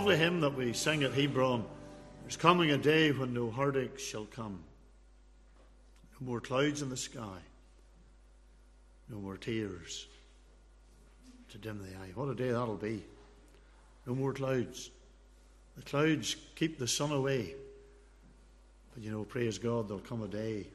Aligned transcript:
lovely 0.00 0.16
hymn 0.16 0.40
that 0.40 0.56
we 0.56 0.72
sing 0.72 1.02
at 1.02 1.12
Hebron. 1.12 1.62
There's 2.22 2.34
coming 2.34 2.70
a 2.70 2.78
day 2.78 3.12
when 3.12 3.34
no 3.34 3.50
heartache 3.50 3.98
shall 3.98 4.24
come, 4.24 4.58
no 6.18 6.26
more 6.26 6.40
clouds 6.40 6.80
in 6.80 6.88
the 6.88 6.96
sky, 6.96 7.36
no 9.10 9.18
more 9.18 9.36
tears 9.36 10.06
to 11.50 11.58
dim 11.58 11.82
the 11.82 11.94
eye. 11.98 12.12
What 12.14 12.30
a 12.30 12.34
day 12.34 12.50
that'll 12.50 12.76
be! 12.76 13.04
No 14.06 14.14
more 14.14 14.32
clouds. 14.32 14.88
The 15.76 15.82
clouds 15.82 16.34
keep 16.56 16.78
the 16.78 16.88
sun 16.88 17.12
away. 17.12 17.54
But 18.94 19.02
you 19.02 19.10
know, 19.10 19.24
praise 19.24 19.58
God, 19.58 19.86
there'll 19.86 20.00
come 20.00 20.22
a 20.22 20.28
day 20.28 20.66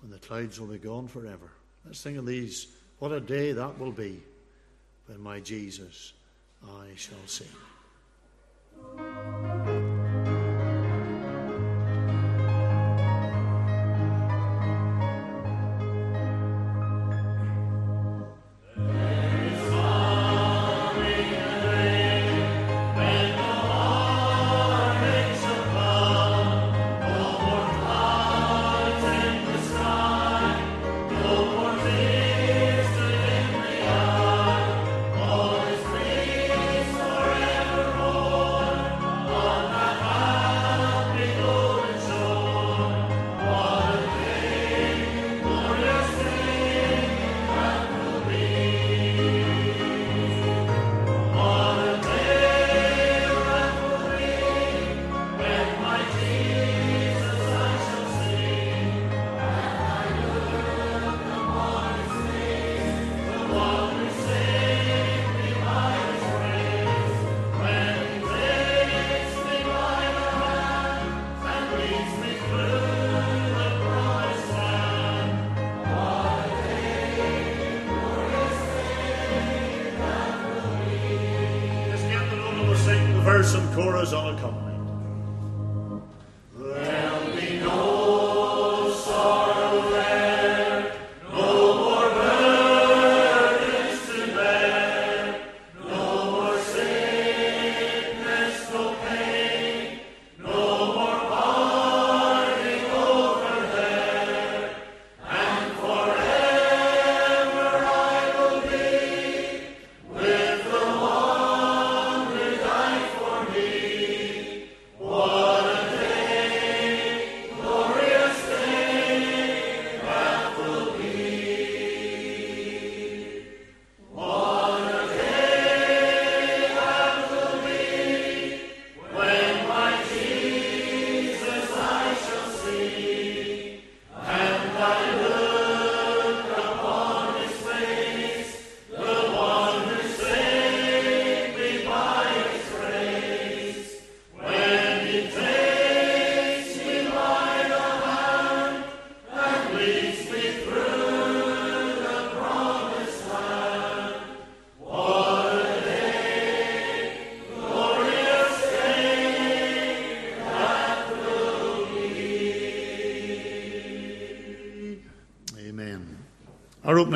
when 0.00 0.10
the 0.10 0.26
clouds 0.26 0.58
will 0.58 0.68
be 0.68 0.78
gone 0.78 1.06
forever. 1.06 1.50
Let's 1.84 2.00
think 2.00 2.16
of 2.16 2.24
these. 2.24 2.68
What 2.98 3.12
a 3.12 3.20
day 3.20 3.52
that 3.52 3.78
will 3.78 3.92
be 3.92 4.22
when 5.04 5.20
my 5.20 5.40
Jesus 5.40 6.14
I 6.66 6.96
shall 6.96 7.26
see. 7.26 7.44
A 8.82 8.96
couple. 8.96 10.01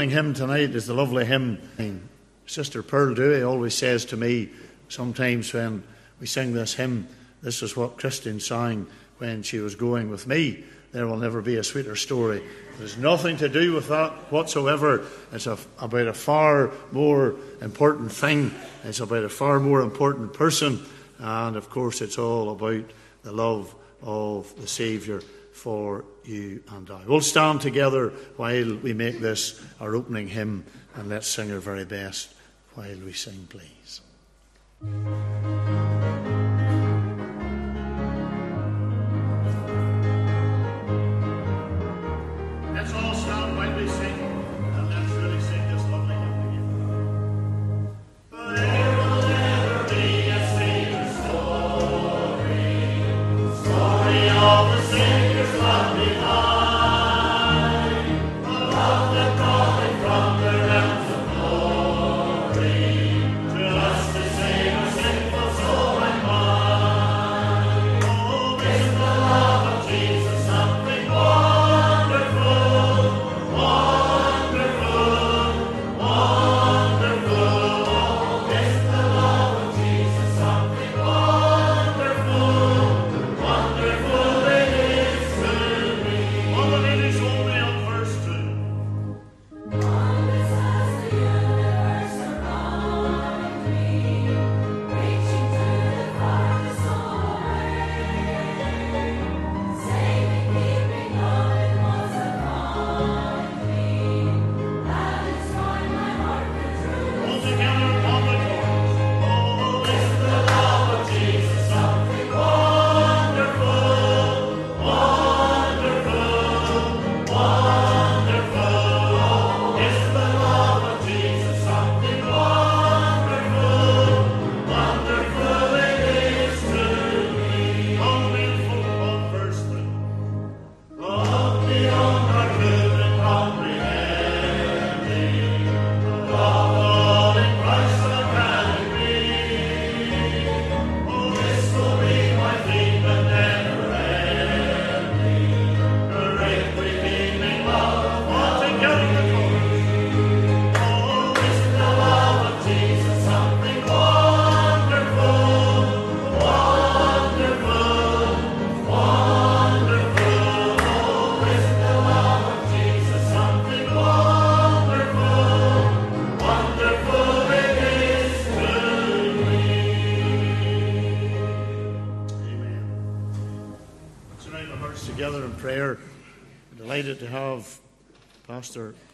Opening 0.06 0.24
hymn 0.24 0.34
tonight 0.34 0.70
is 0.70 0.86
the 0.86 0.94
lovely 0.94 1.24
hymn. 1.24 2.08
Sister 2.46 2.80
Pearl 2.80 3.12
Dewey 3.12 3.42
always 3.42 3.74
says 3.74 4.04
to 4.04 4.16
me 4.16 4.50
sometimes 4.88 5.52
when 5.52 5.82
we 6.20 6.28
sing 6.28 6.52
this 6.52 6.74
hymn, 6.74 7.08
this 7.42 7.60
is 7.60 7.76
what 7.76 7.98
Christine 7.98 8.38
sang 8.38 8.86
when 9.18 9.42
she 9.42 9.58
was 9.58 9.74
going 9.74 10.08
with 10.08 10.28
me. 10.28 10.62
There 10.92 11.08
will 11.08 11.16
never 11.16 11.42
be 11.42 11.56
a 11.56 11.64
sweeter 11.64 11.96
story. 11.96 12.40
There's 12.78 12.96
nothing 12.96 13.36
to 13.38 13.48
do 13.48 13.72
with 13.72 13.88
that 13.88 14.12
whatsoever. 14.30 15.04
It's 15.32 15.48
a, 15.48 15.58
about 15.80 16.06
a 16.06 16.14
far 16.14 16.70
more 16.92 17.34
important 17.60 18.12
thing. 18.12 18.54
It's 18.84 19.00
about 19.00 19.24
a 19.24 19.28
far 19.28 19.58
more 19.58 19.80
important 19.80 20.34
person. 20.34 20.84
And 21.18 21.56
of 21.56 21.68
course, 21.68 22.00
it's 22.00 22.16
all 22.16 22.50
about 22.50 22.84
the 23.24 23.32
love 23.32 23.74
of 24.02 24.54
the 24.60 24.68
Saviour 24.68 25.20
for 25.56 26.04
you 26.24 26.62
and 26.68 26.90
I. 26.90 27.00
We'll 27.06 27.22
stand 27.22 27.62
together 27.62 28.10
while 28.36 28.76
we 28.76 28.92
make 28.92 29.20
this 29.20 29.60
our 29.80 29.96
opening 29.96 30.28
hymn 30.28 30.64
and 30.94 31.08
let's 31.08 31.26
sing 31.26 31.50
our 31.50 31.60
very 31.60 31.86
best 31.86 32.34
while 32.74 32.96
we 33.04 33.12
sing, 33.14 33.48
please. 33.48 34.02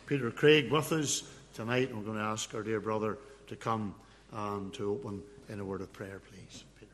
Peter 0.07 0.31
Craig 0.33 0.73
with 0.73 0.91
us 0.93 1.23
tonight. 1.55 1.89
And 1.89 1.99
We're 1.99 2.05
going 2.05 2.19
to 2.19 2.25
ask 2.25 2.53
our 2.55 2.65
dear 2.65 2.81
brother 2.81 3.17
to 3.47 3.55
come 3.57 3.95
and 4.33 4.75
to 4.75 4.91
open 4.91 5.23
in 5.49 5.61
a 5.61 5.65
word 5.65 5.81
of 5.81 5.93
prayer, 5.93 6.21
please. 6.31 6.65
Peter. 6.81 6.91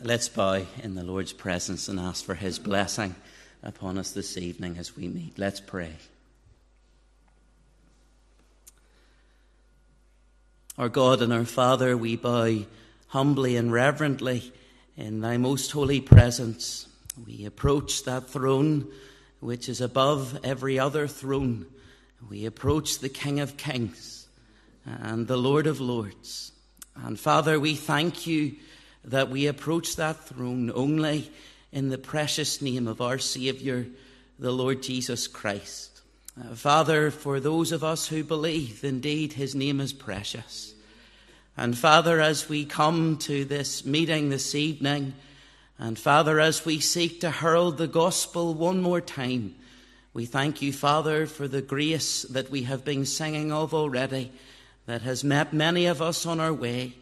Let's 0.00 0.28
bow 0.28 0.64
in 0.80 0.94
the 0.94 1.02
Lord's 1.02 1.32
presence 1.32 1.88
and 1.88 1.98
ask 1.98 2.24
for 2.24 2.34
his 2.34 2.60
blessing 2.60 3.16
upon 3.62 3.98
us 3.98 4.12
this 4.12 4.38
evening 4.38 4.76
as 4.78 4.96
we 4.96 5.08
meet. 5.08 5.36
Let's 5.36 5.60
pray. 5.60 5.94
Our 10.78 10.88
God 10.88 11.20
and 11.20 11.32
our 11.32 11.44
Father, 11.44 11.96
we 11.96 12.14
bow 12.14 12.58
humbly 13.08 13.56
and 13.56 13.72
reverently 13.72 14.52
in 14.96 15.20
thy 15.20 15.36
most 15.36 15.70
holy 15.72 16.00
presence. 16.00 16.88
We 17.26 17.44
approach 17.44 18.04
that 18.04 18.28
throne 18.28 18.90
which 19.40 19.68
is 19.68 19.80
above 19.80 20.38
every 20.42 20.78
other 20.78 21.06
throne. 21.06 21.66
We 22.28 22.46
approach 22.46 22.98
the 22.98 23.08
King 23.08 23.40
of 23.40 23.56
Kings 23.56 24.26
and 24.86 25.26
the 25.26 25.36
Lord 25.36 25.66
of 25.66 25.80
Lords. 25.80 26.52
And 26.96 27.18
Father, 27.18 27.60
we 27.60 27.74
thank 27.74 28.26
you 28.26 28.54
that 29.04 29.28
we 29.28 29.46
approach 29.46 29.96
that 29.96 30.24
throne 30.24 30.70
only 30.74 31.30
in 31.72 31.90
the 31.90 31.98
precious 31.98 32.62
name 32.62 32.86
of 32.86 33.00
our 33.00 33.18
Saviour, 33.18 33.86
the 34.38 34.52
Lord 34.52 34.82
Jesus 34.82 35.26
Christ. 35.26 36.00
Uh, 36.40 36.54
Father, 36.54 37.10
for 37.10 37.38
those 37.38 37.72
of 37.72 37.84
us 37.84 38.08
who 38.08 38.24
believe, 38.24 38.82
indeed, 38.82 39.34
his 39.34 39.54
name 39.54 39.80
is 39.80 39.92
precious. 39.92 40.73
And 41.56 41.78
Father, 41.78 42.20
as 42.20 42.48
we 42.48 42.64
come 42.64 43.16
to 43.18 43.44
this 43.44 43.86
meeting 43.86 44.28
this 44.28 44.56
evening, 44.56 45.14
and 45.78 45.96
Father, 45.96 46.40
as 46.40 46.64
we 46.64 46.80
seek 46.80 47.20
to 47.20 47.30
herald 47.30 47.78
the 47.78 47.86
gospel 47.86 48.54
one 48.54 48.82
more 48.82 49.00
time, 49.00 49.54
we 50.12 50.26
thank 50.26 50.62
you, 50.62 50.72
Father, 50.72 51.26
for 51.26 51.46
the 51.46 51.62
grace 51.62 52.22
that 52.22 52.50
we 52.50 52.62
have 52.62 52.84
been 52.84 53.06
singing 53.06 53.52
of 53.52 53.72
already, 53.72 54.32
that 54.86 55.02
has 55.02 55.22
met 55.22 55.52
many 55.52 55.86
of 55.86 56.02
us 56.02 56.26
on 56.26 56.40
our 56.40 56.52
way. 56.52 56.94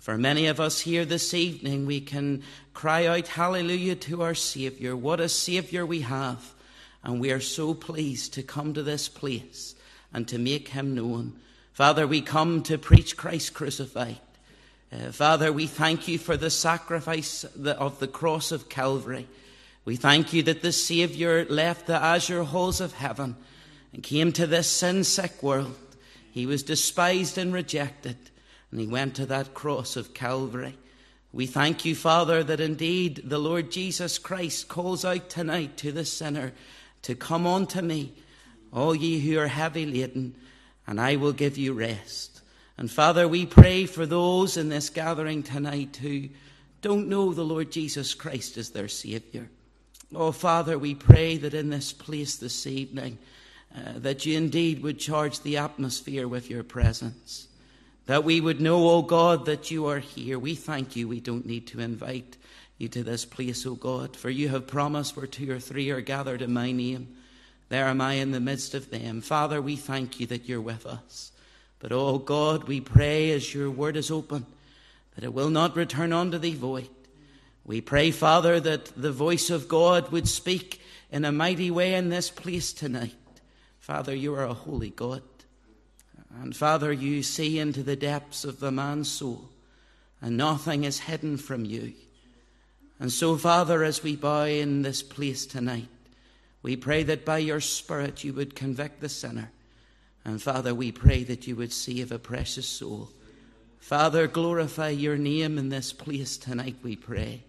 For 0.00 0.18
many 0.18 0.46
of 0.46 0.60
us 0.60 0.80
here 0.80 1.06
this 1.06 1.32
evening, 1.32 1.86
we 1.86 2.00
can 2.00 2.42
cry 2.74 3.06
out 3.06 3.28
hallelujah 3.28 3.94
to 3.96 4.22
our 4.22 4.34
Saviour. 4.34 4.94
What 4.94 5.20
a 5.20 5.30
Saviour 5.30 5.86
we 5.86 6.02
have. 6.02 6.52
And 7.02 7.20
we 7.20 7.32
are 7.32 7.40
so 7.40 7.72
pleased 7.72 8.34
to 8.34 8.42
come 8.42 8.74
to 8.74 8.82
this 8.82 9.08
place 9.08 9.74
and 10.12 10.28
to 10.28 10.38
make 10.38 10.68
him 10.68 10.94
known. 10.94 11.38
Father, 11.74 12.06
we 12.06 12.20
come 12.20 12.62
to 12.62 12.78
preach 12.78 13.16
Christ 13.16 13.52
crucified. 13.52 14.20
Uh, 14.92 15.10
Father, 15.10 15.52
we 15.52 15.66
thank 15.66 16.06
you 16.06 16.18
for 16.18 16.36
the 16.36 16.48
sacrifice 16.48 17.42
of 17.42 17.98
the 17.98 18.06
cross 18.06 18.52
of 18.52 18.68
Calvary. 18.68 19.26
We 19.84 19.96
thank 19.96 20.32
you 20.32 20.44
that 20.44 20.62
the 20.62 20.70
Saviour 20.70 21.44
left 21.46 21.88
the 21.88 22.00
azure 22.00 22.44
halls 22.44 22.80
of 22.80 22.92
heaven 22.92 23.34
and 23.92 24.04
came 24.04 24.30
to 24.34 24.46
this 24.46 24.70
sin 24.70 25.02
sick 25.02 25.42
world. 25.42 25.76
He 26.30 26.46
was 26.46 26.62
despised 26.62 27.38
and 27.38 27.52
rejected, 27.52 28.18
and 28.70 28.78
he 28.78 28.86
went 28.86 29.16
to 29.16 29.26
that 29.26 29.52
cross 29.52 29.96
of 29.96 30.14
Calvary. 30.14 30.78
We 31.32 31.46
thank 31.46 31.84
you, 31.84 31.96
Father, 31.96 32.44
that 32.44 32.60
indeed 32.60 33.22
the 33.24 33.38
Lord 33.38 33.72
Jesus 33.72 34.18
Christ 34.18 34.68
calls 34.68 35.04
out 35.04 35.28
tonight 35.28 35.76
to 35.78 35.90
the 35.90 36.04
sinner 36.04 36.52
to 37.02 37.16
come 37.16 37.48
unto 37.48 37.82
me, 37.82 38.12
all 38.72 38.94
ye 38.94 39.18
who 39.18 39.40
are 39.40 39.48
heavy 39.48 39.86
laden 39.86 40.36
and 40.86 41.00
I 41.00 41.16
will 41.16 41.32
give 41.32 41.56
you 41.56 41.72
rest. 41.72 42.40
And 42.76 42.90
Father, 42.90 43.28
we 43.28 43.46
pray 43.46 43.86
for 43.86 44.04
those 44.04 44.56
in 44.56 44.68
this 44.68 44.90
gathering 44.90 45.42
tonight 45.42 45.98
who 46.00 46.28
don't 46.82 47.08
know 47.08 47.32
the 47.32 47.44
Lord 47.44 47.70
Jesus 47.70 48.14
Christ 48.14 48.56
as 48.56 48.70
their 48.70 48.88
Saviour. 48.88 49.48
Oh, 50.14 50.32
Father, 50.32 50.78
we 50.78 50.94
pray 50.94 51.36
that 51.38 51.54
in 51.54 51.70
this 51.70 51.92
place 51.92 52.36
this 52.36 52.66
evening, 52.66 53.18
uh, 53.74 53.92
that 53.96 54.26
you 54.26 54.36
indeed 54.36 54.82
would 54.82 54.98
charge 54.98 55.40
the 55.40 55.56
atmosphere 55.56 56.28
with 56.28 56.50
your 56.50 56.62
presence. 56.62 57.48
That 58.06 58.24
we 58.24 58.40
would 58.40 58.60
know, 58.60 58.88
oh 58.88 59.02
God, 59.02 59.46
that 59.46 59.70
you 59.70 59.86
are 59.86 59.98
here. 59.98 60.38
We 60.38 60.54
thank 60.54 60.94
you. 60.94 61.08
We 61.08 61.20
don't 61.20 61.46
need 61.46 61.66
to 61.68 61.80
invite 61.80 62.36
you 62.76 62.88
to 62.88 63.02
this 63.02 63.24
place, 63.24 63.64
oh 63.66 63.74
God, 63.74 64.16
for 64.16 64.30
you 64.30 64.48
have 64.50 64.66
promised 64.66 65.16
where 65.16 65.26
two 65.26 65.50
or 65.50 65.60
three 65.60 65.90
are 65.90 66.00
gathered 66.00 66.42
in 66.42 66.52
my 66.52 66.70
name 66.70 67.16
there 67.68 67.86
am 67.86 68.00
I 68.00 68.14
in 68.14 68.30
the 68.30 68.40
midst 68.40 68.74
of 68.74 68.90
them. 68.90 69.20
Father, 69.20 69.60
we 69.60 69.76
thank 69.76 70.20
you 70.20 70.26
that 70.26 70.48
you're 70.48 70.60
with 70.60 70.86
us. 70.86 71.32
But, 71.78 71.92
oh 71.92 72.18
God, 72.18 72.64
we 72.64 72.80
pray 72.80 73.30
as 73.32 73.54
your 73.54 73.70
word 73.70 73.96
is 73.96 74.10
open 74.10 74.46
that 75.14 75.24
it 75.24 75.32
will 75.32 75.50
not 75.50 75.76
return 75.76 76.12
unto 76.12 76.38
thee 76.38 76.54
void. 76.54 76.88
We 77.64 77.80
pray, 77.80 78.10
Father, 78.10 78.60
that 78.60 78.86
the 78.96 79.12
voice 79.12 79.48
of 79.48 79.68
God 79.68 80.10
would 80.12 80.28
speak 80.28 80.82
in 81.10 81.24
a 81.24 81.32
mighty 81.32 81.70
way 81.70 81.94
in 81.94 82.08
this 82.08 82.30
place 82.30 82.72
tonight. 82.72 83.14
Father, 83.78 84.14
you 84.14 84.34
are 84.34 84.44
a 84.44 84.54
holy 84.54 84.90
God. 84.90 85.22
And 86.42 86.54
Father, 86.54 86.92
you 86.92 87.22
see 87.22 87.58
into 87.58 87.82
the 87.82 87.96
depths 87.96 88.44
of 88.44 88.58
the 88.58 88.72
man's 88.72 89.10
soul, 89.10 89.50
and 90.20 90.36
nothing 90.36 90.84
is 90.84 91.00
hidden 91.00 91.36
from 91.36 91.64
you. 91.64 91.92
And 92.98 93.12
so, 93.12 93.36
Father, 93.36 93.84
as 93.84 94.02
we 94.02 94.16
bow 94.16 94.44
in 94.44 94.82
this 94.82 95.02
place 95.02 95.46
tonight, 95.46 95.88
we 96.64 96.76
pray 96.76 97.02
that 97.02 97.26
by 97.26 97.36
your 97.36 97.60
Spirit 97.60 98.24
you 98.24 98.32
would 98.32 98.54
convict 98.54 99.02
the 99.02 99.08
sinner. 99.10 99.50
And 100.24 100.40
Father, 100.40 100.74
we 100.74 100.92
pray 100.92 101.22
that 101.24 101.46
you 101.46 101.56
would 101.56 101.74
save 101.74 102.10
a 102.10 102.18
precious 102.18 102.66
soul. 102.66 103.10
Father, 103.78 104.26
glorify 104.26 104.88
your 104.88 105.18
name 105.18 105.58
in 105.58 105.68
this 105.68 105.92
place 105.92 106.38
tonight, 106.38 106.76
we 106.82 106.96
pray. 106.96 107.42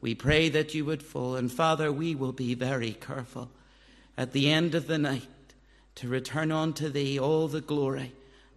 We 0.00 0.14
pray 0.14 0.48
that 0.48 0.72
you 0.72 0.86
would 0.86 1.02
fall. 1.02 1.36
And 1.36 1.52
Father, 1.52 1.92
we 1.92 2.14
will 2.14 2.32
be 2.32 2.54
very 2.54 2.92
careful 2.92 3.50
at 4.16 4.32
the 4.32 4.50
end 4.50 4.74
of 4.74 4.86
the 4.86 4.96
night 4.96 5.28
to 5.96 6.08
return 6.08 6.50
unto 6.50 6.88
thee 6.88 7.20
all 7.20 7.48
the 7.48 7.60
glory, 7.60 8.14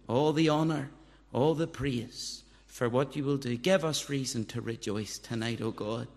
all 0.08 0.32
the 0.32 0.48
honour, 0.48 0.88
all 1.34 1.54
the 1.54 1.66
praise 1.66 2.44
for 2.66 2.88
what 2.88 3.14
you 3.14 3.24
will 3.24 3.36
do. 3.36 3.58
Give 3.58 3.84
us 3.84 4.08
reason 4.08 4.46
to 4.46 4.62
rejoice 4.62 5.18
tonight, 5.18 5.60
O 5.60 5.70
God. 5.70 6.08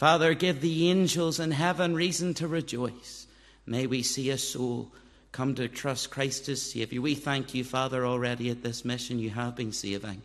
Father, 0.00 0.32
give 0.32 0.62
the 0.62 0.88
angels 0.88 1.38
in 1.38 1.50
heaven 1.50 1.94
reason 1.94 2.32
to 2.32 2.48
rejoice. 2.48 3.26
May 3.66 3.86
we 3.86 4.02
see 4.02 4.30
a 4.30 4.38
soul 4.38 4.90
come 5.30 5.54
to 5.56 5.68
trust 5.68 6.10
Christ 6.10 6.48
as 6.48 6.62
Savior. 6.62 7.02
We 7.02 7.14
thank 7.14 7.52
you, 7.52 7.64
Father, 7.64 8.06
already 8.06 8.48
at 8.48 8.62
this 8.62 8.82
mission 8.82 9.18
you 9.18 9.28
have 9.28 9.56
been 9.56 9.74
saving. 9.74 10.22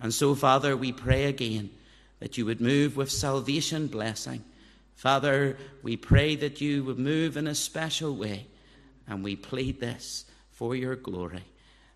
And 0.00 0.12
so, 0.12 0.34
Father, 0.34 0.76
we 0.76 0.90
pray 0.90 1.26
again 1.26 1.70
that 2.18 2.36
you 2.36 2.46
would 2.46 2.60
move 2.60 2.96
with 2.96 3.08
salvation 3.08 3.86
blessing. 3.86 4.42
Father, 4.96 5.56
we 5.84 5.96
pray 5.96 6.34
that 6.34 6.60
you 6.60 6.82
would 6.82 6.98
move 6.98 7.36
in 7.36 7.46
a 7.46 7.54
special 7.54 8.16
way, 8.16 8.48
and 9.06 9.22
we 9.22 9.36
plead 9.36 9.78
this 9.78 10.24
for 10.50 10.74
your 10.74 10.96
glory. 10.96 11.44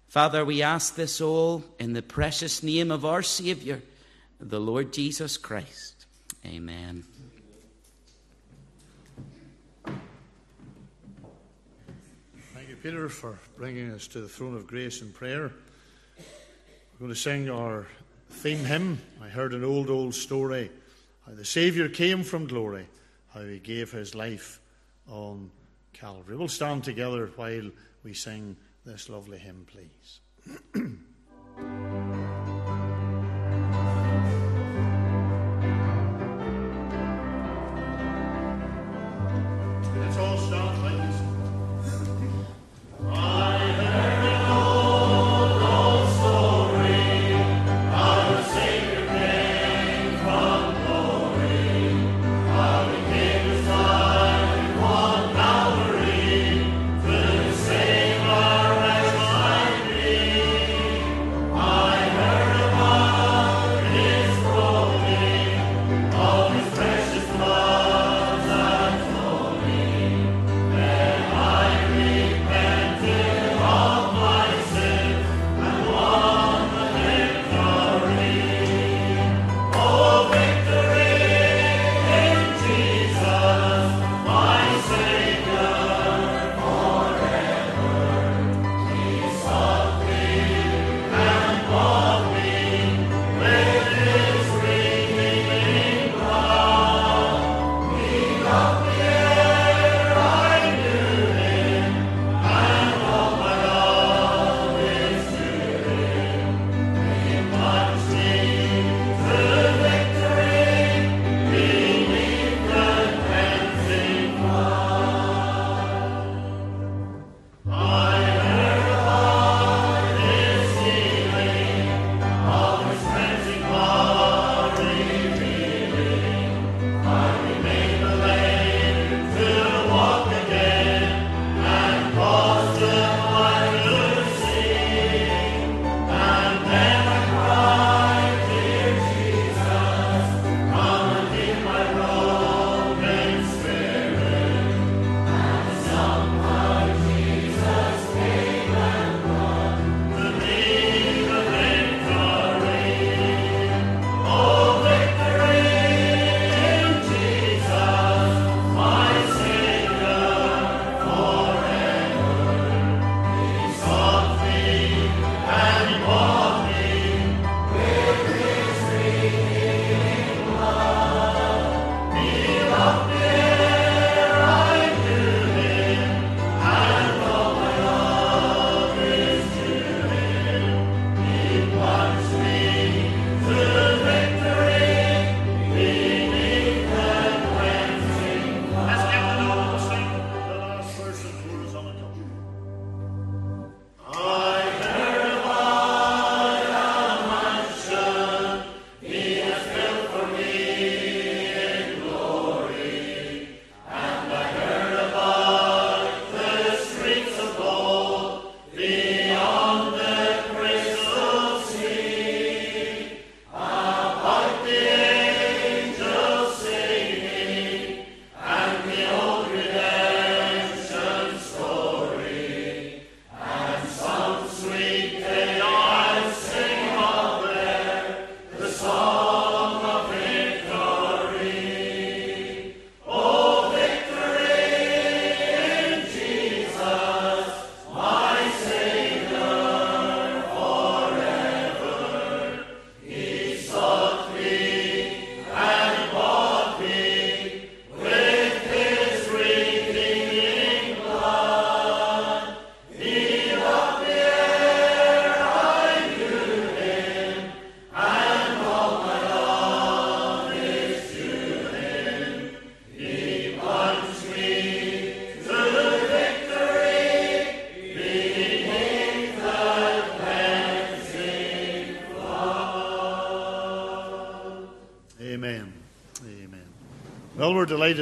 Father, 0.06 0.44
we 0.44 0.62
ask 0.62 0.94
this 0.94 1.20
all 1.20 1.64
in 1.80 1.94
the 1.94 2.00
precious 2.00 2.62
name 2.62 2.92
of 2.92 3.04
our 3.04 3.24
Saviour, 3.24 3.80
the 4.38 4.60
Lord 4.60 4.92
Jesus 4.92 5.36
Christ. 5.36 5.91
Amen. 6.44 7.04
Thank 12.54 12.68
you, 12.68 12.76
Peter, 12.82 13.08
for 13.08 13.38
bringing 13.56 13.90
us 13.92 14.08
to 14.08 14.20
the 14.20 14.28
throne 14.28 14.56
of 14.56 14.66
grace 14.66 15.02
in 15.02 15.12
prayer. 15.12 15.52
We're 16.18 16.98
going 16.98 17.12
to 17.12 17.18
sing 17.18 17.48
our 17.48 17.86
theme 18.30 18.64
hymn. 18.64 19.00
I 19.22 19.28
heard 19.28 19.54
an 19.54 19.64
old, 19.64 19.88
old 19.88 20.14
story 20.14 20.70
how 21.26 21.34
the 21.34 21.44
Saviour 21.44 21.88
came 21.88 22.24
from 22.24 22.46
glory, 22.46 22.86
how 23.32 23.42
he 23.42 23.58
gave 23.60 23.92
his 23.92 24.14
life 24.14 24.60
on 25.08 25.50
Calvary. 25.92 26.36
We'll 26.36 26.48
stand 26.48 26.82
together 26.82 27.30
while 27.36 27.70
we 28.02 28.14
sing 28.14 28.56
this 28.84 29.08
lovely 29.08 29.38
hymn, 29.38 29.66
please. 29.70 30.20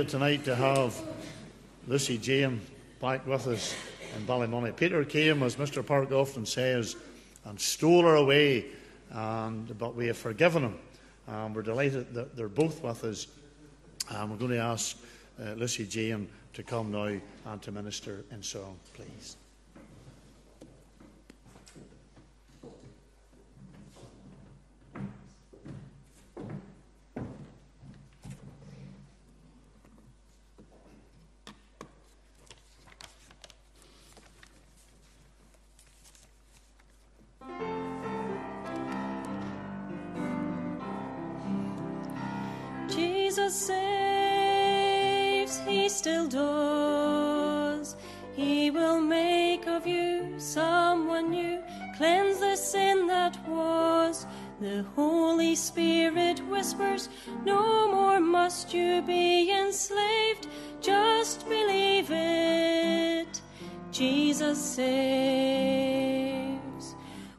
Well, 0.01 0.09
tonight 0.09 0.47
to 0.47 0.55
have 0.55 0.99
Lucy 1.87 2.17
Jane 2.17 2.63
back 3.03 3.27
with 3.27 3.47
us 3.47 3.77
in 4.17 4.25
Ballymoney. 4.25 4.75
Peter 4.75 5.05
came, 5.05 5.43
as 5.43 5.57
Mr. 5.57 5.85
Park 5.85 6.11
often 6.11 6.47
says, 6.47 6.97
and 7.45 7.61
stole 7.61 8.05
her 8.05 8.15
away, 8.15 8.65
and, 9.11 9.79
but 9.79 9.95
we 9.95 10.07
have 10.07 10.17
forgiven 10.17 10.63
him. 10.63 10.79
And 11.27 11.55
we're 11.55 11.61
delighted 11.61 12.15
that 12.15 12.35
they're 12.35 12.49
both 12.49 12.83
with 12.83 13.05
us. 13.05 13.27
And 14.09 14.31
we're 14.31 14.39
going 14.39 14.53
to 14.53 14.57
ask 14.57 14.97
uh, 15.39 15.53
Lucy 15.53 15.85
Jane 15.85 16.31
to 16.55 16.63
come 16.63 16.91
now 16.91 17.21
and 17.53 17.61
to 17.61 17.71
minister 17.71 18.25
in 18.31 18.43
song, 18.43 18.79
please. 18.95 19.37
Still 46.01 46.29
does. 46.29 47.95
He 48.35 48.71
will 48.71 49.03
make 49.03 49.67
of 49.67 49.87
you 49.87 50.33
someone 50.39 51.29
new, 51.29 51.63
cleanse 51.99 52.41
the 52.41 52.57
sin 52.57 53.07
that 53.09 53.37
was. 53.47 54.27
The 54.63 54.83
Holy 54.97 55.55
Spirit 55.55 56.41
whispers, 56.49 57.11
No 57.45 57.93
more 57.93 58.19
must 58.19 58.73
you 58.73 59.03
be 59.03 59.53
enslaved, 59.53 60.47
just 60.81 61.47
believe 61.47 62.09
it. 62.11 63.43
Jesus 63.91 64.59
saves. 64.59 64.87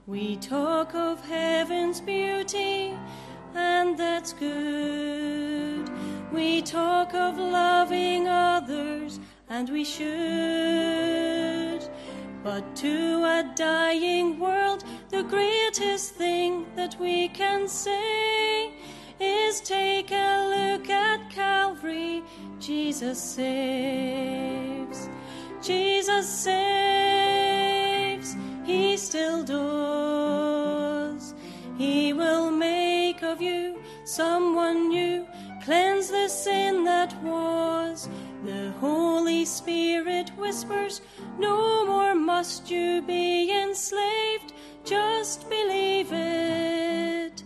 We 0.06 0.36
talk 0.36 0.94
of 0.94 1.20
heaven's 1.26 2.00
beauty, 2.00 2.96
and 3.56 3.98
that's 3.98 4.34
good. 4.34 5.91
We 6.32 6.62
talk 6.62 7.14
of 7.14 7.38
loving 7.38 8.30
others, 8.30 9.20
and 9.50 9.70
we 9.70 9.84
should. 9.84 11.82
But 12.42 12.74
to 12.78 13.24
a 13.24 13.52
dying 13.54 14.40
world, 14.40 14.86
the 15.10 15.24
greatest 15.24 16.16
thing 16.16 16.66
that 16.78 16.96
we 17.00 17.28
can 17.28 17.68
say 17.68 18.72
is 19.20 19.60
take 19.62 20.12
a 20.12 20.48
look 20.56 20.90
at 20.90 21.30
Calvary. 21.30 22.24
Jesus 22.60 23.22
saves. 23.22 25.10
Jesus 25.62 26.30
saves. 26.30 28.38
He 28.66 28.96
still 28.96 29.44
does. 29.44 31.36
He 31.78 32.14
will 32.14 32.52
make 32.52 33.22
of 33.22 33.42
you 33.42 33.82
someone 34.06 34.90
new, 34.90 35.26
cleanse 35.64 36.10
the 36.10 36.28
sin 36.28 36.84
that 36.86 37.14
was. 37.24 38.10
The 38.44 38.72
Holy 38.80 39.46
Spirit 39.46 40.30
whispers, 40.38 41.02
No 41.38 41.86
more 41.86 42.16
must 42.16 42.72
you 42.72 43.02
be 43.02 43.52
enslaved, 43.52 44.54
just 44.84 45.50
believe 45.50 46.12
it. 46.12 47.44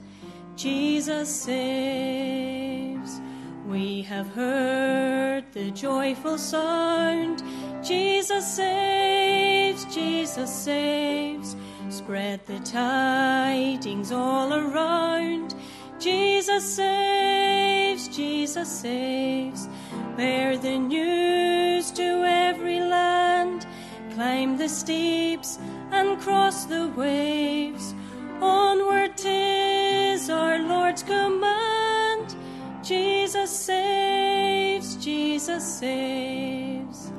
Jesus 0.56 1.30
saves. 1.30 3.20
We 3.68 4.02
have 4.04 4.28
heard 4.28 5.52
the 5.52 5.72
joyful 5.72 6.38
sound. 6.38 7.44
Jesus 7.84 8.56
saves, 8.56 9.84
Jesus 9.94 10.54
saves. 10.54 11.56
Spread 11.90 12.46
the 12.46 12.60
tidings 12.60 14.12
all 14.12 14.54
around. 14.54 15.56
Jesus 16.06 16.64
saves, 16.64 18.08
Jesus 18.10 18.70
saves. 18.70 19.68
Bear 20.16 20.56
the 20.56 20.78
news 20.78 21.90
to 21.94 22.24
every 22.24 22.80
land. 22.80 23.66
Climb 24.14 24.56
the 24.56 24.70
steeps 24.70 25.58
and 25.90 26.20
cross 26.22 26.66
the 26.66 26.90
waves. 26.96 27.96
Onward 28.40 29.18
tis 29.18 30.30
our 30.30 30.60
Lord's 30.60 31.02
command. 31.02 32.36
Jesus 32.84 33.50
saves, 33.50 34.98
Jesus 34.98 35.66
saves. 35.80 37.12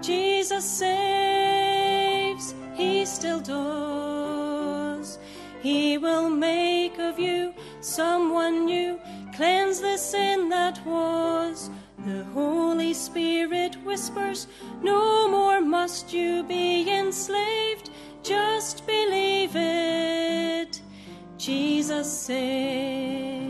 Jesus 0.00 0.64
saves, 0.64 2.54
He 2.76 3.04
still 3.06 3.40
does. 3.40 5.18
He 5.64 5.96
will 5.96 6.28
make 6.28 6.98
of 6.98 7.18
you 7.18 7.33
someone 7.84 8.64
new, 8.64 8.98
cleanse 9.34 9.80
the 9.80 9.96
sin 9.98 10.48
that 10.48 10.84
was. 10.86 11.70
The 12.06 12.24
Holy 12.32 12.94
Spirit 12.94 13.76
whispers, 13.84 14.46
No 14.82 15.28
more 15.28 15.60
must 15.60 16.12
you 16.12 16.42
be 16.44 16.90
enslaved, 16.90 17.90
just 18.22 18.86
believe 18.86 19.52
it. 19.54 20.80
Jesus 21.36 22.10
saves. 22.10 23.40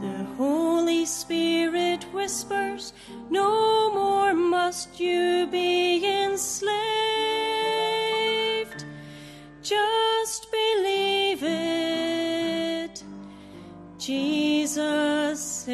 The 0.00 0.24
Holy 0.36 1.04
Spirit 1.06 2.04
whispers, 2.12 2.92
No 3.30 3.92
more 3.92 4.34
must 4.34 5.00
you 5.00 5.46
be 5.50 6.04
enslaved, 6.06 6.74
just 9.62 10.09
Jesus 14.10 15.40
saves. 15.40 15.70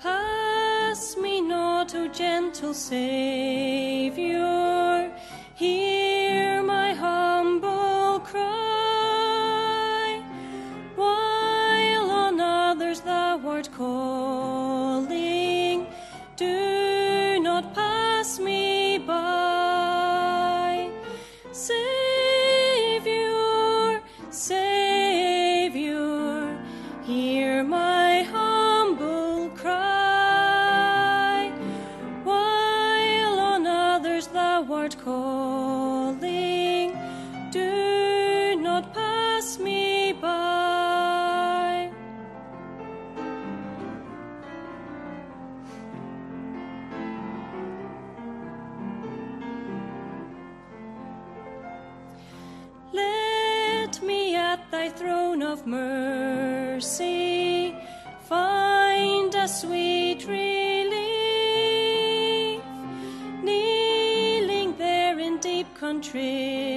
Pass 0.00 1.16
me 1.16 1.40
not, 1.40 1.92
O 1.96 2.06
gentle 2.06 2.74
Saviour, 2.74 4.20
hear 5.56 5.95
thou 13.78 14.15
thy 54.86 54.92
throne 54.92 55.42
of 55.42 55.66
mercy 55.66 56.84
find 58.28 59.34
a 59.34 59.48
sweet 59.48 60.24
relief. 60.28 60.92
Kneeling 63.42 64.76
there 64.78 65.18
in 65.18 65.38
deep 65.38 65.66
contrition, 65.74 66.75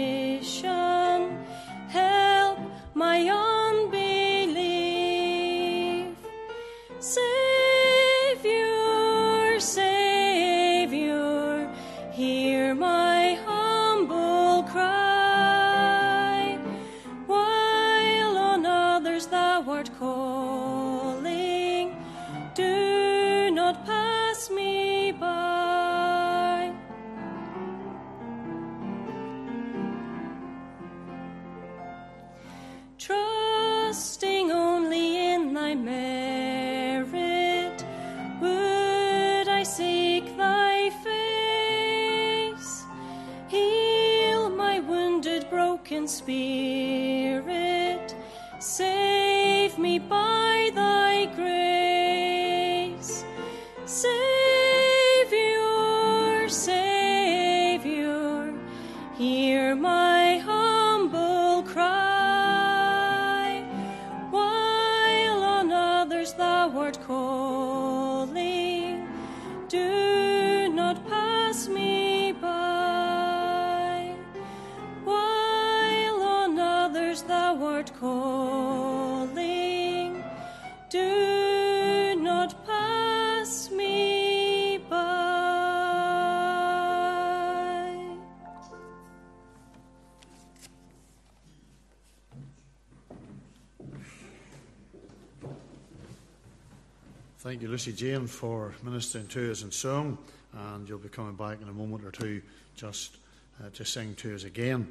Thank 97.59 97.67
you, 97.67 97.71
Lucy 97.71 97.91
Jane, 97.91 98.25
for 98.25 98.73
ministering 98.83 99.27
to 99.27 99.51
us 99.51 99.63
in 99.63 99.71
song, 99.73 100.17
and 100.53 100.87
you'll 100.87 100.97
be 100.97 101.09
coming 101.09 101.35
back 101.35 101.61
in 101.61 101.67
a 101.67 101.73
moment 101.73 102.05
or 102.05 102.11
two 102.11 102.41
just 102.77 103.17
uh, 103.61 103.69
to 103.73 103.83
sing 103.83 104.15
to 104.15 104.33
us 104.33 104.45
again. 104.45 104.87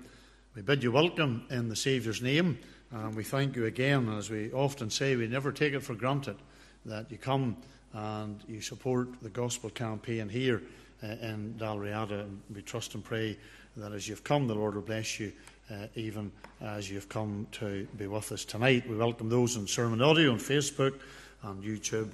We 0.55 0.61
bid 0.61 0.83
you 0.83 0.93
welcome 0.93 1.47
in 1.49 1.71
the 1.71 1.77
Saviour's 1.77 2.21
name, 2.21 2.59
and 2.91 3.15
we 3.15 3.25
thank 3.25 3.57
you 3.57 3.65
again. 3.65 4.11
As 4.11 4.29
we 4.29 4.53
often 4.53 4.91
say, 4.91 5.17
we 5.17 5.27
never 5.29 5.51
take 5.51 5.73
it 5.73 5.81
for 5.81 5.95
granted 5.95 6.37
that 6.85 7.11
you 7.11 7.17
come 7.17 7.57
and 7.95 8.39
you 8.47 8.61
support 8.61 9.09
the 9.23 9.31
gospel 9.31 9.71
campaign 9.71 10.29
here 10.29 10.61
uh, 11.03 11.07
in 11.07 11.55
Dalriada, 11.59 12.21
and 12.21 12.43
we 12.55 12.61
trust 12.61 12.95
and 12.95 13.03
pray 13.03 13.39
that 13.79 13.93
as 13.93 14.07
you've 14.07 14.25
come, 14.25 14.47
the 14.47 14.55
Lord 14.55 14.75
will 14.75 14.83
bless 14.83 15.19
you. 15.19 15.33
Uh, 15.71 15.87
even 15.95 16.31
as 16.61 16.91
you've 16.91 17.09
come 17.09 17.47
to 17.53 17.89
be 17.97 18.07
with 18.07 18.31
us 18.31 18.45
tonight. 18.45 18.87
We 18.87 18.97
welcome 18.97 19.31
those 19.31 19.57
on 19.57 19.67
Sermon 19.67 20.03
Audio 20.03 20.33
on 20.33 20.39
Facebook 20.39 20.99
and 21.43 21.63
YouTube. 21.63 22.11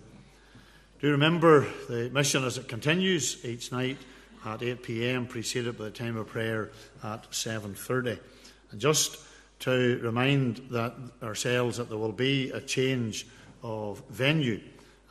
Do 1.04 1.10
remember 1.10 1.66
the 1.86 2.08
mission 2.08 2.44
as 2.44 2.56
it 2.56 2.66
continues 2.66 3.44
each 3.44 3.70
night 3.70 3.98
at 4.46 4.62
8 4.62 4.82
p.m., 4.82 5.26
preceded 5.26 5.76
by 5.76 5.84
the 5.84 5.90
time 5.90 6.16
of 6.16 6.28
prayer 6.28 6.70
at 7.02 7.30
7:30. 7.30 8.18
And 8.70 8.80
just 8.80 9.18
to 9.58 10.00
remind 10.02 10.62
that 10.70 10.94
ourselves 11.22 11.76
that 11.76 11.90
there 11.90 11.98
will 11.98 12.10
be 12.10 12.52
a 12.52 12.60
change 12.62 13.26
of 13.62 14.02
venue 14.08 14.62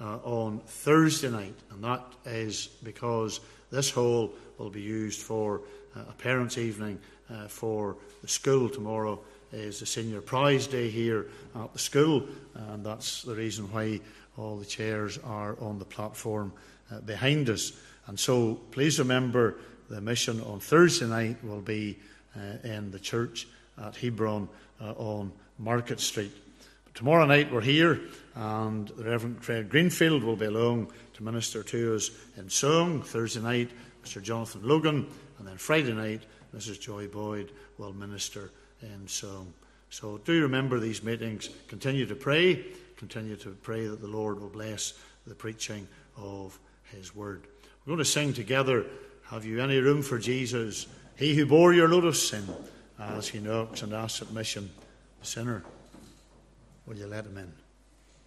uh, 0.02 0.18
on 0.24 0.62
Thursday 0.66 1.30
night, 1.30 1.54
and 1.70 1.84
that 1.84 2.02
is 2.26 2.70
because 2.82 3.40
this 3.70 3.92
hall 3.92 4.34
will 4.58 4.72
be 4.72 4.82
used 4.82 5.22
for 5.22 5.62
uh, 5.96 6.00
a 6.10 6.14
parents' 6.14 6.58
evening 6.58 7.00
uh, 7.30 7.48
for 7.48 7.98
the 8.24 8.28
school 8.28 8.68
tomorrow. 8.68 9.20
Is 9.52 9.82
the 9.82 9.86
senior 9.86 10.22
prize 10.22 10.66
day 10.66 10.90
here 10.90 11.28
at 11.56 11.72
the 11.74 11.78
school, 11.78 12.26
and 12.56 12.84
that's 12.84 13.22
the 13.22 13.36
reason 13.36 13.72
why 13.72 14.02
all 14.38 14.58
the 14.58 14.66
chairs 14.66 15.20
are 15.24 15.56
on 15.60 15.80
the 15.80 15.86
platform 15.86 16.52
uh, 16.92 17.00
behind 17.02 17.50
us. 17.50 17.74
And 18.08 18.20
so 18.20 18.56
please 18.72 19.00
remember 19.00 19.56
the 19.90 20.02
mission 20.02 20.42
on 20.42 20.60
Thursday 20.60 21.08
night 21.08 21.44
will 21.44 21.62
be 21.62 21.98
uh, 22.36 22.68
in 22.68 22.92
the 22.92 23.00
church 23.00 23.48
at 23.78 23.96
Hebron 23.96 24.50
uh, 24.82 24.94
on 24.94 25.32
Market 25.60 26.00
Street. 26.00 26.32
But 26.86 26.96
tomorrow 26.96 27.26
night 27.26 27.52
we're 27.52 27.62
here, 27.62 28.02
and 28.36 28.88
the 28.90 29.04
Reverend 29.04 29.42
Craig 29.42 29.70
Greenfield 29.70 30.24
will 30.24 30.36
be 30.36 30.46
along 30.46 30.92
to 31.14 31.24
minister 31.24 31.64
to 31.64 31.96
us 31.96 32.10
in 32.38 32.50
song. 32.50 33.02
Thursday 33.02 33.42
night, 33.42 33.72
Mr. 34.04 34.22
Jonathan 34.22 34.68
Logan, 34.68 35.08
and 35.40 35.48
then 35.48 35.58
Friday 35.58 35.94
night, 35.94 36.24
Mrs. 36.56 36.80
Joy 36.80 37.08
Boyd 37.08 37.52
will 37.78 37.94
minister 37.94 38.52
in 38.82 39.08
song. 39.08 39.54
So 39.90 40.18
do 40.18 40.42
remember 40.42 40.80
these 40.80 41.04
meetings. 41.04 41.50
Continue 41.68 42.06
to 42.08 42.16
pray. 42.16 42.66
Continue 43.04 43.36
to 43.36 43.50
pray 43.50 43.86
that 43.86 44.00
the 44.00 44.08
Lord 44.08 44.40
will 44.40 44.48
bless 44.48 44.94
the 45.28 45.36
preaching 45.36 45.90
of 46.16 46.58
His 46.86 47.14
word. 47.14 47.44
We're 47.86 47.92
going 47.92 47.98
to 47.98 48.06
sing 48.06 48.32
together. 48.32 48.86
Have 49.26 49.44
you 49.44 49.62
any 49.62 49.78
room 49.80 50.02
for 50.02 50.18
Jesus? 50.18 50.88
He 51.18 51.36
who 51.36 51.46
bore 51.46 51.74
your 51.74 51.90
load 51.90 52.06
of 52.06 52.16
sin, 52.16 52.48
as 52.98 53.28
he 53.28 53.40
knocks 53.42 53.82
and 53.82 53.92
asks 53.92 54.22
admission, 54.22 54.70
sinner, 55.22 55.66
will 56.86 56.96
you 56.96 57.08
let 57.08 57.26
him 57.26 57.38
in? 57.38 57.52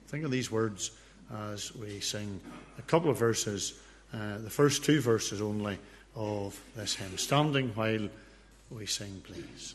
Think 0.08 0.26
of 0.26 0.30
these 0.30 0.52
words 0.52 0.90
as 1.54 1.74
we 1.74 1.98
sing 2.00 2.38
a 2.78 2.82
couple 2.82 3.10
of 3.10 3.16
verses, 3.16 3.80
uh, 4.12 4.36
the 4.36 4.50
first 4.50 4.84
two 4.84 5.00
verses 5.00 5.40
only 5.40 5.78
of 6.14 6.60
this 6.76 6.94
hymn. 6.96 7.16
Standing 7.16 7.70
while 7.70 8.10
we 8.68 8.84
sing, 8.84 9.22
please. 9.24 9.74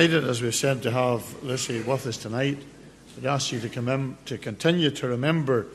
delighted, 0.06 0.30
as 0.30 0.40
we've 0.40 0.54
said, 0.54 0.84
to 0.84 0.90
have 0.92 1.42
Lucy 1.42 1.82
with 1.82 2.06
us 2.06 2.16
tonight. 2.16 2.62
I'd 3.18 3.26
ask 3.26 3.50
you 3.50 3.58
to, 3.58 3.68
come 3.68 3.88
in, 3.88 4.16
to 4.26 4.38
continue 4.38 4.90
to 4.90 5.08
remember 5.08 5.66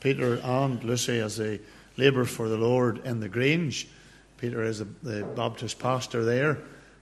Peter 0.00 0.38
and 0.44 0.84
Lucy 0.84 1.20
as 1.20 1.38
they 1.38 1.60
labour 1.96 2.26
for 2.26 2.50
the 2.50 2.58
Lord 2.58 2.98
in 3.06 3.20
the 3.20 3.30
Grange. 3.30 3.88
Peter 4.36 4.62
is 4.62 4.80
the, 4.80 4.88
the 5.02 5.24
Baptist 5.24 5.78
pastor 5.78 6.22
there, 6.22 6.58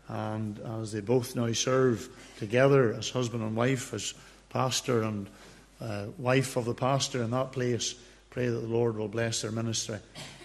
and 0.06 0.60
as 0.80 0.92
they 0.92 1.00
both 1.00 1.34
now 1.34 1.52
serve 1.54 2.08
together 2.38 2.92
as 2.92 3.10
husband 3.10 3.42
and 3.42 3.56
wife, 3.56 3.92
as 3.92 4.14
pastor 4.50 5.02
and 5.02 5.26
uh, 5.80 6.04
wife 6.18 6.56
of 6.56 6.66
the 6.66 6.74
pastor 6.74 7.20
in 7.24 7.32
that 7.32 7.50
place, 7.50 7.96
pray 8.30 8.46
that 8.46 8.60
the 8.60 8.68
Lord 8.68 8.96
will 8.96 9.08
bless 9.08 9.42
their 9.42 9.50
ministry 9.50 9.98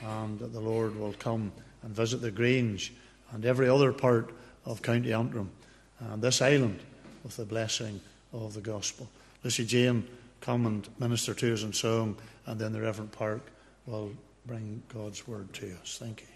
and 0.04 0.40
that 0.40 0.54
the 0.54 0.60
Lord 0.60 0.96
will 0.96 1.14
come 1.14 1.52
and 1.84 1.96
visit 1.96 2.20
the 2.22 2.32
Grange 2.32 2.94
and 3.32 3.46
every 3.46 3.70
other 3.70 3.94
part 3.94 4.34
of 4.66 4.82
County 4.82 5.14
Antrim 5.14 5.52
and 6.10 6.22
this 6.22 6.42
island 6.42 6.80
with 7.24 7.38
the 7.38 7.46
blessing 7.46 8.02
of 8.34 8.54
the 8.54 8.62
gospel. 8.62 9.08
Lucy 9.44 9.66
Jane, 9.66 10.08
come 10.40 10.66
and 10.66 10.88
minister 11.00 11.34
to 11.34 11.54
us 11.54 11.64
in 11.64 11.74
song, 11.74 12.18
and 12.46 12.60
then 12.60 12.74
the 12.74 12.82
Reverend 12.82 13.12
Park 13.12 13.42
will 13.86 14.12
bring 14.46 14.82
God's 14.94 15.28
word 15.28 15.54
to 15.54 15.76
us. 15.82 15.98
Thank 16.00 16.22
you. 16.22 16.31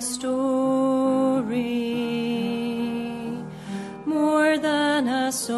Story, 0.00 1.62
more 4.04 4.58
than 4.58 5.08
a 5.08 5.32
song. 5.32 5.54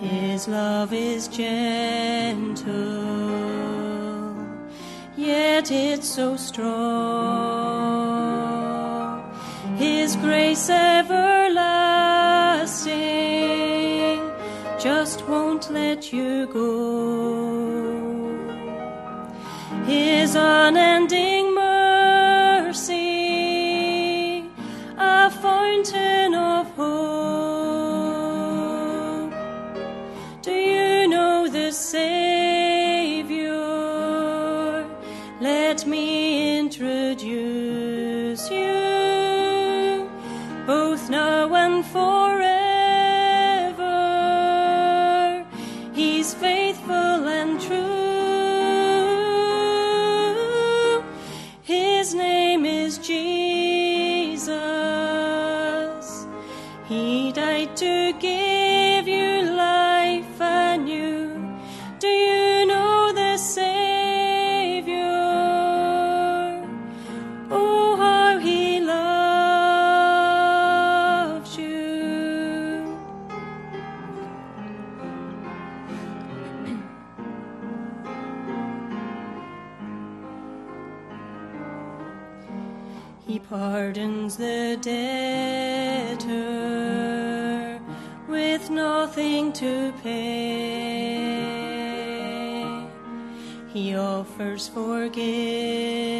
His 0.00 0.48
love 0.48 0.92
is 0.92 1.28
gentle, 1.28 2.64
yet 5.16 5.70
it's 5.70 6.08
so 6.08 6.36
strong. 6.36 6.82
His 9.76 10.16
grace 10.16 10.68
everlasting 10.68 11.52
just 14.80 15.28
won't 15.28 15.70
let 15.70 16.12
you 16.12 16.46
go. 16.46 16.91
Unending 20.34 21.41
offers 94.32 94.66
forgiveness 94.68 96.11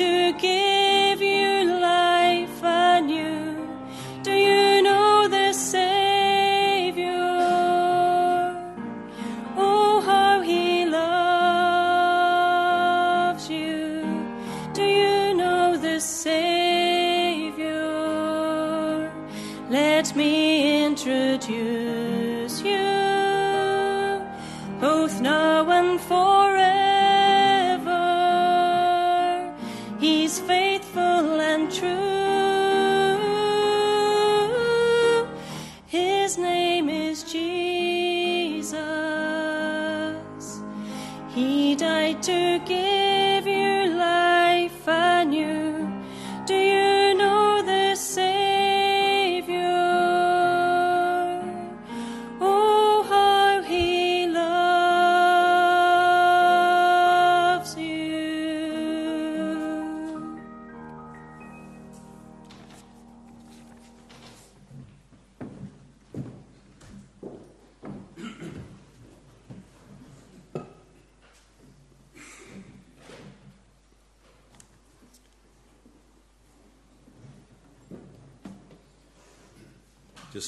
to 0.00 0.32
give 0.32 0.59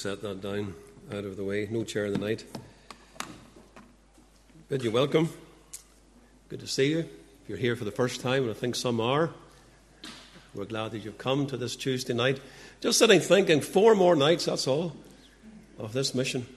set 0.03 0.21
that 0.21 0.41
down 0.41 0.75
out 1.12 1.25
of 1.25 1.37
the 1.37 1.45
way. 1.45 1.69
No 1.71 1.85
chair 1.85 2.07
in 2.07 2.12
the 2.12 2.19
night. 2.19 2.45
Bid 4.69 4.83
you 4.83 4.91
welcome. 4.91 5.29
Good 6.49 6.59
to 6.59 6.67
see 6.67 6.91
you. 6.91 6.99
If 6.99 7.49
you're 7.49 7.57
here 7.57 7.77
for 7.77 7.85
the 7.85 7.93
first 7.93 8.21
time, 8.21 8.43
and 8.43 8.51
I 8.51 8.55
think 8.55 8.75
some 8.75 9.01
are, 9.01 9.31
we're 10.57 10.65
glad 10.65 10.91
that 10.91 11.05
you've 11.05 11.19
come 11.19 11.47
to 11.47 11.57
this 11.57 11.77
Tuesday 11.77 12.15
night. 12.15 12.41
Just 12.81 12.99
sitting 12.99 13.21
thinking, 13.21 13.61
four 13.61 13.95
more 13.95 14.17
nights, 14.17 14.47
that's 14.47 14.67
all, 14.67 14.97
of 15.79 15.93
this 15.93 16.17
mission. 16.17 16.49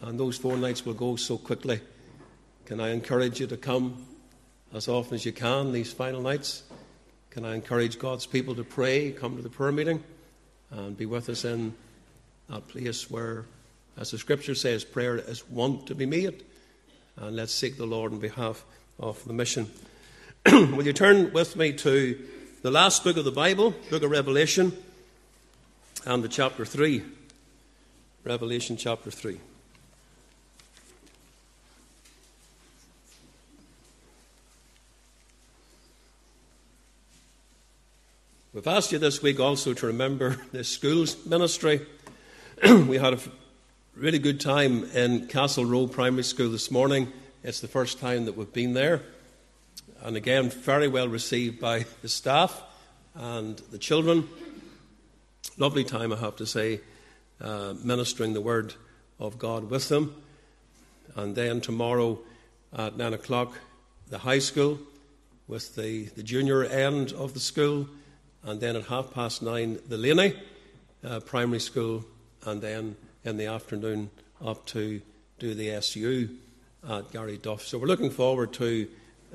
And 0.00 0.18
those 0.18 0.38
four 0.38 0.56
nights 0.56 0.86
will 0.86 0.94
go 0.94 1.16
so 1.16 1.36
quickly. 1.36 1.82
Can 2.64 2.80
I 2.80 2.92
encourage 2.92 3.40
you 3.40 3.46
to 3.48 3.58
come 3.58 4.06
as 4.72 4.88
often 4.88 5.16
as 5.16 5.26
you 5.26 5.32
can 5.32 5.72
these 5.72 5.92
final 5.92 6.22
nights? 6.22 6.62
Can 7.28 7.44
I 7.44 7.56
encourage 7.56 7.98
God's 7.98 8.24
people 8.24 8.54
to 8.54 8.64
pray, 8.64 9.12
come 9.12 9.36
to 9.36 9.42
the 9.42 9.50
prayer 9.50 9.70
meeting, 9.70 10.02
and 10.70 10.96
be 10.96 11.04
with 11.04 11.28
us 11.28 11.44
in 11.44 11.74
that 12.50 12.68
place 12.68 13.10
where, 13.10 13.44
as 13.96 14.10
the 14.10 14.18
scripture 14.18 14.54
says, 14.54 14.84
prayer 14.84 15.16
is 15.16 15.48
wont 15.48 15.86
to 15.86 15.94
be 15.94 16.06
made. 16.06 16.42
And 17.16 17.36
let's 17.36 17.52
seek 17.52 17.76
the 17.76 17.86
Lord 17.86 18.12
on 18.12 18.18
behalf 18.18 18.64
of 18.98 19.24
the 19.24 19.32
mission. 19.32 19.70
Will 20.46 20.86
you 20.86 20.92
turn 20.92 21.32
with 21.32 21.56
me 21.56 21.72
to 21.74 22.18
the 22.62 22.70
last 22.70 23.04
book 23.04 23.16
of 23.16 23.24
the 23.24 23.32
Bible, 23.32 23.74
book 23.88 24.02
of 24.02 24.10
Revelation, 24.10 24.76
and 26.06 26.24
the 26.24 26.28
chapter 26.28 26.64
3. 26.64 27.02
Revelation 28.24 28.76
chapter 28.76 29.10
3. 29.10 29.38
We've 38.52 38.66
asked 38.66 38.90
you 38.90 38.98
this 38.98 39.22
week 39.22 39.38
also 39.38 39.72
to 39.74 39.86
remember 39.86 40.36
the 40.52 40.64
schools 40.64 41.24
ministry. 41.24 41.86
we 42.88 42.98
had 42.98 43.14
a 43.14 43.18
really 43.94 44.18
good 44.18 44.38
time 44.38 44.84
in 44.92 45.26
Castle 45.28 45.64
Row 45.64 45.86
Primary 45.86 46.24
School 46.24 46.50
this 46.50 46.70
morning. 46.70 47.10
It's 47.42 47.60
the 47.60 47.68
first 47.68 47.98
time 47.98 48.26
that 48.26 48.36
we've 48.36 48.52
been 48.52 48.74
there. 48.74 49.00
And 50.02 50.14
again, 50.14 50.50
very 50.50 50.86
well 50.86 51.08
received 51.08 51.58
by 51.58 51.86
the 52.02 52.08
staff 52.10 52.62
and 53.14 53.56
the 53.70 53.78
children. 53.78 54.28
Lovely 55.56 55.84
time, 55.84 56.12
I 56.12 56.16
have 56.16 56.36
to 56.36 56.44
say, 56.44 56.80
uh, 57.40 57.72
ministering 57.82 58.34
the 58.34 58.42
Word 58.42 58.74
of 59.18 59.38
God 59.38 59.70
with 59.70 59.88
them. 59.88 60.14
And 61.16 61.34
then 61.34 61.62
tomorrow 61.62 62.18
at 62.76 62.94
9 62.94 63.14
o'clock, 63.14 63.54
the 64.10 64.18
high 64.18 64.38
school 64.38 64.78
with 65.48 65.76
the, 65.76 66.04
the 66.08 66.22
junior 66.22 66.64
end 66.64 67.12
of 67.12 67.32
the 67.32 67.40
school. 67.40 67.88
And 68.42 68.60
then 68.60 68.76
at 68.76 68.84
half 68.84 69.14
past 69.14 69.40
nine, 69.40 69.78
the 69.88 69.96
Laney 69.96 70.34
uh, 71.02 71.20
primary 71.20 71.60
school. 71.60 72.04
And 72.44 72.62
then 72.62 72.96
in 73.24 73.36
the 73.36 73.46
afternoon, 73.46 74.10
up 74.44 74.66
to 74.66 75.02
do 75.38 75.54
the 75.54 75.70
SU 75.70 76.28
at 76.88 77.10
Garryduff. 77.10 77.60
So 77.60 77.78
we're 77.78 77.86
looking 77.86 78.10
forward 78.10 78.52
to 78.54 78.88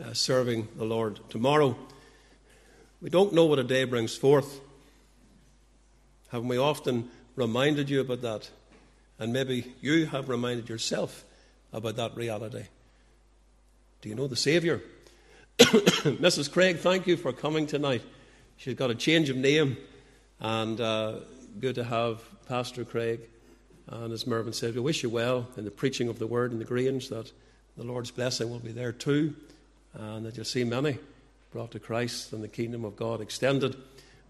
uh, 0.03 0.13
serving 0.13 0.67
the 0.75 0.85
Lord 0.85 1.19
tomorrow. 1.29 1.77
We 3.01 3.09
don't 3.09 3.33
know 3.33 3.45
what 3.45 3.59
a 3.59 3.63
day 3.63 3.83
brings 3.83 4.15
forth. 4.15 4.59
Haven't 6.31 6.47
we 6.47 6.57
often 6.57 7.09
reminded 7.35 7.89
you 7.89 8.01
about 8.01 8.21
that? 8.21 8.49
And 9.19 9.31
maybe 9.31 9.73
you 9.81 10.07
have 10.07 10.27
reminded 10.27 10.69
yourself 10.69 11.23
about 11.71 11.95
that 11.97 12.15
reality. 12.15 12.65
Do 14.01 14.09
you 14.09 14.15
know 14.15 14.27
the 14.27 14.35
Saviour? 14.35 14.81
Mrs. 15.59 16.51
Craig, 16.53 16.79
thank 16.79 17.07
you 17.07 17.15
for 17.15 17.31
coming 17.31 17.67
tonight. 17.67 18.01
She's 18.57 18.75
got 18.75 18.89
a 18.89 18.95
change 18.95 19.29
of 19.29 19.37
name, 19.37 19.77
and 20.39 20.79
uh, 20.79 21.19
good 21.59 21.75
to 21.75 21.83
have 21.83 22.21
Pastor 22.47 22.83
Craig. 22.83 23.21
And 23.87 24.11
as 24.11 24.27
Mervyn 24.27 24.51
said, 24.51 24.75
we 24.75 24.81
wish 24.81 25.03
you 25.03 25.09
well 25.09 25.47
in 25.55 25.63
the 25.63 25.71
preaching 25.71 26.09
of 26.09 26.19
the 26.19 26.27
word 26.27 26.51
in 26.51 26.59
the 26.59 26.65
Grange, 26.65 27.09
that 27.09 27.31
the 27.77 27.83
Lord's 27.83 28.11
blessing 28.11 28.49
will 28.49 28.59
be 28.59 28.71
there 28.71 28.91
too, 28.91 29.35
and 29.93 30.25
that 30.25 30.35
you'll 30.35 30.45
see 30.45 30.63
many 30.63 30.97
brought 31.51 31.71
to 31.71 31.79
Christ 31.79 32.33
and 32.33 32.43
the 32.43 32.49
kingdom 32.49 32.83
of 32.83 32.97
God 32.97 33.21
extended. 33.21 33.75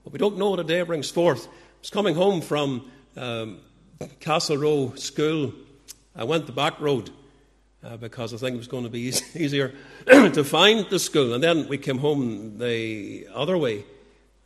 But 0.03 0.13
we 0.13 0.19
don't 0.19 0.37
know 0.37 0.51
what 0.51 0.59
a 0.59 0.63
day 0.63 0.81
brings 0.83 1.09
forth. 1.09 1.47
I 1.47 1.51
was 1.81 1.89
coming 1.89 2.13
home 2.13 2.41
from 2.41 2.91
um, 3.17 3.59
Castle 4.19 4.57
Row 4.57 4.93
School. 4.95 5.53
I 6.15 6.25
went 6.25 6.45
the 6.45 6.51
back 6.51 6.79
road 6.79 7.09
uh, 7.83 7.97
because 7.97 8.33
I 8.33 8.37
think 8.37 8.53
it 8.53 8.57
was 8.57 8.67
going 8.67 8.83
to 8.83 8.89
be 8.89 9.01
easy, 9.01 9.25
easier 9.43 9.73
to 10.05 10.43
find 10.43 10.87
the 10.91 10.99
school. 10.99 11.33
And 11.33 11.43
then 11.43 11.67
we 11.67 11.79
came 11.79 11.97
home 11.97 12.59
the 12.59 13.27
other 13.33 13.57
way 13.57 13.83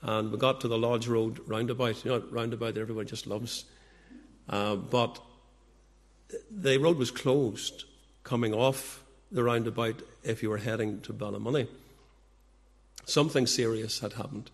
and 0.01 0.31
we 0.31 0.37
got 0.37 0.61
to 0.61 0.67
the 0.67 0.77
Lodge 0.77 1.07
Road 1.07 1.39
roundabout. 1.47 2.03
You 2.05 2.11
know, 2.11 2.23
roundabout 2.29 2.75
that 2.75 2.81
everybody 2.81 3.09
just 3.09 3.27
loves. 3.27 3.65
Uh, 4.47 4.75
but 4.75 5.19
the 6.49 6.77
road 6.77 6.97
was 6.97 7.11
closed 7.11 7.85
coming 8.23 8.53
off 8.53 9.03
the 9.31 9.43
roundabout 9.43 10.01
if 10.23 10.41
you 10.41 10.49
were 10.49 10.57
heading 10.57 11.01
to 11.01 11.13
Ballymoney. 11.13 11.67
Something 13.05 13.47
serious 13.47 13.99
had 13.99 14.13
happened. 14.13 14.49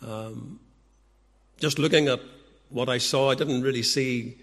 Um, 0.00 0.60
just 1.58 1.78
looking 1.78 2.08
at 2.08 2.20
what 2.70 2.88
I 2.88 2.98
saw, 2.98 3.30
I 3.30 3.34
didn't 3.34 3.62
really 3.62 3.82
see 3.82 4.38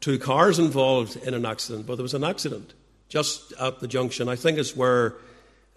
two 0.00 0.18
cars 0.18 0.58
involved 0.58 1.16
in 1.16 1.34
an 1.34 1.44
accident, 1.44 1.86
but 1.86 1.96
there 1.96 2.02
was 2.02 2.14
an 2.14 2.24
accident 2.24 2.74
just 3.08 3.52
at 3.54 3.80
the 3.80 3.88
junction. 3.88 4.28
I 4.28 4.36
think 4.36 4.58
it's 4.58 4.76
where 4.76 5.16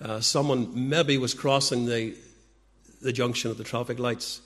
uh, 0.02 0.20
someone 0.20 0.90
maybe 0.90 1.18
was 1.18 1.34
crossing 1.34 1.86
the, 1.86 2.16
the 3.04 3.14
junction 3.14 3.52
at 3.52 3.58
the 3.58 3.64
traffic 3.64 4.00
lights. 4.00 4.42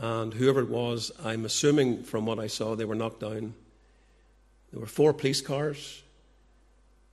And 0.00 0.34
whoever 0.34 0.60
it 0.60 0.68
was, 0.68 1.12
I'm 1.24 1.44
assuming 1.44 2.02
from 2.02 2.26
what 2.26 2.38
I 2.38 2.46
saw, 2.46 2.74
they 2.74 2.84
were 2.84 2.94
knocked 2.94 3.20
down. 3.20 3.54
There 4.72 4.80
were 4.80 4.86
four 4.86 5.12
police 5.12 5.40
cars, 5.40 6.02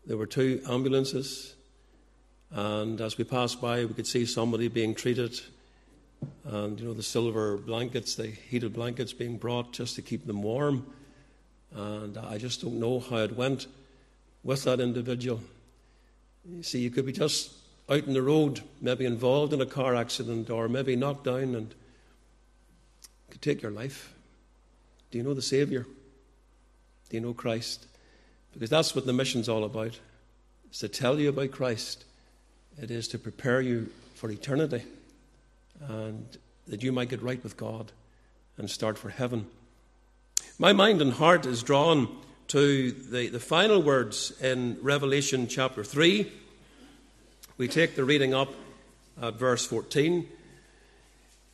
there 0.05 0.17
were 0.17 0.27
two 0.27 0.62
ambulances, 0.69 1.55
and 2.51 3.01
as 3.01 3.17
we 3.17 3.23
passed 3.23 3.60
by, 3.60 3.83
we 3.83 3.93
could 3.93 4.07
see 4.07 4.25
somebody 4.25 4.67
being 4.67 4.95
treated. 4.95 5.39
And, 6.45 6.79
you 6.79 6.88
know, 6.88 6.93
the 6.93 7.03
silver 7.03 7.57
blankets, 7.57 8.15
the 8.15 8.27
heated 8.27 8.73
blankets 8.73 9.12
being 9.12 9.38
brought 9.38 9.73
just 9.73 9.95
to 9.95 10.01
keep 10.01 10.25
them 10.25 10.41
warm. 10.41 10.86
And 11.75 12.17
I 12.17 12.38
just 12.38 12.62
don't 12.62 12.79
know 12.79 12.99
how 12.99 13.17
it 13.17 13.36
went 13.36 13.67
with 14.43 14.63
that 14.63 14.79
individual. 14.79 15.41
You 16.49 16.63
see, 16.63 16.79
you 16.79 16.89
could 16.89 17.05
be 17.05 17.12
just 17.12 17.51
out 17.89 18.04
in 18.04 18.13
the 18.13 18.22
road, 18.22 18.61
maybe 18.82 19.05
involved 19.05 19.53
in 19.53 19.61
a 19.61 19.66
car 19.66 19.95
accident, 19.95 20.49
or 20.49 20.68
maybe 20.68 20.95
knocked 20.95 21.24
down 21.24 21.55
and 21.55 21.74
could 23.30 23.41
take 23.41 23.61
your 23.61 23.72
life. 23.72 24.14
Do 25.11 25.18
you 25.18 25.24
know 25.24 25.34
the 25.34 25.41
Savior? 25.41 25.86
Do 27.09 27.18
you 27.18 27.22
know 27.22 27.34
Christ? 27.34 27.86
Because 28.53 28.70
that's 28.70 28.95
what 28.95 29.05
the 29.05 29.14
mission's 29.14 29.47
all 29.47 29.64
about. 29.64 29.99
It's 30.70 30.80
to 30.80 30.89
tell 30.89 31.20
you 31.20 31.30
about 31.30 31.51
Christ. 31.51 32.03
It 32.82 32.91
is 32.91 33.07
to 33.09 33.20
prepare 33.20 33.61
you 33.61 33.89
for 34.16 34.30
eternity 34.30 34.84
and 35.88 36.26
that 36.68 36.84
you 36.84 36.91
might 36.91 37.09
get 37.09 37.22
right 37.22 37.41
with 37.43 37.55
God 37.55 37.91
and 38.57 38.70
start 38.70 38.97
for 38.97 39.09
heaven. 39.09 39.47
My 40.59 40.74
mind 40.74 41.01
and 41.01 41.14
heart 41.14 41.45
is 41.45 41.64
drawn 41.64 42.09
to 42.49 42.91
the, 42.91 43.28
the 43.28 43.39
final 43.39 43.82
words 43.82 44.34
in 44.41 44.78
Revelation 44.82 45.47
chapter 45.47 45.84
3. 45.84 46.32
We 47.58 47.68
take 47.68 47.95
the 47.95 48.03
reading 48.03 48.36
up 48.36 48.53
at 49.20 49.34
verse 49.34 49.66
14. 49.66 50.28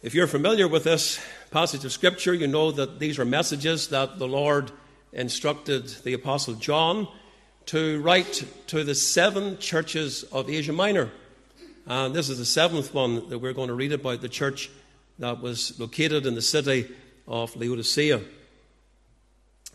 If 0.01 0.13
you're 0.13 0.27
familiar 0.27 0.67
with 0.67 0.83
this 0.83 1.17
passage 1.49 1.85
of 1.85 1.93
Scripture, 1.93 2.33
you 2.33 2.45
know 2.45 2.71
that 2.71 2.99
these 2.99 3.19
are 3.19 3.25
messages 3.25 3.87
that 3.87 4.19
the 4.19 4.27
Lord 4.27 4.71
instructed 5.13 5.87
the 6.03 6.11
Apostle 6.11 6.55
John 6.55 7.07
to 7.67 8.01
write 8.01 8.43
to 8.67 8.83
the 8.83 8.95
seven 8.95 9.57
churches 9.59 10.23
of 10.23 10.49
Asia 10.49 10.73
Minor. 10.73 11.09
And 11.87 12.13
this 12.13 12.27
is 12.27 12.37
the 12.37 12.45
seventh 12.45 12.93
one 12.93 13.29
that 13.29 13.39
we're 13.39 13.53
going 13.53 13.69
to 13.69 13.73
read 13.73 13.93
about 13.93 14.19
the 14.19 14.27
church 14.27 14.69
that 15.19 15.41
was 15.41 15.79
located 15.79 16.25
in 16.25 16.35
the 16.35 16.41
city 16.41 16.89
of 17.27 17.55
Laodicea 17.55 18.19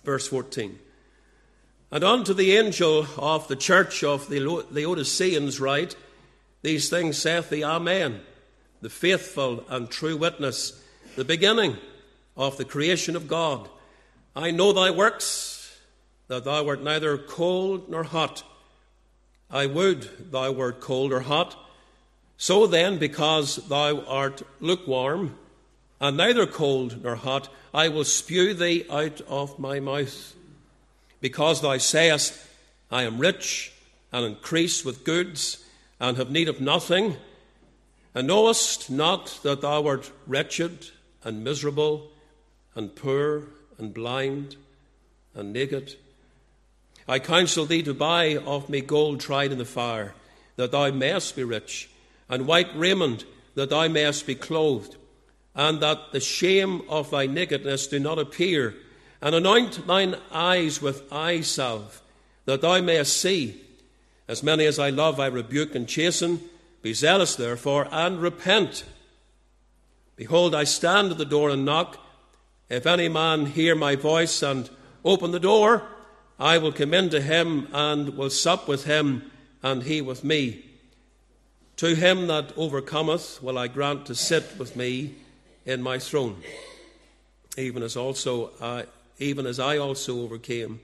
verse 0.04 0.28
14. 0.28 0.78
And 1.90 2.04
unto 2.04 2.34
the 2.34 2.56
angel 2.56 3.06
of 3.16 3.48
the 3.48 3.56
church 3.56 4.04
of 4.04 4.28
the 4.28 4.40
Laodiceans 4.40 5.58
write, 5.58 5.96
These 6.62 6.90
things 6.90 7.16
saith 7.18 7.50
the 7.50 7.64
Amen, 7.64 8.20
the 8.80 8.90
faithful 8.90 9.64
and 9.68 9.90
true 9.90 10.16
witness, 10.16 10.82
the 11.16 11.24
beginning 11.24 11.76
of 12.36 12.56
the 12.56 12.64
creation 12.64 13.16
of 13.16 13.28
God. 13.28 13.68
I 14.34 14.50
know 14.50 14.72
thy 14.72 14.90
works, 14.90 15.76
that 16.28 16.44
thou 16.44 16.66
art 16.66 16.82
neither 16.82 17.16
cold 17.18 17.88
nor 17.88 18.04
hot. 18.04 18.42
I 19.50 19.66
would 19.66 20.30
thou 20.30 20.52
wert 20.52 20.80
cold 20.80 21.12
or 21.12 21.20
hot. 21.20 21.56
So 22.36 22.66
then, 22.66 22.98
because 22.98 23.56
thou 23.56 24.04
art 24.06 24.42
lukewarm, 24.60 25.36
and 26.00 26.16
neither 26.16 26.46
cold 26.46 27.02
nor 27.02 27.16
hot, 27.16 27.48
I 27.74 27.88
will 27.88 28.04
spew 28.04 28.54
thee 28.54 28.84
out 28.90 29.20
of 29.22 29.58
my 29.58 29.80
mouth. 29.80 30.34
Because 31.20 31.60
thou 31.60 31.78
sayest, 31.78 32.38
I 32.90 33.02
am 33.02 33.18
rich 33.18 33.72
and 34.12 34.24
increase 34.24 34.84
with 34.84 35.04
goods, 35.04 35.64
and 36.00 36.16
have 36.16 36.30
need 36.30 36.48
of 36.48 36.60
nothing, 36.60 37.16
and 38.14 38.26
knowest 38.26 38.90
not 38.90 39.38
that 39.42 39.60
thou 39.60 39.86
art 39.86 40.10
wretched 40.26 40.90
and 41.24 41.44
miserable, 41.44 42.10
and 42.74 42.94
poor 42.94 43.44
and 43.78 43.92
blind 43.92 44.56
and 45.34 45.52
naked. 45.52 45.96
I 47.06 47.18
counsel 47.18 47.66
thee 47.66 47.82
to 47.82 47.94
buy 47.94 48.36
of 48.36 48.68
me 48.68 48.80
gold 48.80 49.20
tried 49.20 49.52
in 49.52 49.58
the 49.58 49.64
fire, 49.64 50.14
that 50.56 50.72
thou 50.72 50.90
mayest 50.90 51.36
be 51.36 51.44
rich, 51.44 51.90
and 52.28 52.46
white 52.46 52.70
raiment, 52.74 53.24
that 53.54 53.70
thou 53.70 53.88
mayest 53.88 54.26
be 54.26 54.34
clothed 54.34 54.96
and 55.58 55.80
that 55.80 56.12
the 56.12 56.20
shame 56.20 56.82
of 56.88 57.10
thy 57.10 57.26
nakedness 57.26 57.88
do 57.88 57.98
not 57.98 58.18
appear. 58.18 58.76
And 59.20 59.34
anoint 59.34 59.84
thine 59.88 60.14
eyes 60.30 60.80
with 60.80 61.12
eye 61.12 61.40
salve, 61.40 62.00
that 62.44 62.60
thou 62.60 62.80
mayest 62.80 63.20
see. 63.20 63.60
As 64.28 64.42
many 64.42 64.66
as 64.66 64.78
I 64.78 64.90
love, 64.90 65.18
I 65.18 65.26
rebuke 65.26 65.74
and 65.74 65.88
chasten. 65.88 66.40
Be 66.82 66.92
zealous, 66.92 67.34
therefore, 67.34 67.88
and 67.90 68.20
repent. 68.20 68.84
Behold, 70.16 70.54
I 70.54 70.64
stand 70.64 71.10
at 71.10 71.18
the 71.18 71.24
door 71.24 71.48
and 71.48 71.64
knock. 71.64 71.98
If 72.68 72.86
any 72.86 73.08
man 73.08 73.46
hear 73.46 73.74
my 73.74 73.96
voice 73.96 74.42
and 74.42 74.68
open 75.04 75.30
the 75.30 75.40
door, 75.40 75.88
I 76.38 76.58
will 76.58 76.72
come 76.72 76.92
in 76.92 77.08
to 77.10 77.20
him 77.20 77.68
and 77.72 78.16
will 78.16 78.30
sup 78.30 78.68
with 78.68 78.84
him, 78.84 79.30
and 79.62 79.84
he 79.84 80.02
with 80.02 80.22
me. 80.22 80.64
To 81.76 81.94
him 81.94 82.26
that 82.26 82.52
overcometh 82.56 83.42
will 83.42 83.56
I 83.56 83.68
grant 83.68 84.06
to 84.06 84.14
sit 84.14 84.58
with 84.58 84.76
me 84.76 85.14
in 85.64 85.82
my 85.82 85.98
throne, 85.98 86.42
even 87.56 87.82
as 87.82 87.96
also 87.96 88.50
I, 88.60 88.84
even 89.18 89.46
as 89.46 89.58
I 89.58 89.78
also 89.78 90.20
overcame 90.20 90.80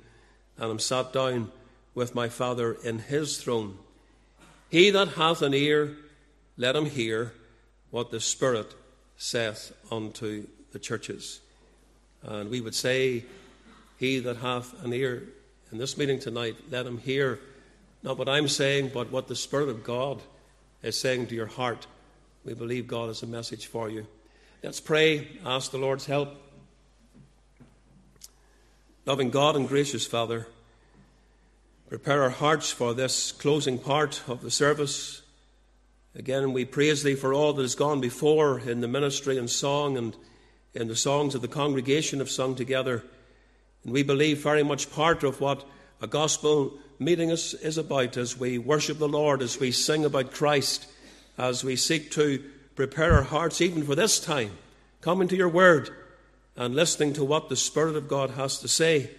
and 0.57 0.71
am 0.71 0.79
sat 0.79 1.13
down 1.13 1.51
with 1.95 2.15
my 2.15 2.29
Father 2.29 2.73
in 2.73 2.99
his 2.99 3.39
throne. 3.39 3.79
He 4.69 4.91
that 4.91 5.09
hath 5.09 5.43
an 5.43 5.55
ear, 5.55 5.97
let 6.57 6.77
him 6.77 6.87
hear 6.87 7.33
what 7.91 8.11
the 8.11 8.21
Spirit 8.21 8.75
saith 9.17 9.73
unto 9.91 10.47
the 10.73 10.79
churches. 10.79 11.41
And 12.23 12.51
we 12.51 12.61
would 12.61 12.75
say, 12.75 13.25
He 13.99 14.19
that 14.21 14.39
hath 14.39 14.83
an 14.85 14.93
ear 14.93 15.23
in 15.71 15.79
this 15.79 15.97
meeting 15.97 16.19
tonight, 16.19 16.57
let 16.71 16.87
him 16.87 16.99
hear 16.99 17.39
not 18.05 18.19
what 18.19 18.29
I'm 18.29 18.49
saying, 18.49 18.91
but 18.93 19.11
what 19.11 19.29
the 19.29 19.35
Spirit 19.35 19.71
of 19.71 19.83
God 19.83 20.21
is 20.83 21.01
saying 21.01 21.29
to 21.29 21.35
your 21.35 21.47
heart. 21.47 21.87
We 22.45 22.53
believe 22.53 22.87
God 22.87 23.09
has 23.09 23.23
a 23.23 23.27
message 23.27 23.67
for 23.67 23.89
you. 23.89 24.07
Let's 24.63 24.79
pray, 24.79 25.39
ask 25.45 25.71
the 25.71 25.79
Lord's 25.79 26.05
help. 26.05 26.37
Loving 29.07 29.31
God 29.31 29.57
and 29.57 29.67
gracious 29.67 30.07
Father, 30.07 30.47
prepare 31.89 32.23
our 32.23 32.31
hearts 32.31 32.71
for 32.71 32.95
this 32.95 33.31
closing 33.31 33.79
part 33.79 34.23
of 34.27 34.41
the 34.41 34.51
service. 34.51 35.23
Again, 36.15 36.53
we 36.53 36.65
praise 36.65 37.03
Thee 37.03 37.15
for 37.15 37.35
all 37.35 37.53
that 37.53 37.63
has 37.63 37.75
gone 37.75 38.01
before 38.01 38.59
in 38.59 38.81
the 38.81 38.89
ministry 38.89 39.37
and 39.37 39.51
song 39.51 39.99
and 39.99 40.17
in 40.73 40.89
the 40.89 40.97
songs 40.97 41.35
of 41.35 41.43
the 41.43 41.49
congregation 41.49 42.21
have 42.21 42.31
sung 42.31 42.55
together. 42.55 43.05
And 43.85 43.93
we 43.93 44.03
believe 44.03 44.43
very 44.43 44.63
much 44.63 44.91
part 44.91 45.23
of 45.25 45.41
what 45.41 45.65
a 46.01 46.07
gospel 46.07 46.79
meeting 46.99 47.31
is, 47.31 47.55
is 47.55 47.77
about 47.77 48.17
as 48.17 48.39
we 48.39 48.57
worship 48.57 48.99
the 48.99 49.09
Lord, 49.09 49.43
as 49.43 49.61
we 49.61 49.71
sing 49.71 50.05
about 50.05 50.33
Christ, 50.33 50.87
as 51.37 51.63
we 51.63 51.77
seek 51.77 52.11
to 52.13 52.43
prepare 52.77 53.13
our 53.13 53.23
hearts 53.23 53.61
even 53.61 53.83
for 53.85 53.95
this 53.95 54.19
time, 54.19 54.53
coming 55.01 55.29
to 55.29 55.37
your 55.37 55.51
word 55.51 55.91
and 56.57 56.75
listening 56.75 57.13
to 57.13 57.25
what 57.25 57.49
the 57.49 57.57
Spirit 57.57 57.97
of 57.97 58.09
God 58.09 58.31
has 58.31 58.59
to 58.61 58.69
say. 58.69 59.11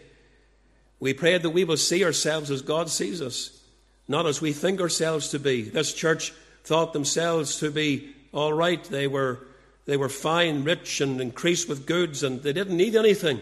We 1.00 1.14
pray 1.14 1.38
that 1.38 1.50
we 1.50 1.64
will 1.64 1.78
see 1.78 2.04
ourselves 2.04 2.50
as 2.50 2.62
God 2.62 2.90
sees 2.90 3.22
us, 3.22 3.62
not 4.08 4.26
as 4.26 4.42
we 4.42 4.54
think 4.54 4.80
ourselves 4.80 5.30
to 5.30 5.40
be. 5.40 5.64
This 5.64 5.94
church 5.94 6.32
thought 6.64 6.94
themselves 6.94 7.60
to 7.60 7.70
be 7.70 8.16
all 8.32 8.54
right. 8.54 8.84
They 8.84 9.08
were, 9.08 9.46
they 9.86 9.98
were 9.98 10.10
fine, 10.10 10.64
rich, 10.64 11.02
and 11.02 11.20
increased 11.20 11.68
with 11.68 11.86
goods, 11.86 12.24
and 12.24 12.42
they 12.42 12.54
didn't 12.54 12.78
need 12.78 12.96
anything. 12.96 13.42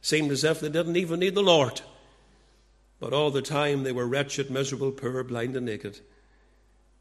Seemed 0.00 0.30
as 0.30 0.44
if 0.44 0.60
they 0.60 0.68
didn't 0.68 0.96
even 0.96 1.20
need 1.20 1.34
the 1.34 1.42
Lord. 1.42 1.80
But 3.00 3.12
all 3.12 3.30
the 3.30 3.42
time 3.42 3.82
they 3.82 3.92
were 3.92 4.06
wretched, 4.06 4.50
miserable, 4.50 4.92
poor, 4.92 5.22
blind, 5.24 5.56
and 5.56 5.66
naked. 5.66 6.00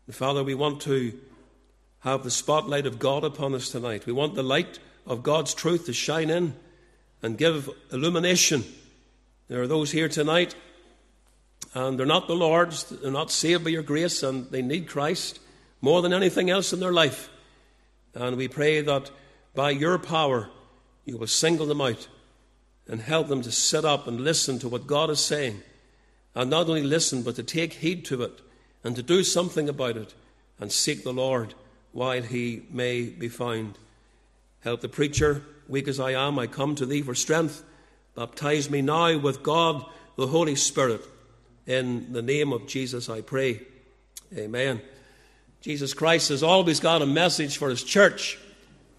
And 0.08 0.16
Father, 0.16 0.44
we 0.44 0.56
want 0.56 0.82
to 0.82 1.18
have 2.00 2.24
the 2.24 2.32
spotlight 2.32 2.86
of 2.86 3.00
God 3.00 3.24
upon 3.24 3.54
us 3.54 3.70
tonight. 3.70 4.06
We 4.06 4.14
want 4.14 4.36
the 4.36 4.44
light 4.44 4.80
of 5.06 5.24
God's 5.24 5.54
truth 5.54 5.86
to 5.86 5.94
shine 5.94 6.30
in 6.30 6.56
and 7.22 7.38
give 7.38 7.70
illumination. 7.92 8.64
There 9.48 9.62
are 9.62 9.68
those 9.68 9.92
here 9.92 10.10
tonight, 10.10 10.56
and 11.74 12.00
they're 12.00 12.06
not 12.06 12.28
the 12.28 12.36
Lord's, 12.36 12.84
they're 12.86 13.12
not 13.12 13.30
saved 13.30 13.64
by 13.64 13.70
your 13.70 13.84
grace, 13.84 14.24
and 14.24 14.50
they 14.50 14.64
need 14.64 14.88
Christ 14.88 15.40
more 15.82 16.02
than 16.02 16.14
anything 16.14 16.50
else 16.50 16.74
in 16.74 16.80
their 16.80 16.92
life. 16.92 17.30
And 18.16 18.38
we 18.38 18.48
pray 18.48 18.82
that 18.82 19.12
by 19.54 19.70
your 19.70 20.00
power, 20.00 20.50
you 21.06 21.18
will 21.18 21.28
single 21.28 21.68
them 21.68 21.82
out 21.82 22.08
and 22.88 23.02
help 23.02 23.28
them 23.28 23.42
to 23.44 23.52
sit 23.52 23.86
up 23.86 24.08
and 24.08 24.22
listen 24.22 24.58
to 24.60 24.70
what 24.70 24.88
God 24.88 25.10
is 25.12 25.20
saying. 25.20 25.62
And 26.34 26.50
not 26.50 26.68
only 26.68 26.84
listen, 26.84 27.22
but 27.22 27.36
to 27.36 27.44
take 27.44 27.74
heed 27.74 28.04
to 28.06 28.24
it 28.24 28.42
and 28.84 28.96
to 28.96 29.04
do 29.04 29.24
something 29.24 29.70
about 29.70 29.98
it 29.98 30.16
and 30.60 30.72
seek 30.72 31.04
the 31.04 31.14
Lord 31.14 31.54
while 31.92 32.24
he 32.24 32.64
may 32.72 33.04
be 33.04 33.30
found. 33.30 33.78
Help 34.62 34.82
the 34.82 34.90
preacher, 34.90 35.44
weak 35.68 35.88
as 35.88 36.00
I 36.00 36.12
am, 36.12 36.40
I 36.40 36.48
come 36.48 36.74
to 36.76 36.86
thee 36.86 37.02
for 37.02 37.16
strength. 37.16 37.64
Baptize 38.16 38.70
me 38.70 38.82
now 38.82 39.18
with 39.18 39.44
God, 39.44 39.86
the 40.16 40.28
Holy 40.28 40.56
Spirit. 40.56 41.02
In 41.68 42.14
the 42.14 42.22
name 42.22 42.54
of 42.54 42.66
Jesus, 42.66 43.10
I 43.10 43.22
pray. 43.22 43.62
Amen. 44.36 44.82
Jesus 45.62 45.94
Christ 45.94 46.30
has 46.30 46.44
always 46.44 46.80
got 46.80 47.02
a 47.02 47.06
message 47.06 47.58
for 47.58 47.70
his 47.70 47.84
church 47.84 48.38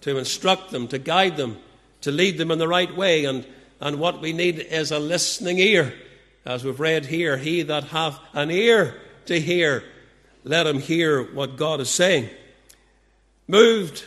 to 0.03 0.19
instruct 0.19 0.71
them, 0.71 0.89
to 0.89 0.99
guide 0.99 1.37
them, 1.37 1.57
to 2.03 2.11
lead 2.11 2.39
them 2.39 2.51
in 2.51 2.59
the 2.59 2.69
right 2.69 2.95
way. 2.95 3.25
And, 3.25 3.47
and 3.81 3.99
what 3.99 4.21
we 4.21 4.33
need 4.33 4.59
is 4.59 4.91
a 4.91 4.99
listening 4.99 5.59
ear. 5.59 5.95
As 6.45 6.63
we've 6.63 6.79
read 6.79 7.07
here, 7.07 7.37
he 7.39 7.63
that 7.63 7.85
hath 7.85 8.19
an 8.35 8.51
ear 8.51 9.01
to 9.27 9.41
hear, 9.41 9.83
let 10.45 10.67
him 10.67 10.79
hear 10.79 11.23
what 11.23 11.57
God 11.57 11.81
is 11.81 11.91
saying. 11.91 12.29
Moved 13.49 14.05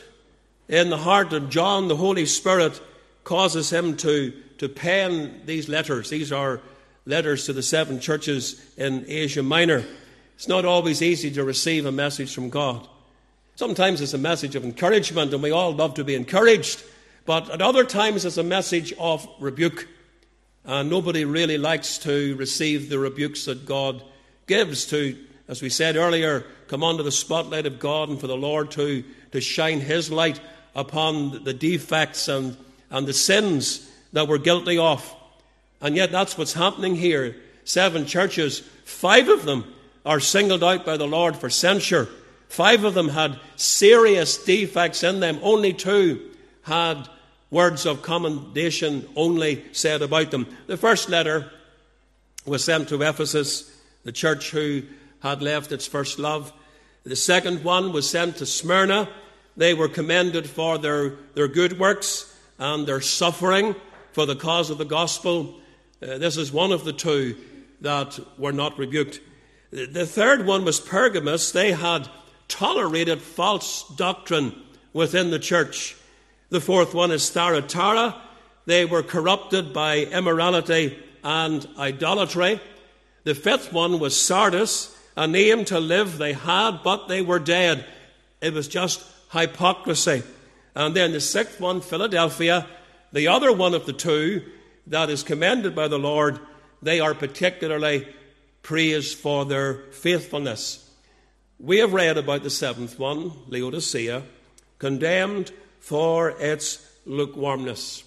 in 0.68 0.90
the 0.90 0.98
heart 0.98 1.34
of 1.34 1.50
John, 1.50 1.88
the 1.88 1.96
Holy 1.96 2.26
Spirit 2.26 2.80
causes 3.24 3.72
him 3.72 3.98
to, 3.98 4.34
to 4.60 4.70
pen 4.70 5.42
these 5.46 5.68
letters. 5.68 6.10
These 6.10 6.32
are 6.32 6.62
letters 7.06 7.46
to 7.46 7.54
the 7.54 7.64
seven 7.64 8.00
churches 8.00 8.62
in 8.78 9.06
Asia 9.08 9.42
Minor. 9.42 9.84
It's 10.36 10.48
not 10.48 10.66
always 10.66 11.02
easy 11.02 11.32
to 11.32 11.44
receive 11.44 11.86
a 11.86 11.92
message 11.92 12.34
from 12.34 12.50
God. 12.50 12.88
Sometimes 13.56 14.00
it's 14.00 14.14
a 14.14 14.18
message 14.18 14.56
of 14.56 14.64
encouragement, 14.64 15.34
and 15.34 15.42
we 15.42 15.52
all 15.52 15.74
love 15.74 15.96
to 15.96 16.04
be 16.04 16.16
encouraged. 16.16 16.84
But 17.26 17.50
at 17.50 17.62
other 17.62 17.84
times, 17.84 18.26
it's 18.26 18.38
a 18.38 18.44
message 18.44 18.94
of 19.00 19.28
rebuke. 19.40 19.88
And 20.66 20.90
nobody 20.90 21.26
really 21.26 21.58
likes 21.58 21.98
to 22.00 22.36
receive 22.36 22.90
the 22.90 23.00
rebukes 23.00 23.46
that 23.46 23.66
God 23.66 24.04
gives 24.46 24.86
to, 24.88 25.18
as 25.48 25.62
we 25.62 25.70
said 25.70 25.96
earlier, 25.96 26.46
come 26.68 26.84
under 26.84 27.04
the 27.04 27.12
spotlight 27.12 27.66
of 27.66 27.80
God 27.80 28.10
and 28.10 28.20
for 28.20 28.28
the 28.28 28.38
Lord 28.38 28.72
to, 28.72 29.04
to 29.32 29.42
shine 29.42 29.80
His 29.80 30.12
light 30.12 30.40
upon 30.76 31.44
the 31.44 31.54
defects 31.54 32.28
and, 32.28 32.58
and 32.90 33.08
the 33.08 33.14
sins 33.14 33.89
that 34.14 34.28
we're 34.28 34.38
guilty 34.38 34.78
of. 34.78 35.16
And 35.82 35.96
yet, 35.96 36.12
that's 36.12 36.38
what's 36.38 36.54
happening 36.54 36.96
here. 36.96 37.36
Seven 37.64 38.06
churches, 38.06 38.60
five 38.84 39.28
of 39.30 39.46
them 39.46 39.74
are 40.06 40.20
singled 40.20 40.64
out 40.64 40.86
by 40.86 40.98
the 40.98 41.08
Lord 41.08 41.36
for 41.36 41.50
censure. 41.50 42.08
Five 42.48 42.84
of 42.84 42.96
them 42.96 43.10
had 43.10 43.40
serious 43.56 44.44
defects 44.44 45.04
in 45.04 45.20
them. 45.20 45.40
Only 45.44 45.74
two 45.74 46.32
had 46.64 47.08
words 47.52 47.86
of 47.86 48.02
commendation 48.02 49.08
only 49.16 49.64
said 49.72 50.02
about 50.02 50.32
them. 50.32 50.48
The 50.68 50.78
first 50.78 51.10
letter 51.10 51.52
was 52.46 52.64
sent 52.64 52.90
to 52.90 53.02
Ephesus, 53.02 53.72
the 54.04 54.12
church 54.12 54.52
who 54.52 54.84
had 55.22 55.42
left 55.42 55.72
its 55.72 55.86
first 55.86 56.20
love. 56.20 56.52
The 57.04 57.16
second 57.16 57.64
one 57.64 57.94
was 57.94 58.10
sent 58.10 58.38
to 58.38 58.46
Smyrna. 58.46 59.10
They 59.58 59.74
were 59.74 59.88
commended 59.88 60.50
for 60.50 60.78
their, 60.78 61.12
their 61.36 61.48
good 61.48 61.80
works 61.80 62.36
and 62.58 62.88
their 62.88 63.02
suffering 63.02 63.76
for 64.20 64.26
the 64.26 64.36
cause 64.36 64.70
of 64.70 64.78
the 64.78 64.84
gospel. 64.84 65.56
Uh, 66.04 66.18
this 66.18 66.36
is 66.36 66.52
one 66.52 66.74
of 66.74 66.84
the 66.84 66.92
two 66.92 67.38
that 67.80 68.20
were 68.38 68.52
not 68.52 68.78
rebuked. 68.78 69.22
The 69.72 70.06
third 70.06 70.46
one 70.46 70.66
was 70.66 70.78
Pergamos. 70.78 71.54
They 71.54 71.72
had 71.72 72.10
tolerated 72.50 73.22
false 73.22 73.88
doctrine 73.96 74.62
within 74.92 75.32
the 75.32 75.40
church. 75.40 75.96
The 76.50 76.60
fourth 76.60 76.94
one 76.94 77.12
is 77.12 77.30
Thyatira. 77.30 78.14
They 78.66 78.84
were 78.84 79.04
corrupted 79.04 79.72
by 79.72 80.00
immorality 80.00 81.00
and 81.24 81.66
idolatry. 81.78 82.60
The 83.24 83.36
fifth 83.36 83.72
one 83.72 84.00
was 84.00 84.20
Sardis. 84.20 84.94
A 85.16 85.28
name 85.28 85.64
to 85.64 85.80
live 85.80 86.18
they 86.18 86.34
had, 86.34 86.84
but 86.84 87.08
they 87.08 87.22
were 87.22 87.40
dead. 87.40 87.86
It 88.42 88.52
was 88.52 88.68
just 88.68 89.02
hypocrisy. 89.32 90.24
And 90.76 90.94
then 90.94 91.14
the 91.14 91.22
sixth 91.22 91.62
one, 91.62 91.80
Philadelphia, 91.80 92.68
the 93.12 93.28
other 93.28 93.52
one 93.52 93.74
of 93.74 93.86
the 93.86 93.94
two 93.94 94.44
that 94.88 95.10
is 95.10 95.24
commended 95.24 95.76
by 95.76 95.88
the 95.88 96.00
Lord, 96.00 96.40
they 96.82 97.00
are 97.00 97.14
particularly 97.14 98.08
praised 98.62 99.18
for 99.18 99.46
their 99.46 99.76
faithfulness. 99.92 100.90
We 101.60 101.80
have 101.80 101.94
read 101.94 102.18
about 102.18 102.44
the 102.44 102.50
seventh 102.50 102.98
one, 102.98 103.32
Laodicea, 103.48 104.24
condemned 104.78 105.52
for 105.80 106.32
its 106.40 106.86
lukewarmness. 107.06 108.04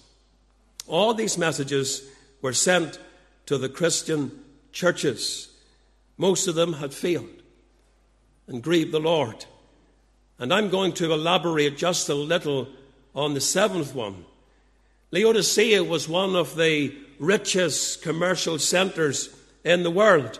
All 0.87 1.13
these 1.13 1.37
messages 1.37 2.03
were 2.41 2.53
sent 2.53 2.99
to 3.45 3.57
the 3.57 3.69
Christian 3.69 4.43
churches. 4.71 5.49
Most 6.17 6.47
of 6.47 6.55
them 6.55 6.73
had 6.73 6.93
failed 6.93 7.43
and 8.47 8.63
grieved 8.63 8.91
the 8.91 8.99
Lord. 8.99 9.45
And 10.39 10.53
I'm 10.53 10.69
going 10.69 10.93
to 10.93 11.13
elaborate 11.13 11.77
just 11.77 12.09
a 12.09 12.15
little 12.15 12.67
on 13.15 13.33
the 13.33 13.41
seventh 13.41 13.93
one. 13.93 14.25
Laodicea 15.13 15.83
was 15.83 16.09
one 16.09 16.35
of 16.35 16.55
the 16.55 16.91
richest 17.19 18.01
commercial 18.01 18.57
centers 18.57 19.29
in 19.63 19.83
the 19.83 19.91
world. 19.91 20.39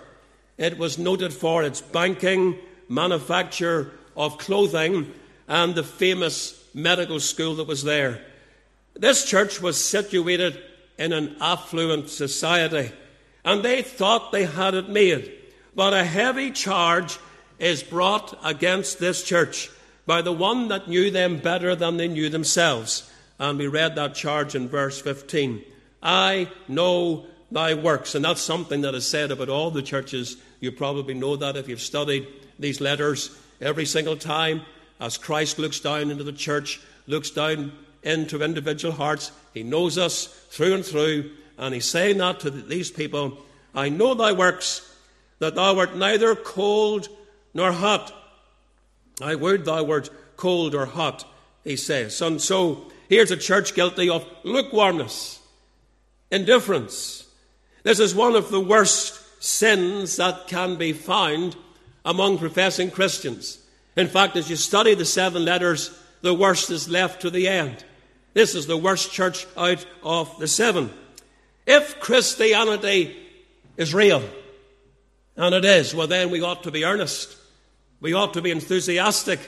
It 0.57 0.79
was 0.79 0.97
noted 0.97 1.31
for 1.31 1.61
its 1.61 1.79
banking, 1.79 2.57
manufacture 2.89 3.91
of 4.17 4.39
clothing, 4.39 5.13
and 5.47 5.75
the 5.75 5.83
famous 5.83 6.59
medical 6.73 7.19
school 7.19 7.53
that 7.57 7.67
was 7.67 7.83
there. 7.83 8.25
This 8.95 9.25
church 9.25 9.61
was 9.61 9.77
situated 9.77 10.59
in 10.97 11.13
an 11.13 11.35
affluent 11.39 12.09
society, 12.09 12.91
and 13.45 13.61
they 13.61 13.83
thought 13.83 14.31
they 14.31 14.45
had 14.45 14.73
it 14.73 14.89
made. 14.89 15.33
But 15.75 15.93
a 15.93 16.03
heavy 16.03 16.49
charge 16.49 17.19
is 17.59 17.83
brought 17.83 18.39
against 18.43 18.97
this 18.97 19.23
church 19.23 19.69
by 20.07 20.23
the 20.23 20.33
one 20.33 20.69
that 20.69 20.89
knew 20.89 21.11
them 21.11 21.37
better 21.37 21.75
than 21.75 21.97
they 21.97 22.07
knew 22.07 22.29
themselves. 22.29 23.11
And 23.39 23.57
we 23.57 23.67
read 23.67 23.95
that 23.95 24.15
charge 24.15 24.55
in 24.55 24.69
verse 24.69 25.01
15. 25.01 25.63
I 26.01 26.49
know 26.67 27.25
thy 27.51 27.73
works. 27.73 28.15
And 28.15 28.25
that's 28.25 28.41
something 28.41 28.81
that 28.81 28.95
is 28.95 29.07
said 29.07 29.31
about 29.31 29.49
all 29.49 29.71
the 29.71 29.81
churches. 29.81 30.37
You 30.59 30.71
probably 30.71 31.13
know 31.13 31.35
that 31.35 31.55
if 31.55 31.67
you've 31.69 31.81
studied 31.81 32.27
these 32.59 32.81
letters 32.81 33.35
every 33.61 33.85
single 33.85 34.17
time 34.17 34.61
as 34.99 35.17
Christ 35.17 35.59
looks 35.59 35.79
down 35.79 36.11
into 36.11 36.23
the 36.23 36.33
church, 36.33 36.81
looks 37.07 37.29
down 37.29 37.71
into 38.01 38.43
individual 38.43 38.93
hearts. 38.93 39.31
He 39.53 39.63
knows 39.63 39.97
us 39.97 40.27
through 40.49 40.75
and 40.75 40.85
through. 40.85 41.31
And 41.57 41.73
he's 41.73 41.85
saying 41.85 42.17
that 42.17 42.39
to 42.41 42.49
these 42.49 42.91
people 42.91 43.37
I 43.75 43.89
know 43.89 44.13
thy 44.13 44.33
works, 44.33 44.87
that 45.39 45.55
thou 45.55 45.77
art 45.79 45.95
neither 45.95 46.35
cold 46.35 47.07
nor 47.53 47.71
hot. 47.71 48.13
I 49.21 49.35
would 49.35 49.65
thou 49.65 49.83
wert 49.83 50.09
cold 50.37 50.75
or 50.75 50.85
hot, 50.85 51.25
he 51.63 51.75
says. 51.75 52.21
And 52.21 52.41
so 52.41 52.91
here's 53.13 53.31
a 53.31 53.37
church 53.37 53.75
guilty 53.75 54.09
of 54.09 54.25
lukewarmness, 54.43 55.39
indifference. 56.31 57.27
This 57.83 57.99
is 57.99 58.15
one 58.15 58.35
of 58.35 58.49
the 58.49 58.59
worst 58.59 59.19
sins 59.43 60.15
that 60.15 60.47
can 60.47 60.77
be 60.77 60.93
found 60.93 61.55
among 62.03 62.39
professing 62.39 62.89
Christians. 62.89 63.59
In 63.95 64.07
fact, 64.07 64.35
as 64.35 64.49
you 64.49 64.55
study 64.55 64.95
the 64.95 65.05
seven 65.05 65.45
letters, 65.45 65.95
the 66.21 66.33
worst 66.33 66.71
is 66.71 66.89
left 66.89 67.21
to 67.21 67.29
the 67.29 67.47
end. 67.47 67.83
This 68.33 68.55
is 68.55 68.65
the 68.65 68.77
worst 68.77 69.11
church 69.11 69.45
out 69.55 69.85
of 70.01 70.39
the 70.39 70.47
seven. 70.47 70.91
If 71.67 71.99
Christianity 71.99 73.15
is 73.77 73.93
real, 73.93 74.23
and 75.35 75.53
it 75.53 75.65
is, 75.65 75.93
well, 75.93 76.07
then 76.07 76.31
we 76.31 76.41
ought 76.41 76.63
to 76.63 76.71
be 76.71 76.83
earnest. 76.83 77.37
We 78.01 78.13
ought 78.13 78.33
to 78.33 78.41
be 78.41 78.51
enthusiastic. 78.51 79.39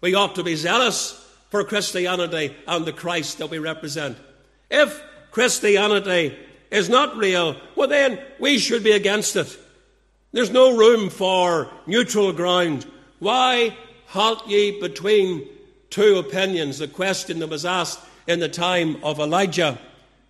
We 0.00 0.14
ought 0.14 0.36
to 0.36 0.44
be 0.44 0.54
zealous 0.54 1.21
for 1.52 1.62
Christianity 1.64 2.56
and 2.66 2.86
the 2.86 2.94
Christ 2.94 3.36
that 3.36 3.50
we 3.50 3.58
represent. 3.58 4.16
If 4.70 5.02
Christianity 5.32 6.34
is 6.70 6.88
not 6.88 7.18
real, 7.18 7.56
well, 7.76 7.88
then 7.88 8.18
we 8.40 8.58
should 8.58 8.82
be 8.82 8.92
against 8.92 9.36
it. 9.36 9.58
There's 10.32 10.50
no 10.50 10.74
room 10.74 11.10
for 11.10 11.70
neutral 11.86 12.32
ground. 12.32 12.86
Why 13.18 13.76
halt 14.06 14.48
ye 14.48 14.80
between 14.80 15.46
two 15.90 16.16
opinions? 16.16 16.78
The 16.78 16.88
question 16.88 17.40
that 17.40 17.50
was 17.50 17.66
asked 17.66 18.00
in 18.26 18.40
the 18.40 18.48
time 18.48 18.96
of 19.04 19.20
Elijah 19.20 19.78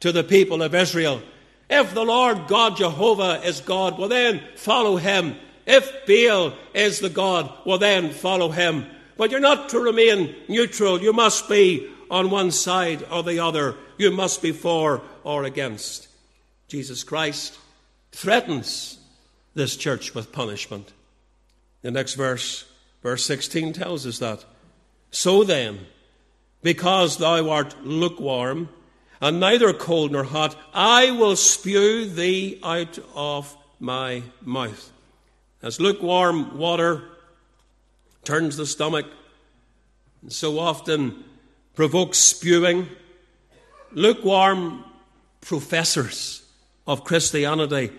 to 0.01 0.11
the 0.11 0.25
people 0.25 0.61
of 0.61 0.75
Israel. 0.75 1.23
If 1.70 1.95
the 1.95 2.05
Lord 2.05 2.49
God 2.49 2.77
Jehovah 2.77 3.41
is 3.45 3.61
God, 3.61 3.97
well 3.97 4.09
then 4.09 4.43
follow 4.57 4.97
him. 4.97 5.37
If 5.66 6.05
Baal 6.05 6.55
is 6.75 6.99
the 6.99 7.11
God, 7.11 7.49
well 7.64 7.79
then 7.79 8.11
follow 8.11 8.51
him. 8.51 8.87
But 9.17 9.31
you're 9.31 9.41
not 9.41 9.69
to 9.71 9.81
remain 9.81 10.35
neutral. 10.49 11.01
You 11.01 11.13
must 11.13 11.49
be 11.49 11.91
on 12.11 12.31
one 12.31 12.51
side 12.51 13.05
or 13.11 13.23
the 13.23 13.39
other. 13.39 13.77
You 13.99 14.11
must 14.11 14.43
be 14.43 14.53
for 14.53 15.03
or 15.25 15.45
against. 15.45 16.09
Jesus 16.69 17.05
Christ 17.05 17.59
threatens 18.13 18.99
this 19.55 19.77
church 19.77 20.15
with 20.15 20.33
punishment. 20.33 20.93
The 21.83 21.91
next 21.91 22.15
verse, 22.15 22.65
verse 23.03 23.25
16, 23.27 23.73
tells 23.73 24.07
us 24.07 24.19
that. 24.19 24.45
So 25.11 25.45
then, 25.45 25.81
because 26.63 27.19
thou 27.19 27.51
art 27.51 27.85
lukewarm, 27.85 28.69
and 29.21 29.39
neither 29.39 29.73
cold 29.73 30.13
nor 30.13 30.25
hot, 30.25 30.57
I 30.75 31.13
will 31.13 31.37
spew 31.37 32.07
thee 32.07 32.59
out 32.63 32.99
of 33.15 33.57
my 33.79 34.23
mouth. 34.41 34.91
As 35.63 35.81
lukewarm 35.81 36.59
water 36.59 37.05
turns 38.25 38.57
the 38.57 38.66
stomach, 38.66 39.07
and 40.23 40.33
so 40.33 40.59
often 40.59 41.25
provokes 41.75 42.18
spewing, 42.18 42.89
lukewarm 43.93 44.85
professors 45.41 46.43
of 46.87 47.05
Christianity 47.05 47.91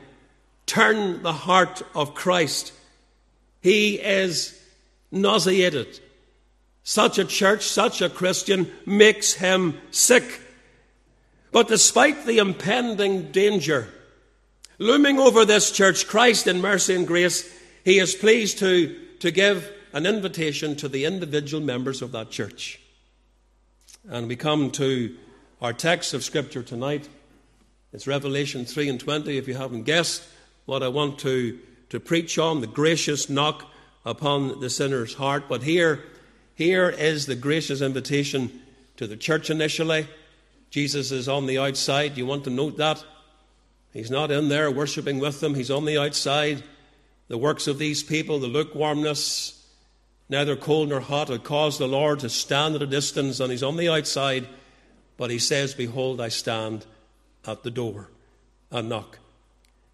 turn 0.66 1.22
the 1.24 1.34
heart 1.34 1.82
of 1.94 2.16
Christ. 2.16 2.74
He 3.62 3.96
is 3.96 4.60
nauseated. 5.12 6.00
Such 6.84 7.18
a 7.18 7.26
church, 7.26 7.64
such 7.64 8.02
a 8.02 8.10
Christian 8.10 8.72
makes 8.86 9.34
him 9.34 9.80
sick. 9.92 10.42
But 11.52 11.68
despite 11.68 12.26
the 12.26 12.40
impending 12.40 13.32
danger 13.32 13.88
looming 14.80 15.20
over 15.20 15.46
this 15.46 15.72
church, 15.72 16.08
Christ 16.08 16.48
in 16.48 16.60
mercy 16.60 16.96
and 16.96 17.08
grace, 17.08 17.50
he 17.86 18.00
is 18.00 18.16
pleased 18.16 18.58
to, 18.60 19.00
to 19.20 19.32
give 19.32 19.72
an 19.94 20.08
invitation 20.08 20.76
to 20.76 20.88
the 20.88 21.06
individual 21.06 21.64
members 21.64 22.02
of 22.02 22.12
that 22.12 22.32
church. 22.32 22.80
And 24.10 24.28
we 24.28 24.36
come 24.36 24.72
to 24.72 25.16
our 25.62 25.72
text 25.72 26.16
of 26.16 26.24
Scripture 26.24 26.64
tonight. 26.64 27.08
It's 27.94 28.08
Revelation 28.08 28.66
3 28.66 28.90
and 28.90 29.00
20, 29.00 29.38
if 29.38 29.48
you 29.48 29.54
haven't 29.54 29.84
guessed 29.84 30.24
what 30.66 30.82
I 30.82 30.88
want 30.88 31.20
to, 31.20 31.60
to 31.90 32.00
preach 32.00 32.40
on 32.40 32.60
the 32.60 32.68
gracious 32.68 33.30
knock 33.30 33.72
upon 34.04 34.60
the 34.60 34.70
sinner's 34.70 35.14
heart. 35.14 35.44
But 35.48 35.62
here, 35.62 36.04
here 36.56 36.90
is 36.90 37.28
the 37.28 37.36
gracious 37.36 37.82
invitation 37.82 38.62
to 38.98 39.06
the 39.06 39.16
church 39.16 39.52
initially. 39.52 40.08
Jesus 40.72 41.12
is 41.12 41.30
on 41.30 41.46
the 41.46 41.60
outside. 41.60 42.18
You 42.18 42.26
want 42.26 42.46
to 42.46 42.50
note 42.50 42.78
that? 42.78 43.04
He's 43.94 44.10
not 44.10 44.32
in 44.32 44.50
there 44.50 44.72
worshipping 44.72 45.20
with 45.20 45.40
them, 45.40 45.54
he's 45.54 45.70
on 45.70 45.86
the 45.86 46.00
outside. 46.00 46.64
The 47.28 47.38
works 47.38 47.68
of 47.68 47.78
these 47.78 48.02
people, 48.02 48.40
the 48.40 48.48
lukewarmness, 48.48 49.63
neither 50.30 50.56
cold 50.56 50.90
nor 50.90 51.00
hot, 51.00 51.30
had 51.30 51.44
caused 51.44 51.80
the 51.80 51.88
Lord 51.88 52.20
to 52.20 52.30
stand 52.30 52.76
at 52.76 52.82
a 52.82 52.88
distance, 52.88 53.40
and 53.40 53.52
he's 53.52 53.64
on 53.64 53.78
the 53.78 53.90
outside. 53.90 54.48
But 55.18 55.30
he 55.30 55.40
says, 55.40 55.74
Behold, 55.74 56.20
I 56.20 56.30
stand 56.30 56.86
at 57.46 57.64
the 57.64 57.72
door 57.72 58.10
and 58.72 58.90
knock. 58.90 59.20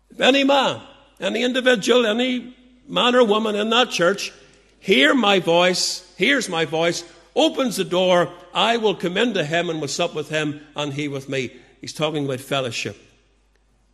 If 0.10 0.20
any 0.20 0.44
man, 0.44 0.82
any 1.20 1.44
individual, 1.44 2.06
any 2.06 2.56
man 2.88 3.16
or 3.16 3.24
woman 3.24 3.56
in 3.56 3.70
that 3.70 3.90
church 3.90 4.32
hear 4.80 5.14
my 5.14 5.40
voice, 5.40 6.12
hears 6.18 6.50
my 6.50 6.66
voice, 6.66 7.04
opens 7.36 7.76
the 7.76 7.84
door, 7.84 8.32
I 8.54 8.78
will 8.78 8.96
come 8.96 9.18
into 9.18 9.44
him 9.44 9.70
and 9.70 9.80
will 9.80 9.88
sup 9.88 10.16
with 10.16 10.30
him 10.30 10.62
and 10.76 10.94
he 10.94 11.08
with 11.08 11.30
me. 11.30 11.52
He's 11.82 11.94
talking 11.94 12.26
about 12.26 12.40
fellowship. 12.40 12.98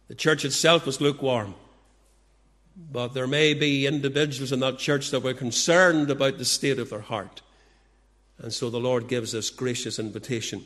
The 0.07 0.15
church 0.15 0.45
itself 0.45 0.85
was 0.85 1.01
lukewarm. 1.01 1.55
But 2.75 3.13
there 3.13 3.27
may 3.27 3.53
be 3.53 3.87
individuals 3.87 4.51
in 4.51 4.59
that 4.59 4.79
church 4.79 5.11
that 5.11 5.23
were 5.23 5.33
concerned 5.33 6.11
about 6.11 6.37
the 6.37 6.45
state 6.45 6.79
of 6.79 6.89
their 6.89 7.01
heart. 7.01 7.41
And 8.37 8.51
so 8.53 8.69
the 8.69 8.79
Lord 8.79 9.07
gives 9.07 9.31
this 9.31 9.49
gracious 9.49 9.97
invitation. 9.97 10.65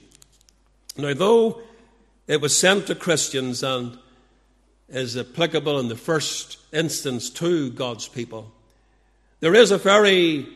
Now, 0.97 1.14
though 1.14 1.62
it 2.28 2.41
was 2.41 2.57
sent 2.57 2.88
to 2.88 2.95
Christians 2.95 3.64
and 3.64 3.97
is 4.89 5.18
applicable 5.18 5.80
in 5.80 5.88
the 5.88 5.95
first 5.95 6.57
instance 6.72 7.30
to 7.30 7.72
God's 7.72 8.07
people. 8.07 8.51
There 9.39 9.55
is 9.55 9.72
a 9.72 9.78
very 9.78 10.47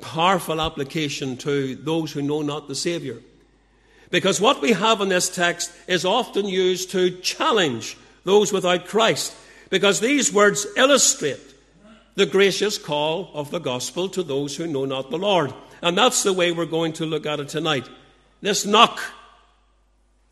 powerful 0.00 0.60
application 0.60 1.36
to 1.38 1.74
those 1.76 2.12
who 2.12 2.22
know 2.22 2.42
not 2.42 2.68
the 2.68 2.74
Saviour. 2.74 3.18
Because 4.10 4.40
what 4.40 4.62
we 4.62 4.72
have 4.72 5.00
in 5.00 5.08
this 5.08 5.28
text 5.28 5.70
is 5.86 6.04
often 6.04 6.46
used 6.46 6.90
to 6.92 7.10
challenge 7.20 7.96
those 8.24 8.52
without 8.52 8.86
Christ. 8.86 9.34
Because 9.70 10.00
these 10.00 10.32
words 10.32 10.66
illustrate 10.76 11.54
the 12.14 12.26
gracious 12.26 12.78
call 12.78 13.30
of 13.34 13.50
the 13.50 13.58
gospel 13.58 14.08
to 14.08 14.22
those 14.22 14.56
who 14.56 14.66
know 14.66 14.84
not 14.84 15.10
the 15.10 15.18
Lord. 15.18 15.52
And 15.82 15.96
that's 15.96 16.22
the 16.22 16.32
way 16.32 16.50
we're 16.52 16.66
going 16.66 16.92
to 16.94 17.06
look 17.06 17.26
at 17.26 17.40
it 17.40 17.48
tonight. 17.48 17.88
This 18.40 18.66
knock 18.66 19.00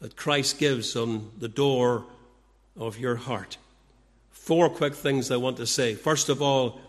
that 0.00 0.16
Christ 0.16 0.58
gives 0.58 0.96
on 0.96 1.30
the 1.38 1.48
door 1.48 2.04
of 2.76 2.98
your 2.98 3.16
heart. 3.16 3.56
Four 4.30 4.68
quick 4.68 4.94
things 4.94 5.30
I 5.30 5.36
want 5.36 5.56
to 5.58 5.66
say. 5.66 5.94
First 5.94 6.28
of 6.28 6.42
all, 6.42 6.80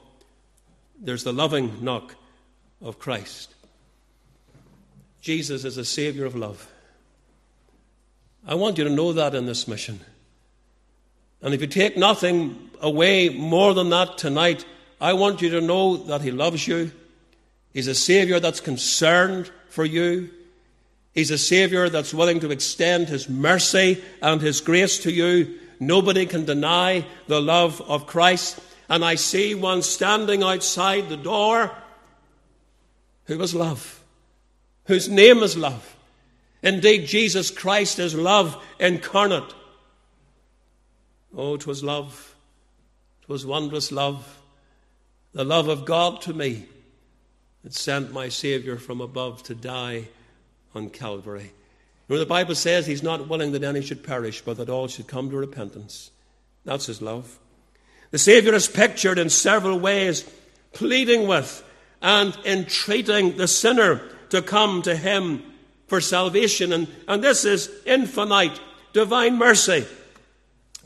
there's 0.99 1.23
the 1.23 1.33
loving 1.33 1.83
knock 1.83 2.15
of 2.81 2.99
Christ. 2.99 3.53
Jesus 5.21 5.65
is 5.65 5.77
a 5.77 5.85
Savior 5.85 6.25
of 6.25 6.35
love. 6.35 6.67
I 8.47 8.55
want 8.55 8.77
you 8.77 8.83
to 8.85 8.89
know 8.89 9.13
that 9.13 9.35
in 9.35 9.45
this 9.45 9.67
mission. 9.67 9.99
And 11.41 11.53
if 11.53 11.61
you 11.61 11.67
take 11.67 11.97
nothing 11.97 12.69
away 12.81 13.29
more 13.29 13.73
than 13.73 13.89
that 13.89 14.17
tonight, 14.17 14.65
I 14.99 15.13
want 15.13 15.41
you 15.41 15.49
to 15.51 15.61
know 15.61 15.97
that 15.97 16.21
He 16.21 16.31
loves 16.31 16.67
you. 16.67 16.91
He's 17.73 17.88
a 17.88 17.95
Savior 17.95 18.39
that's 18.39 18.59
concerned 18.59 19.51
for 19.69 19.85
you. 19.85 20.29
He's 21.13 21.31
a 21.31 21.38
Savior 21.38 21.89
that's 21.89 22.13
willing 22.13 22.39
to 22.41 22.51
extend 22.51 23.07
His 23.07 23.29
mercy 23.29 24.03
and 24.21 24.41
His 24.41 24.61
grace 24.61 24.99
to 24.99 25.11
you. 25.11 25.59
Nobody 25.79 26.25
can 26.25 26.45
deny 26.45 27.05
the 27.27 27.41
love 27.41 27.81
of 27.81 28.07
Christ. 28.07 28.59
And 28.89 29.03
I 29.03 29.15
see 29.15 29.53
one 29.53 29.81
standing 29.81 30.43
outside 30.43 31.09
the 31.09 31.17
door 31.17 31.71
who 33.25 33.39
is 33.41 33.53
love, 33.53 34.01
whose 34.85 35.09
name 35.09 35.39
is 35.39 35.57
love. 35.57 35.95
Indeed, 36.63 37.05
Jesus 37.05 37.51
Christ 37.51 37.99
is 37.99 38.15
love 38.15 38.61
incarnate. 38.79 39.53
Oh, 41.36 41.57
'twas 41.57 41.84
love. 41.84 42.36
'Twas 43.25 43.45
wondrous 43.45 43.91
love. 43.91 44.39
The 45.34 45.43
love 45.43 45.67
of 45.67 45.86
God 45.86 46.21
to 46.21 46.34
me 46.34 46.65
that 47.63 47.73
sent 47.73 48.13
my 48.13 48.30
Savior 48.30 48.78
from 48.78 49.01
above 49.01 49.43
to 49.43 49.55
die 49.55 50.07
on 50.73 50.89
Calvary. 50.89 51.51
Where 52.07 52.19
the 52.19 52.25
Bible 52.25 52.55
says 52.55 52.86
he's 52.86 53.03
not 53.03 53.28
willing 53.28 53.51
that 53.51 53.63
any 53.63 53.82
should 53.82 54.03
perish, 54.03 54.41
but 54.41 54.57
that 54.57 54.69
all 54.69 54.88
should 54.88 55.07
come 55.07 55.30
to 55.30 55.38
repentance. 55.38 56.11
That's 56.63 56.86
his 56.86 57.01
love. 57.01 57.38
The 58.11 58.17
Savior 58.17 58.53
is 58.53 58.67
pictured 58.67 59.19
in 59.19 59.30
several 59.30 59.78
ways, 59.80 60.30
pleading 60.71 61.28
with 61.28 61.63
and 62.01 62.38
entreating 62.45 63.36
the 63.36 63.47
sinner 63.47 64.01
to 64.30 64.41
come 64.41 64.82
to 64.84 64.95
him 64.95 65.43
for 65.88 65.99
salvation. 65.99 66.71
And, 66.71 66.88
and 67.07 67.23
this 67.23 67.43
is 67.43 67.69
infinite 67.86 68.59
divine 68.93 69.38
mercy. 69.38 69.86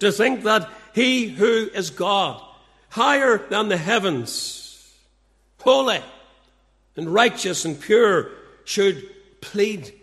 To 0.02 0.12
think 0.12 0.44
that 0.46 0.68
he 0.96 1.28
who 1.28 1.70
is 1.76 1.92
God, 1.92 2.42
higher 2.90 3.38
than 3.38 3.70
the 3.70 3.78
heavens, 3.78 4.92
holy 5.60 6.02
and 6.96 7.08
righteous 7.14 7.66
and 7.66 7.80
pure, 7.80 8.32
should 8.66 9.08
plead, 9.42 9.94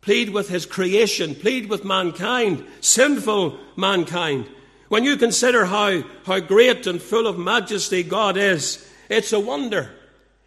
plead 0.00 0.30
with 0.30 0.48
his 0.48 0.64
creation, 0.64 1.34
plead 1.34 1.68
with 1.68 1.84
mankind, 1.84 2.64
sinful 2.80 3.58
mankind. 3.76 4.46
When 4.88 5.02
you 5.02 5.16
consider 5.16 5.64
how, 5.64 6.04
how 6.24 6.38
great 6.38 6.86
and 6.86 7.02
full 7.02 7.26
of 7.26 7.36
majesty 7.36 8.04
God 8.04 8.36
is, 8.36 8.88
it's 9.08 9.32
a 9.32 9.40
wonder 9.40 9.90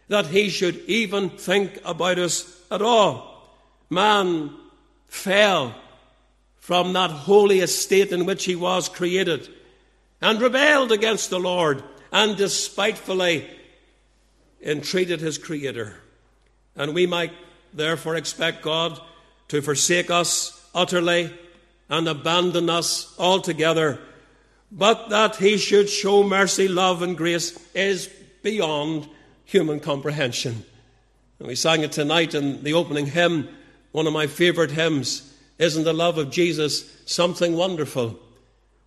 that 0.08 0.28
he 0.28 0.48
should 0.48 0.76
even 0.86 1.28
think 1.28 1.80
about 1.84 2.18
us 2.18 2.62
at 2.70 2.80
all. 2.80 3.46
Man 3.90 4.56
fell 5.06 5.74
from 6.66 6.94
that 6.94 7.12
holy 7.12 7.60
estate 7.60 8.10
in 8.10 8.26
which 8.26 8.44
he 8.44 8.56
was 8.56 8.88
created 8.88 9.48
and 10.20 10.40
rebelled 10.40 10.90
against 10.90 11.30
the 11.30 11.38
Lord 11.38 11.80
and 12.10 12.36
despitefully 12.36 13.48
entreated 14.60 15.20
his 15.20 15.38
Creator. 15.38 15.94
And 16.74 16.92
we 16.92 17.06
might 17.06 17.30
therefore 17.72 18.16
expect 18.16 18.62
God 18.62 19.00
to 19.46 19.62
forsake 19.62 20.10
us 20.10 20.60
utterly 20.74 21.32
and 21.88 22.08
abandon 22.08 22.68
us 22.68 23.14
altogether, 23.16 24.00
but 24.72 25.08
that 25.10 25.36
he 25.36 25.58
should 25.58 25.88
show 25.88 26.24
mercy, 26.24 26.66
love, 26.66 27.00
and 27.00 27.16
grace 27.16 27.56
is 27.76 28.08
beyond 28.42 29.08
human 29.44 29.78
comprehension. 29.78 30.64
And 31.38 31.46
we 31.46 31.54
sang 31.54 31.82
it 31.82 31.92
tonight 31.92 32.34
in 32.34 32.64
the 32.64 32.74
opening 32.74 33.06
hymn, 33.06 33.48
one 33.92 34.08
of 34.08 34.12
my 34.12 34.26
favourite 34.26 34.72
hymns. 34.72 35.32
Isn't 35.58 35.84
the 35.84 35.92
love 35.92 36.18
of 36.18 36.30
Jesus 36.30 36.90
something 37.06 37.56
wonderful? 37.56 38.18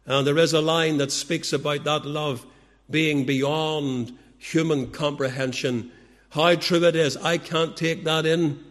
And 0.05 0.25
there 0.25 0.37
is 0.37 0.53
a 0.53 0.61
line 0.61 0.97
that 0.97 1.11
speaks 1.11 1.53
about 1.53 1.83
that 1.83 2.05
love 2.05 2.45
being 2.89 3.25
beyond 3.25 4.17
human 4.37 4.91
comprehension. 4.91 5.91
How 6.29 6.55
true 6.55 6.83
it 6.83 6.95
is. 6.95 7.17
I 7.17 7.37
can't 7.37 7.75
take 7.75 8.03
that 8.05 8.25
in. 8.25 8.63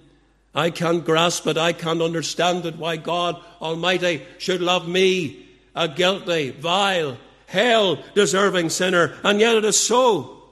I 0.55 0.71
can't 0.71 1.05
grasp 1.05 1.47
it. 1.47 1.57
I 1.57 1.73
can't 1.73 2.03
understand 2.03 2.67
it. 2.67 2.77
Why 2.77 2.97
God 2.97 3.41
Almighty 3.61 4.25
should 4.39 4.61
love 4.61 4.89
me, 4.89 5.47
a 5.75 5.89
guilty, 5.89 6.51
vile, 6.51 7.19
hell 7.47 8.03
deserving 8.15 8.71
sinner. 8.71 9.15
And 9.23 9.41
yet 9.41 9.57
it 9.57 9.65
is 9.65 9.79
so. 9.79 10.43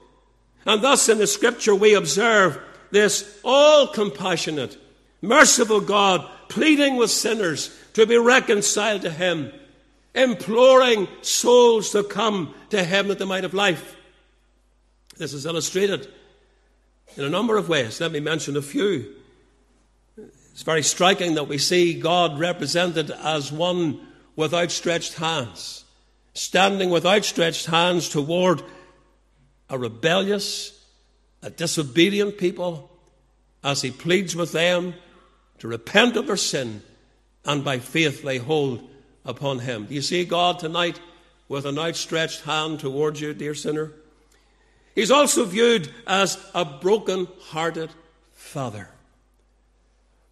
And 0.65 0.81
thus 0.81 1.09
in 1.09 1.17
the 1.17 1.27
scripture 1.27 1.75
we 1.75 1.93
observe 1.93 2.59
this 2.91 3.39
all 3.43 3.87
compassionate, 3.87 4.77
merciful 5.21 5.81
God 5.81 6.29
pleading 6.49 6.95
with 6.95 7.11
sinners 7.11 7.75
to 7.93 8.05
be 8.05 8.17
reconciled 8.17 9.01
to 9.03 9.09
Him, 9.09 9.51
imploring 10.13 11.07
souls 11.21 11.91
to 11.91 12.03
come 12.03 12.53
to 12.69 12.83
Him 12.83 13.07
that 13.07 13.19
they 13.19 13.25
might 13.25 13.43
have 13.43 13.53
life. 13.53 13.95
This 15.17 15.33
is 15.33 15.45
illustrated 15.45 16.07
in 17.15 17.23
a 17.23 17.29
number 17.29 17.57
of 17.57 17.69
ways. 17.69 17.99
Let 17.99 18.11
me 18.11 18.19
mention 18.19 18.55
a 18.55 18.61
few. 18.61 19.13
It's 20.17 20.63
very 20.63 20.83
striking 20.83 21.35
that 21.35 21.47
we 21.47 21.57
see 21.57 21.99
God 21.99 22.39
represented 22.39 23.11
as 23.11 23.51
one 23.51 24.07
with 24.35 24.53
outstretched 24.53 25.15
hands, 25.15 25.85
standing 26.33 26.89
with 26.89 27.05
outstretched 27.05 27.65
hands 27.65 28.09
toward 28.09 28.61
a 29.69 29.77
rebellious, 29.77 30.83
a 31.41 31.49
disobedient 31.49 32.37
people 32.37 32.89
as 33.63 33.81
he 33.81 33.91
pleads 33.91 34.35
with 34.35 34.51
them 34.51 34.93
to 35.59 35.67
repent 35.67 36.15
of 36.15 36.27
their 36.27 36.37
sin 36.37 36.81
and 37.45 37.63
by 37.63 37.79
faith 37.79 38.23
lay 38.23 38.37
hold 38.37 38.87
upon 39.25 39.59
him. 39.59 39.85
Do 39.85 39.95
you 39.95 40.01
see 40.01 40.25
God 40.25 40.59
tonight 40.59 40.99
with 41.47 41.65
an 41.65 41.79
outstretched 41.79 42.41
hand 42.41 42.79
towards 42.79 43.21
you, 43.21 43.33
dear 43.33 43.55
sinner? 43.55 43.91
He's 44.95 45.11
also 45.11 45.45
viewed 45.45 45.91
as 46.07 46.37
a 46.53 46.65
broken 46.65 47.27
hearted 47.49 47.91
father. 48.33 48.89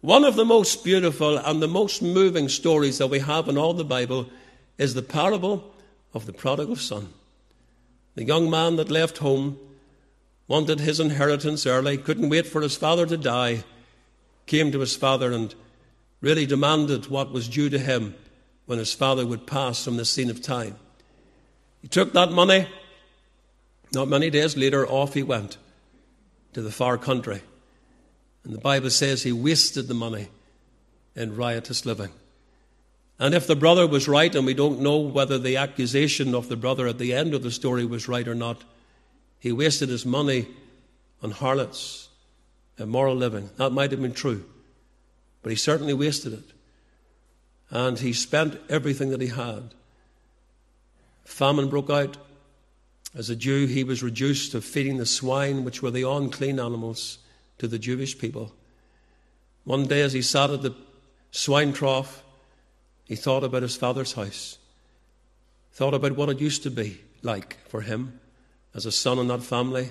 One 0.00 0.24
of 0.24 0.36
the 0.36 0.44
most 0.44 0.84
beautiful 0.84 1.38
and 1.38 1.62
the 1.62 1.68
most 1.68 2.02
moving 2.02 2.48
stories 2.48 2.98
that 2.98 3.06
we 3.08 3.20
have 3.20 3.48
in 3.48 3.58
all 3.58 3.74
the 3.74 3.84
Bible 3.84 4.28
is 4.78 4.94
the 4.94 5.02
parable 5.02 5.72
of 6.12 6.26
the 6.26 6.32
prodigal 6.32 6.76
son. 6.76 7.08
The 8.14 8.24
young 8.24 8.50
man 8.50 8.76
that 8.76 8.90
left 8.90 9.18
home 9.18 9.58
wanted 10.48 10.80
his 10.80 11.00
inheritance 11.00 11.66
early, 11.66 11.98
couldn't 11.98 12.28
wait 12.28 12.46
for 12.46 12.60
his 12.60 12.76
father 12.76 13.06
to 13.06 13.16
die, 13.16 13.64
came 14.46 14.72
to 14.72 14.80
his 14.80 14.96
father 14.96 15.32
and 15.32 15.54
really 16.20 16.46
demanded 16.46 17.08
what 17.08 17.32
was 17.32 17.48
due 17.48 17.68
to 17.68 17.78
him 17.78 18.14
when 18.66 18.78
his 18.78 18.92
father 18.92 19.26
would 19.26 19.46
pass 19.46 19.84
from 19.84 19.96
the 19.96 20.04
scene 20.04 20.30
of 20.30 20.42
time. 20.42 20.76
He 21.82 21.88
took 21.88 22.12
that 22.14 22.32
money. 22.32 22.66
Not 23.92 24.08
many 24.08 24.30
days 24.30 24.56
later, 24.56 24.86
off 24.86 25.14
he 25.14 25.22
went 25.22 25.56
to 26.52 26.62
the 26.62 26.72
far 26.72 26.98
country. 26.98 27.42
And 28.44 28.52
the 28.52 28.58
Bible 28.58 28.90
says 28.90 29.22
he 29.22 29.32
wasted 29.32 29.88
the 29.88 29.94
money 29.94 30.28
in 31.14 31.36
riotous 31.36 31.86
living. 31.86 32.10
And 33.18 33.34
if 33.34 33.46
the 33.46 33.56
brother 33.56 33.86
was 33.86 34.08
right, 34.08 34.34
and 34.34 34.44
we 34.44 34.54
don't 34.54 34.80
know 34.80 34.98
whether 34.98 35.38
the 35.38 35.56
accusation 35.56 36.34
of 36.34 36.48
the 36.48 36.56
brother 36.56 36.86
at 36.86 36.98
the 36.98 37.14
end 37.14 37.34
of 37.34 37.42
the 37.42 37.50
story 37.50 37.84
was 37.84 38.08
right 38.08 38.26
or 38.26 38.34
not, 38.34 38.62
he 39.38 39.52
wasted 39.52 39.88
his 39.88 40.04
money 40.04 40.48
on 41.22 41.30
harlots, 41.30 42.05
immoral 42.78 43.16
living. 43.16 43.50
That 43.56 43.70
might 43.70 43.90
have 43.90 44.02
been 44.02 44.12
true, 44.12 44.44
but 45.42 45.50
he 45.50 45.56
certainly 45.56 45.94
wasted 45.94 46.32
it. 46.32 46.52
And 47.70 47.98
he 47.98 48.12
spent 48.12 48.60
everything 48.68 49.10
that 49.10 49.20
he 49.20 49.28
had. 49.28 49.74
Famine 51.24 51.68
broke 51.68 51.90
out. 51.90 52.16
As 53.14 53.30
a 53.30 53.36
Jew, 53.36 53.66
he 53.66 53.82
was 53.82 54.02
reduced 54.02 54.52
to 54.52 54.60
feeding 54.60 54.98
the 54.98 55.06
swine, 55.06 55.64
which 55.64 55.82
were 55.82 55.90
the 55.90 56.08
unclean 56.08 56.60
animals, 56.60 57.18
to 57.58 57.66
the 57.66 57.78
Jewish 57.78 58.18
people. 58.18 58.52
One 59.64 59.86
day, 59.86 60.02
as 60.02 60.12
he 60.12 60.22
sat 60.22 60.50
at 60.50 60.62
the 60.62 60.74
swine 61.30 61.72
trough, 61.72 62.22
he 63.04 63.16
thought 63.16 63.42
about 63.42 63.62
his 63.62 63.76
father's 63.76 64.12
house, 64.12 64.58
thought 65.72 65.94
about 65.94 66.16
what 66.16 66.28
it 66.28 66.40
used 66.40 66.62
to 66.64 66.70
be 66.70 67.00
like 67.22 67.56
for 67.68 67.80
him 67.80 68.20
as 68.74 68.86
a 68.86 68.92
son 68.92 69.18
in 69.18 69.28
that 69.28 69.42
family, 69.42 69.90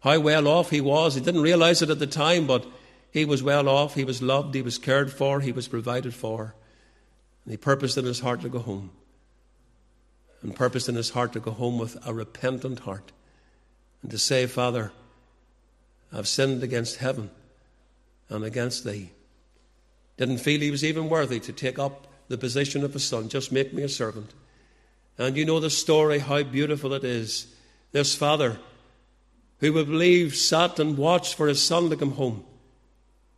how 0.00 0.18
well 0.20 0.48
off 0.48 0.70
he 0.70 0.80
was. 0.80 1.14
He 1.14 1.20
didn't 1.20 1.42
realize 1.42 1.82
it 1.82 1.90
at 1.90 1.98
the 1.98 2.06
time, 2.06 2.46
but 2.46 2.66
he 3.10 3.24
was 3.24 3.42
well 3.42 3.68
off. 3.68 3.94
He 3.94 4.04
was 4.04 4.22
loved. 4.22 4.54
He 4.54 4.62
was 4.62 4.78
cared 4.78 5.12
for. 5.12 5.40
He 5.40 5.52
was 5.52 5.68
provided 5.68 6.14
for. 6.14 6.54
And 7.44 7.52
he 7.52 7.56
purposed 7.56 7.98
in 7.98 8.04
his 8.04 8.20
heart 8.20 8.40
to 8.42 8.48
go 8.48 8.60
home. 8.60 8.90
And 10.42 10.54
purposed 10.56 10.88
in 10.88 10.94
his 10.94 11.10
heart 11.10 11.32
to 11.34 11.40
go 11.40 11.50
home 11.50 11.78
with 11.78 11.98
a 12.06 12.14
repentant 12.14 12.80
heart 12.80 13.12
and 14.02 14.10
to 14.10 14.18
say, 14.18 14.46
Father, 14.46 14.90
I've 16.12 16.28
sinned 16.28 16.62
against 16.62 16.96
heaven 16.96 17.30
and 18.28 18.44
against 18.44 18.84
thee. 18.84 19.10
Didn't 20.16 20.38
feel 20.38 20.60
he 20.60 20.70
was 20.70 20.84
even 20.84 21.08
worthy 21.08 21.40
to 21.40 21.52
take 21.52 21.78
up 21.78 22.06
the 22.28 22.38
position 22.38 22.84
of 22.84 22.94
a 22.94 22.98
son. 22.98 23.28
Just 23.28 23.52
make 23.52 23.74
me 23.74 23.82
a 23.82 23.88
servant. 23.88 24.32
And 25.18 25.36
you 25.36 25.44
know 25.44 25.60
the 25.60 25.68
story, 25.68 26.20
how 26.20 26.42
beautiful 26.42 26.94
it 26.94 27.04
is. 27.04 27.54
This 27.92 28.14
father, 28.14 28.58
who 29.60 29.72
we 29.72 29.84
believe 29.84 30.34
sat 30.34 30.78
and 30.78 30.96
watched 30.96 31.34
for 31.34 31.46
his 31.46 31.62
son 31.62 31.90
to 31.90 31.96
come 31.96 32.12
home, 32.12 32.44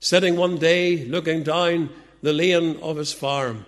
sitting 0.00 0.36
one 0.36 0.56
day 0.56 1.04
looking 1.04 1.42
down 1.42 1.90
the 2.22 2.32
lane 2.32 2.78
of 2.80 2.96
his 2.96 3.12
farm, 3.12 3.66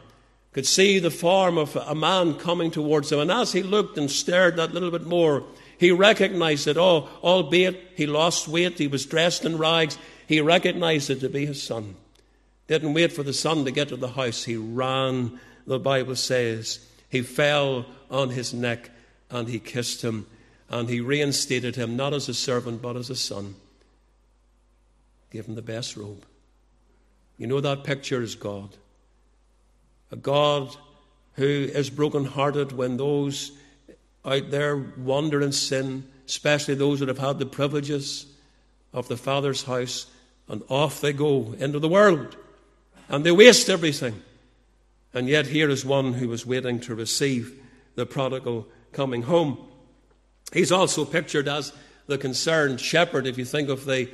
could 0.52 0.66
see 0.66 1.00
the 1.00 1.10
form 1.10 1.58
of 1.58 1.74
a 1.74 1.94
man 1.94 2.34
coming 2.34 2.70
towards 2.70 3.10
him. 3.10 3.18
And 3.18 3.30
as 3.30 3.52
he 3.52 3.62
looked 3.62 3.98
and 3.98 4.08
stared 4.08 4.56
that 4.56 4.72
little 4.72 4.92
bit 4.92 5.04
more, 5.04 5.44
he 5.78 5.90
recognized 5.90 6.68
it. 6.68 6.76
Oh, 6.76 7.08
albeit 7.24 7.92
he 7.96 8.06
lost 8.06 8.46
weight, 8.46 8.78
he 8.78 8.86
was 8.86 9.04
dressed 9.04 9.44
in 9.44 9.58
rags, 9.58 9.98
he 10.28 10.40
recognized 10.40 11.10
it 11.10 11.20
to 11.20 11.28
be 11.28 11.44
his 11.44 11.60
son. 11.60 11.96
Didn't 12.68 12.94
wait 12.94 13.12
for 13.12 13.24
the 13.24 13.32
son 13.32 13.64
to 13.64 13.72
get 13.72 13.88
to 13.88 13.96
the 13.96 14.08
house. 14.08 14.44
He 14.44 14.56
ran, 14.56 15.38
the 15.66 15.80
Bible 15.80 16.16
says. 16.16 16.86
He 17.10 17.22
fell 17.22 17.84
on 18.10 18.30
his 18.30 18.54
neck 18.54 18.90
and 19.30 19.48
he 19.48 19.58
kissed 19.58 20.02
him 20.02 20.26
and 20.70 20.88
he 20.88 21.00
reinstated 21.00 21.76
him 21.76 21.96
not 21.96 22.12
as 22.12 22.28
a 22.28 22.34
servant 22.34 22.82
but 22.82 22.96
as 22.96 23.10
a 23.10 23.16
son. 23.16 23.54
Gave 25.30 25.46
him 25.46 25.54
the 25.54 25.62
best 25.62 25.96
robe. 25.96 26.24
You 27.38 27.46
know 27.46 27.60
that 27.60 27.84
picture 27.84 28.22
is 28.22 28.34
God. 28.34 28.70
A 30.10 30.16
God 30.16 30.74
who 31.34 31.44
is 31.44 31.90
broken-hearted 31.90 32.72
when 32.72 32.96
those 32.96 33.52
out 34.24 34.50
there 34.50 34.76
wander 34.96 35.42
in 35.42 35.52
sin, 35.52 36.08
especially 36.26 36.74
those 36.74 37.00
that 37.00 37.08
have 37.08 37.18
had 37.18 37.38
the 37.38 37.46
privileges 37.46 38.26
of 38.92 39.08
the 39.08 39.16
Father's 39.16 39.64
house, 39.64 40.06
and 40.48 40.62
off 40.68 41.00
they 41.00 41.12
go 41.12 41.54
into 41.58 41.78
the 41.78 41.88
world 41.88 42.36
and 43.08 43.24
they 43.24 43.32
waste 43.32 43.68
everything. 43.68 44.22
And 45.12 45.28
yet, 45.28 45.46
here 45.46 45.70
is 45.70 45.84
one 45.84 46.14
who 46.14 46.28
was 46.28 46.44
waiting 46.44 46.80
to 46.80 46.94
receive 46.94 47.60
the 47.94 48.06
prodigal 48.06 48.66
coming 48.92 49.22
home. 49.22 49.58
He's 50.54 50.72
also 50.72 51.04
pictured 51.04 51.48
as 51.48 51.72
the 52.06 52.16
concerned 52.16 52.80
shepherd, 52.80 53.26
if 53.26 53.36
you 53.36 53.44
think 53.44 53.68
of 53.68 53.84
the 53.84 54.08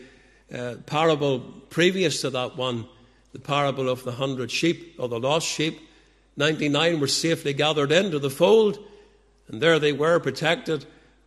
uh, 0.52 0.76
parable 0.86 1.40
previous 1.68 2.22
to 2.22 2.30
that 2.30 2.56
one, 2.56 2.86
the 3.32 3.38
parable 3.38 3.88
of 3.88 4.02
the 4.04 4.12
hundred 4.12 4.50
sheep 4.50 4.96
or 4.98 5.08
the 5.08 5.20
lost 5.20 5.46
sheep. 5.46 5.78
99 6.36 6.98
were 6.98 7.06
safely 7.06 7.52
gathered 7.52 7.92
into 7.92 8.18
the 8.18 8.30
fold, 8.30 8.78
and 9.48 9.60
there 9.60 9.78
they 9.78 9.92
were 9.92 10.18
protected. 10.18 10.86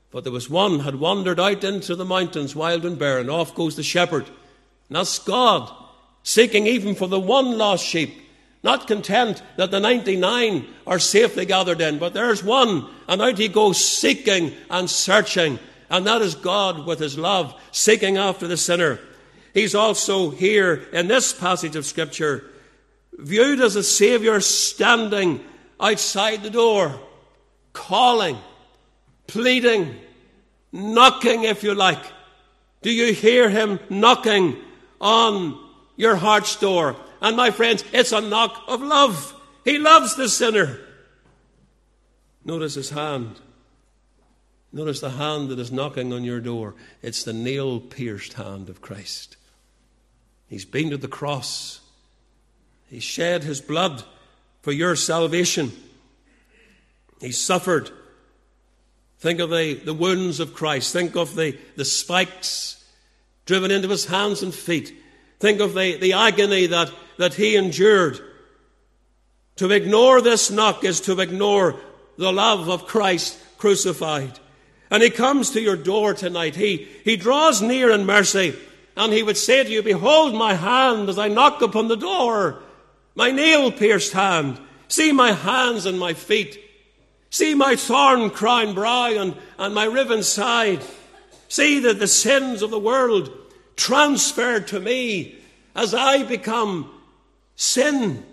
But 0.09 0.23
there 0.23 0.33
was 0.33 0.49
one 0.49 0.79
had 0.79 0.95
wandered 0.95 1.39
out 1.39 1.63
into 1.63 1.95
the 1.95 2.05
mountains, 2.05 2.55
wild 2.55 2.85
and 2.85 2.97
barren. 2.97 3.29
Off 3.29 3.53
goes 3.55 3.75
the 3.75 3.83
shepherd. 3.83 4.25
And 4.89 4.97
that's 4.97 5.19
God, 5.19 5.71
seeking 6.23 6.65
even 6.65 6.95
for 6.95 7.07
the 7.07 7.19
one 7.19 7.57
lost 7.57 7.85
sheep. 7.85 8.19
Not 8.63 8.87
content 8.87 9.43
that 9.57 9.71
the 9.71 9.79
99 9.81 10.65
are 10.87 10.99
safely 10.99 11.45
gathered 11.45 11.81
in, 11.81 11.99
but 11.99 12.13
there's 12.13 12.43
one, 12.43 12.87
and 13.09 13.21
out 13.21 13.37
he 13.37 13.49
goes 13.49 13.83
seeking 13.83 14.53
and 14.69 14.89
searching. 14.89 15.59
And 15.89 16.07
that 16.07 16.21
is 16.21 16.33
God 16.33 16.85
with 16.85 16.99
his 16.99 17.17
love, 17.17 17.53
seeking 17.71 18.17
after 18.17 18.47
the 18.47 18.57
sinner. 18.57 18.99
He's 19.53 19.75
also 19.75 20.29
here 20.29 20.85
in 20.93 21.07
this 21.07 21.33
passage 21.33 21.75
of 21.75 21.85
Scripture 21.85 22.45
viewed 23.17 23.59
as 23.59 23.75
a 23.75 23.83
Saviour 23.83 24.39
standing 24.39 25.43
outside 25.79 26.41
the 26.41 26.49
door, 26.49 26.99
calling, 27.73 28.37
pleading, 29.27 29.95
knocking, 30.71 31.43
if 31.43 31.63
you 31.63 31.75
like. 31.75 32.03
Do 32.81 32.91
you 32.91 33.13
hear 33.13 33.49
him 33.49 33.79
knocking 33.89 34.57
on 34.99 35.59
your 35.95 36.15
heart's 36.15 36.55
door? 36.55 36.95
And 37.23 37.37
my 37.37 37.51
friends, 37.51 37.85
it's 37.93 38.11
a 38.11 38.19
knock 38.19 38.63
of 38.67 38.81
love. 38.81 39.33
He 39.63 39.79
loves 39.79 40.15
the 40.15 40.27
sinner. 40.27 40.77
Notice 42.43 42.75
his 42.75 42.89
hand. 42.89 43.39
Notice 44.73 44.99
the 44.99 45.11
hand 45.11 45.47
that 45.47 45.57
is 45.57 45.71
knocking 45.71 46.11
on 46.11 46.25
your 46.25 46.41
door. 46.41 46.75
It's 47.01 47.23
the 47.23 47.31
nail 47.31 47.79
pierced 47.79 48.33
hand 48.33 48.67
of 48.67 48.81
Christ. 48.81 49.37
He's 50.49 50.65
been 50.65 50.89
to 50.89 50.97
the 50.97 51.07
cross. 51.07 51.79
He 52.89 52.99
shed 52.99 53.43
his 53.43 53.61
blood 53.61 54.03
for 54.61 54.73
your 54.73 54.97
salvation. 54.97 55.71
He 57.21 57.31
suffered. 57.31 57.89
Think 59.19 59.39
of 59.39 59.49
the, 59.49 59.75
the 59.75 59.93
wounds 59.93 60.41
of 60.41 60.53
Christ. 60.53 60.91
Think 60.91 61.15
of 61.15 61.35
the, 61.35 61.57
the 61.77 61.85
spikes 61.85 62.83
driven 63.45 63.71
into 63.71 63.87
his 63.87 64.05
hands 64.07 64.43
and 64.43 64.53
feet. 64.53 64.93
Think 65.39 65.61
of 65.61 65.73
the, 65.73 65.95
the 65.97 66.13
agony 66.13 66.67
that, 66.67 66.91
that 67.17 67.35
he 67.35 67.55
endured. 67.55 68.19
To 69.57 69.71
ignore 69.71 70.21
this 70.21 70.49
knock 70.49 70.83
is 70.83 71.01
to 71.01 71.19
ignore 71.19 71.75
the 72.17 72.31
love 72.31 72.69
of 72.69 72.87
Christ 72.87 73.37
crucified. 73.57 74.39
And 74.89 75.01
he 75.01 75.09
comes 75.09 75.51
to 75.51 75.61
your 75.61 75.75
door 75.75 76.13
tonight. 76.13 76.55
He, 76.55 76.87
he 77.03 77.17
draws 77.17 77.61
near 77.61 77.91
in 77.91 78.05
mercy. 78.05 78.55
And 78.95 79.11
he 79.11 79.23
would 79.23 79.37
say 79.37 79.63
to 79.63 79.69
you, 79.69 79.81
Behold 79.81 80.35
my 80.35 80.53
hand 80.53 81.09
as 81.09 81.17
I 81.17 81.27
knock 81.27 81.61
upon 81.61 81.87
the 81.87 81.97
door, 81.97 82.61
my 83.15 83.31
nail 83.31 83.71
pierced 83.71 84.13
hand. 84.13 84.59
See 84.87 85.11
my 85.11 85.31
hands 85.31 85.85
and 85.85 85.99
my 85.99 86.13
feet. 86.13 86.59
See 87.29 87.55
my 87.55 87.75
thorn 87.75 88.29
crowned 88.29 88.75
brow 88.75 89.09
and, 89.09 89.35
and 89.57 89.73
my 89.73 89.85
riven 89.85 90.21
side. 90.21 90.83
See 91.47 91.79
that 91.79 91.97
the 91.97 92.07
sins 92.07 92.61
of 92.61 92.69
the 92.69 92.79
world 92.79 93.31
transferred 93.75 94.67
to 94.67 94.79
me 94.79 95.39
as 95.75 95.95
I 95.95 96.23
become 96.23 96.91
sin 97.55 98.25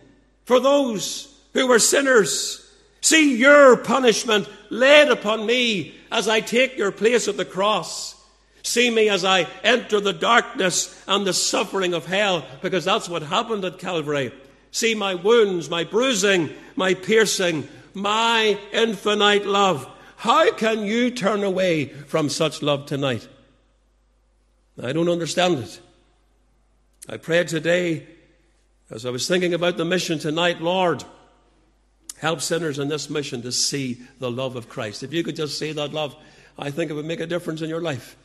for 0.44 0.60
those 0.60 1.34
who 1.52 1.66
were 1.66 1.78
sinners. 1.78 2.66
See 3.00 3.36
your 3.36 3.76
punishment 3.76 4.48
laid 4.68 5.08
upon 5.08 5.46
me 5.46 5.94
as 6.10 6.28
I 6.28 6.40
take 6.40 6.76
your 6.76 6.92
place 6.92 7.28
at 7.28 7.36
the 7.36 7.44
cross. 7.44 8.14
See 8.62 8.90
me 8.90 9.08
as 9.08 9.24
I 9.24 9.46
enter 9.64 10.00
the 10.00 10.12
darkness 10.12 11.02
and 11.08 11.26
the 11.26 11.32
suffering 11.32 11.94
of 11.94 12.06
hell, 12.06 12.44
because 12.60 12.84
that's 12.84 13.08
what 13.08 13.22
happened 13.22 13.64
at 13.64 13.78
Calvary. 13.78 14.32
See 14.70 14.94
my 14.94 15.14
wounds, 15.14 15.70
my 15.70 15.84
bruising, 15.84 16.50
my 16.76 16.94
piercing, 16.94 17.68
my 17.94 18.58
infinite 18.72 19.46
love. 19.46 19.88
How 20.16 20.52
can 20.52 20.82
you 20.82 21.10
turn 21.10 21.42
away 21.42 21.86
from 21.86 22.28
such 22.28 22.60
love 22.60 22.86
tonight? 22.86 23.26
I 24.82 24.92
don't 24.92 25.08
understand 25.08 25.58
it. 25.58 25.80
I 27.08 27.16
pray 27.16 27.42
today 27.44 28.06
as 28.91 29.07
I 29.07 29.11
was 29.11 29.28
thinking 29.28 29.55
about 29.55 29.76
the 29.76 29.84
mission 29.84 30.18
tonight, 30.18 30.61
Lord, 30.61 31.05
help 32.18 32.41
sinners 32.41 32.78
in 32.78 32.88
this 32.88 33.09
mission 33.09 33.43
to 33.43 33.53
see 33.53 34.01
the 34.18 34.30
love 34.30 34.57
of 34.57 34.68
Christ. 34.68 35.03
If 35.03 35.12
you 35.12 35.22
could 35.22 35.36
just 35.36 35.59
see 35.59 35.72
that 35.72 35.93
love, 35.93 36.16
I 36.59 36.70
think 36.70 36.91
it 36.91 36.95
would 36.95 37.07
make 37.07 37.20
a 37.20 37.26
difference 37.26 37.62
in 37.62 37.70
your 37.70 37.80
life. 37.80 38.16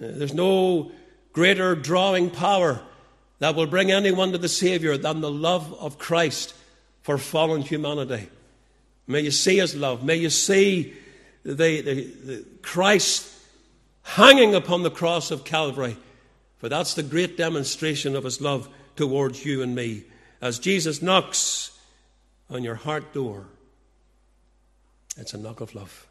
Uh, 0.00 0.08
there's 0.12 0.34
no 0.34 0.92
greater 1.32 1.74
drawing 1.74 2.30
power 2.30 2.80
that 3.38 3.54
will 3.54 3.66
bring 3.66 3.92
anyone 3.92 4.32
to 4.32 4.38
the 4.38 4.48
Savior 4.48 4.96
than 4.96 5.20
the 5.20 5.30
love 5.30 5.72
of 5.74 5.98
Christ 5.98 6.54
for 7.02 7.18
fallen 7.18 7.60
humanity. 7.60 8.28
May 9.06 9.20
you 9.20 9.30
see 9.30 9.58
His 9.58 9.76
love. 9.76 10.02
May 10.02 10.16
you 10.16 10.30
see 10.30 10.94
the, 11.44 11.52
the, 11.54 11.82
the 11.82 12.44
Christ 12.62 13.32
hanging 14.02 14.54
upon 14.54 14.82
the 14.82 14.90
cross 14.90 15.30
of 15.30 15.44
Calvary. 15.44 15.96
For 16.58 16.68
that's 16.68 16.94
the 16.94 17.02
great 17.02 17.36
demonstration 17.36 18.16
of 18.16 18.24
His 18.24 18.40
love 18.40 18.68
towards 18.96 19.44
you 19.44 19.62
and 19.62 19.74
me. 19.74 20.04
As 20.40 20.58
Jesus 20.58 21.02
knocks 21.02 21.78
on 22.50 22.62
your 22.62 22.74
heart 22.74 23.12
door, 23.12 23.46
it's 25.16 25.34
a 25.34 25.38
knock 25.38 25.60
of 25.60 25.74
love. 25.74 26.06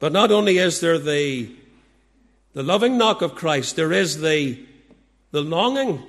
But 0.00 0.12
not 0.12 0.30
only 0.30 0.58
is 0.58 0.80
there 0.80 0.98
the 0.98 1.50
the 2.58 2.64
loving 2.64 2.98
knock 2.98 3.22
of 3.22 3.36
Christ, 3.36 3.76
there 3.76 3.92
is 3.92 4.20
the, 4.20 4.58
the 5.30 5.42
longing 5.42 6.02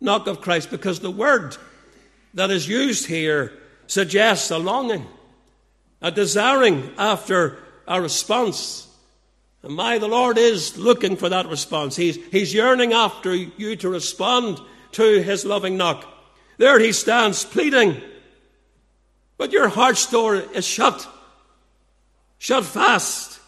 knock 0.00 0.26
of 0.26 0.40
Christ 0.40 0.70
because 0.70 1.00
the 1.00 1.10
word 1.10 1.58
that 2.32 2.50
is 2.50 2.66
used 2.66 3.04
here 3.04 3.52
suggests 3.86 4.50
a 4.50 4.56
longing, 4.56 5.06
a 6.00 6.10
desiring 6.10 6.90
after 6.96 7.58
a 7.86 8.00
response. 8.00 8.87
And 9.68 9.76
my, 9.76 9.98
the 9.98 10.08
Lord 10.08 10.38
is 10.38 10.78
looking 10.78 11.14
for 11.16 11.28
that 11.28 11.46
response. 11.46 11.94
He's, 11.94 12.16
he's 12.32 12.54
yearning 12.54 12.94
after 12.94 13.34
you 13.34 13.76
to 13.76 13.90
respond 13.90 14.58
to 14.92 15.22
his 15.22 15.44
loving 15.44 15.76
knock. 15.76 16.06
There 16.56 16.80
he 16.80 16.90
stands 16.92 17.44
pleading, 17.44 18.00
but 19.36 19.52
your 19.52 19.68
heart's 19.68 20.10
door 20.10 20.36
is 20.36 20.66
shut, 20.66 21.06
shut 22.38 22.64
fast, 22.64 23.40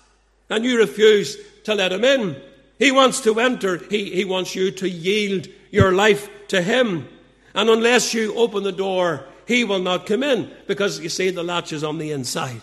and 0.51 0.63
you 0.63 0.77
refuse 0.77 1.39
to 1.65 1.75
let 1.75 1.91
him 1.91 2.05
in. 2.05 2.37
He 2.79 2.93
wants 2.93 3.23
to 3.23 3.41
enter. 3.41 3.79
He, 3.79 4.11
he 4.11 4.27
wants 4.27 4.55
you 4.55 4.73
to 4.73 4.91
yield 4.91 5.49
your 5.71 5.93
life 5.93 6.29
to 6.49 6.61
him. 6.61 7.09
And 7.55 7.71
unless 7.71 8.13
you 8.13 8.35
open 8.35 8.63
the 8.63 8.73
door, 8.73 9.25
he 9.47 9.65
will 9.65 9.81
not 9.81 10.05
come 10.05 10.23
in 10.23 10.51
because 10.67 11.01
you 11.01 11.09
see 11.09 11.31
the 11.31 11.43
latch 11.43 11.73
is 11.73 11.83
on 11.83 11.97
the 11.97 12.13
inside. 12.13 12.61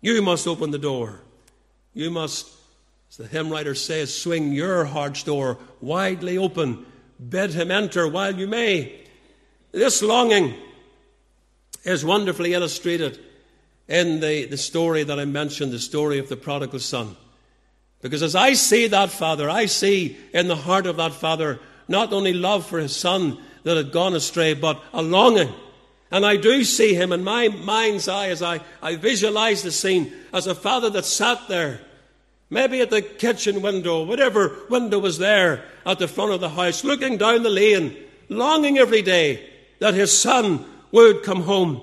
You 0.00 0.20
must 0.22 0.48
open 0.48 0.72
the 0.72 0.78
door. 0.78 1.20
You 1.94 2.10
must, 2.10 2.50
as 3.14 3.18
the 3.18 3.26
hymn 3.28 3.48
writer 3.48 3.76
says, 3.76 4.12
swing 4.12 4.52
your 4.52 4.84
heart's 4.86 5.22
door 5.22 5.56
widely 5.80 6.36
open. 6.36 6.84
Bid 7.28 7.52
him 7.52 7.70
enter 7.70 8.08
while 8.08 8.34
you 8.34 8.48
may. 8.48 9.06
This 9.70 10.02
longing 10.02 10.54
is 11.84 12.04
wonderfully 12.04 12.54
illustrated 12.54 13.20
in 13.86 14.18
the, 14.18 14.46
the 14.46 14.56
story 14.56 15.04
that 15.04 15.20
I 15.20 15.26
mentioned, 15.26 15.70
the 15.70 15.78
story 15.78 16.18
of 16.18 16.28
the 16.28 16.36
prodigal 16.36 16.80
son. 16.80 17.16
Because 18.02 18.20
as 18.20 18.34
I 18.34 18.54
see 18.54 18.88
that 18.88 19.10
father, 19.10 19.48
I 19.48 19.66
see 19.66 20.16
in 20.32 20.48
the 20.48 20.56
heart 20.56 20.86
of 20.86 20.96
that 20.96 21.14
father 21.14 21.60
not 21.86 22.12
only 22.12 22.32
love 22.32 22.66
for 22.66 22.80
his 22.80 22.96
son 22.96 23.38
that 23.62 23.76
had 23.76 23.92
gone 23.92 24.14
astray, 24.14 24.54
but 24.54 24.82
a 24.92 25.02
longing. 25.02 25.52
And 26.10 26.26
I 26.26 26.36
do 26.36 26.64
see 26.64 26.94
him 26.94 27.12
in 27.12 27.22
my 27.22 27.46
mind's 27.46 28.08
eye 28.08 28.30
as 28.30 28.42
I, 28.42 28.60
I 28.82 28.96
visualize 28.96 29.62
the 29.62 29.70
scene 29.70 30.12
as 30.32 30.48
a 30.48 30.54
father 30.54 30.90
that 30.90 31.04
sat 31.04 31.46
there, 31.46 31.80
maybe 32.54 32.80
at 32.80 32.88
the 32.88 33.02
kitchen 33.02 33.60
window, 33.60 34.04
whatever 34.04 34.56
window 34.70 35.00
was 35.00 35.18
there 35.18 35.64
at 35.84 35.98
the 35.98 36.06
front 36.06 36.32
of 36.32 36.40
the 36.40 36.48
house, 36.48 36.84
looking 36.84 37.18
down 37.18 37.42
the 37.42 37.50
lane, 37.50 37.96
longing 38.28 38.78
every 38.78 39.02
day 39.02 39.50
that 39.80 39.92
his 39.92 40.16
son 40.16 40.64
would 40.92 41.24
come 41.24 41.42
home. 41.42 41.82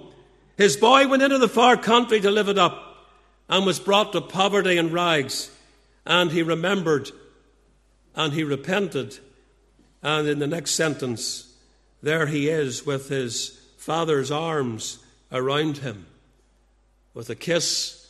His 0.58 0.78
boy 0.78 1.10
went 1.10 1.24
into 1.24 1.38
the 1.38 1.50
far 1.50 1.76
country 1.76 2.22
to 2.22 2.32
live 2.32 2.48
it 2.48 2.58
up 2.58 3.10
and 3.50 3.66
was 3.66 3.82
brought 3.82 4.14
to 4.14 4.22
poverty 4.22 4.78
and 4.78 4.94
rags. 4.94 5.52
And 6.06 6.32
he 6.32 6.42
remembered 6.42 7.12
and 8.16 8.32
he 8.32 8.46
repented. 8.46 9.20
And 10.02 10.26
in 10.26 10.40
the 10.40 10.48
next 10.48 10.72
sentence, 10.72 11.54
there 12.02 12.28
he 12.28 12.48
is 12.48 12.86
with 12.86 13.10
his 13.10 13.60
father's 13.78 14.32
arms 14.32 15.00
around 15.34 15.80
him, 15.80 16.06
with 17.14 17.30
a 17.30 17.36
kiss 17.36 18.01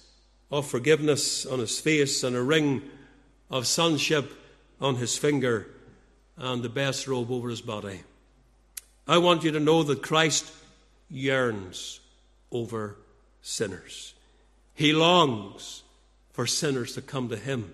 of 0.51 0.67
forgiveness 0.67 1.45
on 1.45 1.59
his 1.59 1.79
face 1.79 2.23
and 2.23 2.35
a 2.35 2.41
ring 2.41 2.81
of 3.49 3.65
sonship 3.65 4.31
on 4.79 4.95
his 4.95 5.17
finger 5.17 5.67
and 6.37 6.63
the 6.63 6.69
best 6.69 7.07
robe 7.07 7.31
over 7.31 7.49
his 7.49 7.61
body. 7.61 8.01
I 9.07 9.17
want 9.17 9.43
you 9.43 9.51
to 9.51 9.59
know 9.59 9.83
that 9.83 10.01
Christ 10.01 10.51
yearns 11.09 11.99
over 12.51 12.97
sinners. 13.41 14.13
He 14.73 14.93
longs 14.93 15.83
for 16.33 16.47
sinners 16.47 16.95
to 16.95 17.01
come 17.01 17.29
to 17.29 17.37
him. 17.37 17.73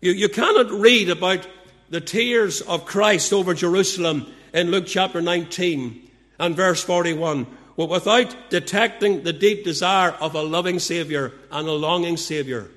You, 0.00 0.12
you 0.12 0.28
cannot 0.28 0.70
read 0.70 1.08
about 1.08 1.46
the 1.88 2.00
tears 2.00 2.60
of 2.60 2.86
Christ 2.86 3.32
over 3.32 3.54
Jerusalem 3.54 4.26
in 4.52 4.70
Luke 4.70 4.86
chapter 4.86 5.20
19 5.20 6.10
and 6.38 6.56
verse 6.56 6.82
41, 6.82 7.46
well, 7.76 7.88
without 7.88 8.34
detecting 8.48 9.22
the 9.22 9.34
deep 9.34 9.62
desire 9.64 10.12
of 10.12 10.34
a 10.34 10.42
loving 10.42 10.78
Saviour 10.78 11.32
and 11.50 11.68
a 11.68 11.72
longing 11.72 12.16
Saviour, 12.16 12.68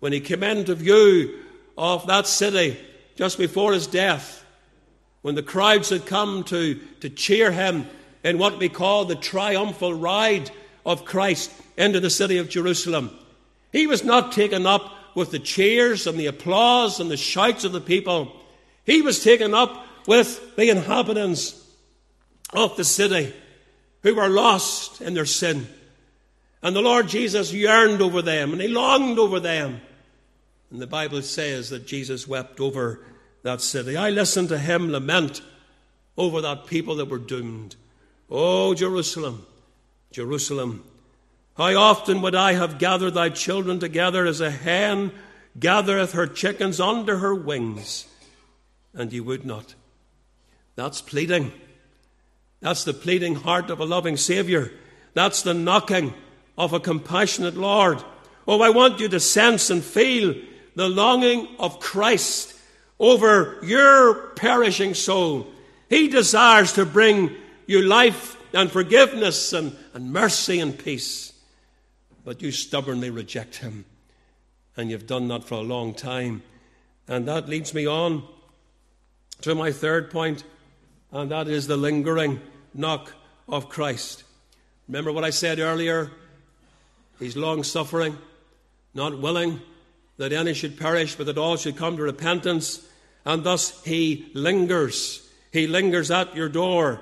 when 0.00 0.12
he 0.12 0.20
came 0.20 0.42
into 0.42 0.74
view 0.74 1.42
of 1.76 2.06
that 2.06 2.26
city 2.26 2.78
just 3.16 3.36
before 3.36 3.74
his 3.74 3.86
death, 3.86 4.44
when 5.20 5.34
the 5.34 5.42
crowds 5.42 5.90
had 5.90 6.06
come 6.06 6.42
to, 6.44 6.76
to 7.00 7.10
cheer 7.10 7.52
him 7.52 7.86
in 8.24 8.38
what 8.38 8.58
we 8.58 8.68
call 8.68 9.04
the 9.04 9.14
triumphal 9.14 9.92
ride 9.92 10.50
of 10.86 11.04
Christ 11.04 11.52
into 11.76 12.00
the 12.00 12.10
city 12.10 12.38
of 12.38 12.48
Jerusalem, 12.48 13.10
he 13.72 13.86
was 13.86 14.04
not 14.04 14.32
taken 14.32 14.66
up 14.66 14.90
with 15.14 15.32
the 15.32 15.38
cheers 15.38 16.06
and 16.06 16.18
the 16.18 16.26
applause 16.26 16.98
and 16.98 17.10
the 17.10 17.16
shouts 17.16 17.64
of 17.64 17.72
the 17.72 17.80
people. 17.80 18.32
He 18.84 19.02
was 19.02 19.22
taken 19.22 19.52
up 19.52 19.84
with 20.06 20.56
the 20.56 20.70
inhabitants 20.70 21.62
of 22.52 22.76
the 22.76 22.84
city 22.84 23.34
who 24.06 24.14
were 24.14 24.28
lost 24.28 25.00
in 25.00 25.14
their 25.14 25.26
sin. 25.26 25.66
And 26.62 26.76
the 26.76 26.80
Lord 26.80 27.08
Jesus 27.08 27.52
yearned 27.52 28.00
over 28.00 28.22
them 28.22 28.52
and 28.52 28.62
he 28.62 28.68
longed 28.68 29.18
over 29.18 29.40
them. 29.40 29.80
And 30.70 30.80
the 30.80 30.86
Bible 30.86 31.22
says 31.22 31.70
that 31.70 31.88
Jesus 31.88 32.28
wept 32.28 32.60
over 32.60 33.00
that 33.42 33.60
city. 33.60 33.96
I 33.96 34.10
listened 34.10 34.48
to 34.50 34.58
him 34.58 34.92
lament 34.92 35.42
over 36.16 36.40
that 36.40 36.68
people 36.68 36.94
that 36.96 37.08
were 37.08 37.18
doomed. 37.18 37.74
Oh, 38.30 38.74
Jerusalem, 38.74 39.44
Jerusalem, 40.12 40.84
how 41.56 41.74
often 41.74 42.22
would 42.22 42.36
I 42.36 42.52
have 42.52 42.78
gathered 42.78 43.14
thy 43.14 43.30
children 43.30 43.80
together 43.80 44.24
as 44.24 44.40
a 44.40 44.52
hen 44.52 45.10
gathereth 45.58 46.12
her 46.12 46.28
chickens 46.28 46.78
under 46.78 47.18
her 47.18 47.34
wings, 47.34 48.06
and 48.94 49.12
ye 49.12 49.18
would 49.18 49.44
not. 49.44 49.74
That's 50.76 51.00
pleading. 51.00 51.50
That's 52.60 52.84
the 52.84 52.94
pleading 52.94 53.36
heart 53.36 53.70
of 53.70 53.80
a 53.80 53.84
loving 53.84 54.16
Saviour. 54.16 54.70
That's 55.14 55.42
the 55.42 55.54
knocking 55.54 56.14
of 56.56 56.72
a 56.72 56.80
compassionate 56.80 57.56
Lord. 57.56 58.02
Oh, 58.48 58.60
I 58.60 58.70
want 58.70 59.00
you 59.00 59.08
to 59.08 59.20
sense 59.20 59.70
and 59.70 59.84
feel 59.84 60.34
the 60.74 60.88
longing 60.88 61.48
of 61.58 61.80
Christ 61.80 62.54
over 62.98 63.58
your 63.62 64.28
perishing 64.30 64.94
soul. 64.94 65.46
He 65.88 66.08
desires 66.08 66.72
to 66.74 66.86
bring 66.86 67.30
you 67.66 67.82
life 67.82 68.36
and 68.52 68.70
forgiveness 68.70 69.52
and, 69.52 69.76
and 69.94 70.12
mercy 70.12 70.60
and 70.60 70.78
peace. 70.78 71.32
But 72.24 72.42
you 72.42 72.50
stubbornly 72.50 73.10
reject 73.10 73.56
him. 73.56 73.84
And 74.76 74.90
you've 74.90 75.06
done 75.06 75.28
that 75.28 75.44
for 75.44 75.54
a 75.54 75.62
long 75.62 75.94
time. 75.94 76.42
And 77.08 77.26
that 77.28 77.48
leads 77.48 77.72
me 77.72 77.86
on 77.86 78.24
to 79.42 79.54
my 79.54 79.72
third 79.72 80.10
point, 80.10 80.44
and 81.16 81.30
that 81.30 81.48
is 81.48 81.66
the 81.66 81.78
lingering 81.78 82.40
knock 82.74 83.10
of 83.48 83.70
Christ. 83.70 84.24
Remember 84.86 85.10
what 85.10 85.24
I 85.24 85.30
said 85.30 85.58
earlier? 85.58 86.10
He's 87.18 87.36
long 87.36 87.62
suffering, 87.62 88.18
not 88.92 89.18
willing 89.18 89.60
that 90.18 90.34
any 90.34 90.52
should 90.52 90.78
perish, 90.78 91.14
but 91.14 91.24
that 91.24 91.38
all 91.38 91.56
should 91.56 91.78
come 91.78 91.96
to 91.96 92.02
repentance. 92.02 92.86
And 93.24 93.42
thus 93.44 93.82
he 93.82 94.30
lingers. 94.34 95.26
He 95.52 95.66
lingers 95.66 96.10
at 96.10 96.36
your 96.36 96.50
door. 96.50 97.00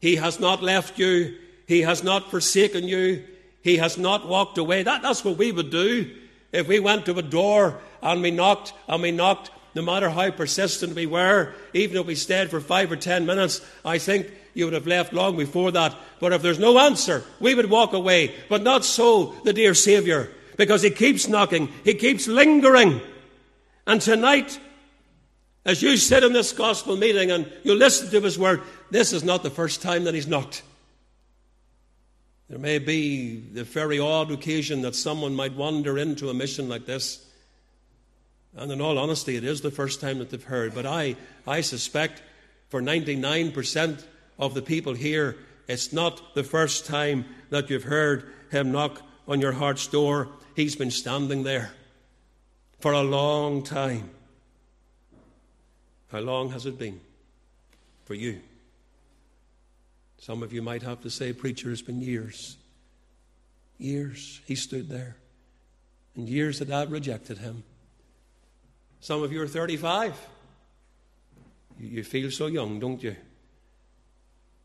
He 0.00 0.14
has 0.16 0.38
not 0.38 0.62
left 0.62 0.96
you. 0.96 1.36
He 1.66 1.82
has 1.82 2.04
not 2.04 2.30
forsaken 2.30 2.84
you. 2.84 3.24
He 3.62 3.78
has 3.78 3.98
not 3.98 4.28
walked 4.28 4.58
away. 4.58 4.84
That, 4.84 5.02
that's 5.02 5.24
what 5.24 5.36
we 5.36 5.50
would 5.50 5.70
do 5.70 6.14
if 6.52 6.68
we 6.68 6.78
went 6.78 7.04
to 7.06 7.18
a 7.18 7.22
door 7.22 7.80
and 8.00 8.22
we 8.22 8.30
knocked 8.30 8.72
and 8.86 9.02
we 9.02 9.10
knocked, 9.10 9.50
no 9.74 9.82
matter 9.82 10.10
how 10.10 10.30
persistent 10.30 10.94
we 10.94 11.06
were, 11.06 11.54
even 11.72 11.96
if 11.96 12.06
we 12.06 12.14
stayed 12.14 12.50
for 12.50 12.60
five 12.60 12.90
or 12.90 12.96
ten 12.96 13.26
minutes. 13.26 13.60
I 13.84 13.98
think 13.98 14.30
you 14.54 14.64
would 14.64 14.74
have 14.74 14.86
left 14.86 15.12
long 15.12 15.36
before 15.36 15.70
that. 15.72 15.94
But 16.20 16.32
if 16.32 16.42
there's 16.42 16.58
no 16.58 16.78
answer, 16.78 17.22
we 17.40 17.54
would 17.54 17.70
walk 17.70 17.92
away. 17.92 18.34
But 18.48 18.62
not 18.62 18.84
so 18.84 19.34
the 19.44 19.52
dear 19.52 19.74
Saviour 19.74 20.28
because 20.56 20.82
he 20.82 20.90
keeps 20.90 21.28
knocking, 21.28 21.68
he 21.84 21.94
keeps 21.94 22.26
lingering. 22.26 23.00
And 23.86 24.02
tonight, 24.02 24.58
as 25.64 25.82
you 25.82 25.96
sit 25.96 26.24
in 26.24 26.32
this 26.32 26.52
gospel 26.52 26.96
meeting 26.96 27.30
and 27.30 27.50
you 27.62 27.74
listen 27.74 28.10
to 28.10 28.20
his 28.20 28.38
word, 28.38 28.62
this 28.90 29.12
is 29.12 29.22
not 29.22 29.42
the 29.42 29.50
first 29.50 29.80
time 29.80 30.04
that 30.04 30.14
he's 30.14 30.26
knocked. 30.26 30.62
There 32.48 32.58
may 32.58 32.78
be 32.78 33.36
the 33.36 33.64
very 33.64 33.98
odd 33.98 34.30
occasion 34.30 34.82
that 34.82 34.94
someone 34.94 35.34
might 35.34 35.54
wander 35.54 35.98
into 35.98 36.30
a 36.30 36.34
mission 36.34 36.68
like 36.68 36.86
this. 36.86 37.24
And 38.56 38.72
in 38.72 38.80
all 38.80 38.98
honesty, 38.98 39.36
it 39.36 39.44
is 39.44 39.60
the 39.60 39.70
first 39.70 40.00
time 40.00 40.18
that 40.18 40.30
they've 40.30 40.42
heard. 40.42 40.74
But 40.74 40.86
I, 40.86 41.16
I 41.46 41.60
suspect 41.60 42.22
for 42.68 42.80
99% 42.80 44.04
of 44.38 44.54
the 44.54 44.62
people 44.62 44.94
here, 44.94 45.36
it's 45.66 45.92
not 45.92 46.34
the 46.34 46.44
first 46.44 46.86
time 46.86 47.24
that 47.50 47.70
you've 47.70 47.84
heard 47.84 48.32
him 48.50 48.72
knock 48.72 49.02
on 49.26 49.40
your 49.40 49.52
heart's 49.52 49.86
door. 49.86 50.28
He's 50.56 50.76
been 50.76 50.90
standing 50.90 51.42
there 51.42 51.70
for 52.80 52.92
a 52.92 53.02
long 53.02 53.62
time. 53.62 54.10
How 56.10 56.20
long 56.20 56.50
has 56.50 56.64
it 56.64 56.78
been 56.78 57.00
for 58.04 58.14
you? 58.14 58.40
Some 60.18 60.42
of 60.42 60.52
you 60.52 60.62
might 60.62 60.82
have 60.82 61.02
to 61.02 61.10
say, 61.10 61.32
Preacher, 61.32 61.70
it's 61.70 61.82
been 61.82 62.00
years. 62.00 62.56
Years 63.78 64.40
he 64.46 64.56
stood 64.56 64.88
there, 64.88 65.16
and 66.16 66.28
years 66.28 66.58
that 66.58 66.70
I've 66.70 66.90
rejected 66.90 67.38
him. 67.38 67.62
Some 69.00 69.22
of 69.22 69.32
you 69.32 69.42
are 69.42 69.48
35. 69.48 70.14
You 71.80 72.02
feel 72.02 72.30
so 72.30 72.46
young, 72.46 72.80
don't 72.80 73.02
you? 73.02 73.16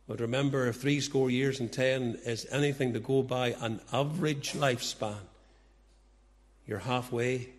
But 0.07 0.19
remember, 0.19 0.67
if 0.67 0.77
three 0.77 0.99
score 0.99 1.29
years 1.29 1.59
and 1.59 1.71
ten 1.71 2.17
is 2.25 2.47
anything 2.51 2.93
to 2.93 2.99
go 2.99 3.23
by 3.23 3.55
an 3.61 3.79
average 3.91 4.53
lifespan, 4.53 5.19
you're 6.67 6.79
halfway. 6.79 7.49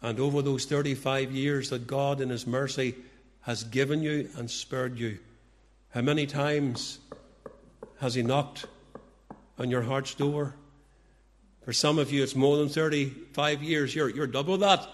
And 0.00 0.20
over 0.20 0.42
those 0.42 0.64
35 0.64 1.32
years 1.32 1.70
that 1.70 1.86
God, 1.86 2.20
in 2.20 2.28
His 2.28 2.46
mercy, 2.46 2.94
has 3.42 3.64
given 3.64 4.02
you 4.02 4.28
and 4.36 4.50
spared 4.50 4.98
you, 4.98 5.18
how 5.90 6.02
many 6.02 6.26
times 6.26 6.98
has 8.00 8.14
He 8.14 8.22
knocked 8.22 8.66
on 9.58 9.70
your 9.70 9.82
heart's 9.82 10.14
door? 10.14 10.54
For 11.64 11.72
some 11.72 11.98
of 11.98 12.12
you, 12.12 12.22
it's 12.22 12.36
more 12.36 12.56
than 12.58 12.68
35 12.68 13.62
years. 13.62 13.94
You're, 13.94 14.08
you're 14.08 14.26
double 14.26 14.58
that, 14.58 14.88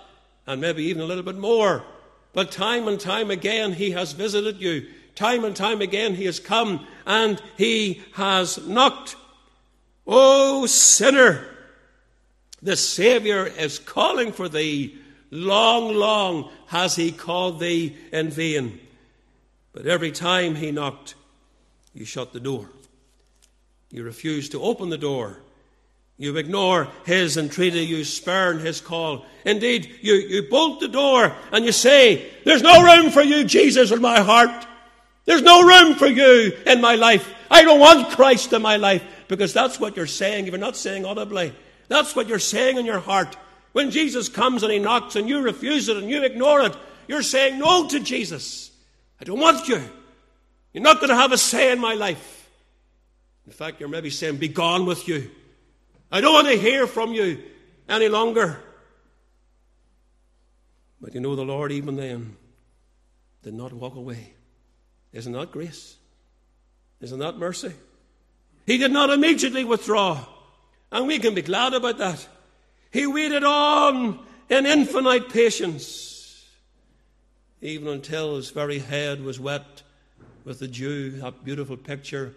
and 0.47 0.61
maybe 0.61 0.85
even 0.85 1.03
a 1.03 1.07
little 1.07 1.23
bit 1.23 1.39
more. 1.39 1.85
But 2.33 2.51
time 2.51 2.89
and 2.89 2.99
time 2.99 3.31
again, 3.31 3.73
He 3.73 3.93
has 3.93 4.13
visited 4.13 4.61
you. 4.61 4.89
Time 5.15 5.45
and 5.45 5.55
time 5.55 5.81
again, 5.81 6.15
He 6.15 6.25
has 6.25 6.41
come 6.41 6.87
and 7.07 7.41
He 7.57 8.03
has 8.15 8.59
knocked. 8.67 9.17
Oh, 10.07 10.67
sinner! 10.67 11.47
The 12.63 12.77
Saviour 12.77 13.47
is 13.47 13.79
calling 13.79 14.33
for 14.33 14.49
thee. 14.49 14.99
Long, 15.31 15.95
long 15.95 16.51
has 16.67 16.97
he 16.97 17.13
called 17.13 17.61
thee 17.61 17.97
in 18.13 18.31
vain. 18.31 18.81
But 19.73 19.87
every 19.87 20.13
time 20.13 20.55
he 20.55 20.71
knocked, 20.71 21.15
you 21.93 22.05
shut 22.05 22.33
the 22.33 22.41
door. 22.41 22.71
You 23.91 24.03
refused 24.03 24.53
to 24.53 24.63
open 24.63 24.89
the 24.89 24.99
door. 24.99 25.39
You 26.17 26.37
ignore 26.37 26.89
his 27.05 27.37
entreaty. 27.37 27.81
You 27.81 28.05
spurn 28.05 28.61
his 28.61 28.81
call. 28.81 29.27
Indeed, 29.45 29.99
you, 30.01 30.15
you 30.15 30.49
bolt 30.49 30.81
the 30.81 30.89
door 30.89 31.35
and 31.53 31.65
you 31.65 31.73
say, 31.73 32.31
There's 32.45 32.63
no 32.63 32.83
room 32.83 33.11
for 33.11 33.23
you, 33.23 33.45
Jesus, 33.45 33.91
in 33.91 34.01
my 34.01 34.21
heart. 34.21 34.67
There's 35.25 35.43
no 35.43 35.63
room 35.63 35.95
for 35.95 36.07
you 36.07 36.53
in 36.67 36.81
my 36.81 36.95
life. 36.95 37.33
I 37.51 37.63
don't 37.63 37.81
want 37.81 38.11
Christ 38.11 38.53
in 38.53 38.63
my 38.63 38.77
life. 38.77 39.03
Because 39.27 39.53
that's 39.53 39.81
what 39.81 39.97
you're 39.97 40.07
saying 40.07 40.47
if 40.47 40.53
you're 40.53 40.59
not 40.59 40.77
saying 40.77 41.05
audibly. 41.05 41.55
That's 41.89 42.15
what 42.15 42.29
you're 42.29 42.39
saying 42.39 42.77
in 42.77 42.87
your 42.87 43.01
heart. 43.01 43.37
When 43.73 43.91
Jesus 43.91 44.29
comes 44.29 44.63
and 44.63 44.73
he 44.73 44.79
knocks 44.79 45.17
and 45.17 45.29
you 45.29 45.41
refuse 45.41 45.89
it 45.89 45.97
and 45.97 46.09
you 46.09 46.23
ignore 46.23 46.61
it, 46.61 46.77
you're 47.09 47.23
saying 47.23 47.59
no 47.59 47.89
to 47.89 48.01
Jesus. 48.01 48.71
I 49.21 49.25
don't 49.25 49.41
want 49.41 49.67
you. 49.69 49.83
You're 50.73 50.83
not 50.83 50.97
going 50.97 51.09
to 51.09 51.17
have 51.17 51.33
a 51.33 51.39
say 51.39 51.73
in 51.73 51.81
my 51.81 51.95
life. 51.95 52.49
In 53.47 53.53
fact, 53.53 53.81
you're 53.81 53.89
maybe 53.89 54.11
saying, 54.11 54.37
Be 54.37 54.49
gone 54.49 54.87
with 54.87 55.09
you. 55.09 55.31
I 56.11 56.21
don't 56.21 56.33
want 56.33 56.49
to 56.49 56.59
hear 56.59 56.87
from 56.87 57.13
you 57.13 57.43
any 57.89 58.09
longer. 58.09 58.59
But 61.01 61.15
you 61.15 61.21
know, 61.21 61.37
the 61.37 61.45
Lord, 61.45 61.73
even 61.73 61.97
then, 61.97 62.37
did 63.43 63.55
not 63.55 63.73
walk 63.73 63.95
away. 63.95 64.33
Isn't 65.13 65.33
that 65.33 65.53
grace? 65.53 65.97
Isn't 67.01 67.19
that 67.19 67.37
mercy? 67.37 67.73
He 68.67 68.79
did 68.79 68.91
not 68.91 69.11
immediately 69.11 69.65
withdraw. 69.65 70.25
And 70.91 71.07
we 71.07 71.19
can 71.19 71.35
be 71.35 71.43
glad 71.43 71.75
about 71.75 71.99
that. 71.99 72.27
He 72.91 73.07
waited 73.07 73.45
on 73.45 74.21
in 74.49 74.67
infinite 74.67 75.29
patience, 75.31 76.47
even 77.61 77.89
until 77.89 78.37
his 78.37 78.51
very 78.51 78.79
head 78.79 79.23
was 79.23 79.41
wet 79.41 79.83
with 80.45 80.61
the 80.61 80.69
dew, 80.69 81.11
that 81.21 81.45
beautiful 81.45 81.77
picture 81.77 82.35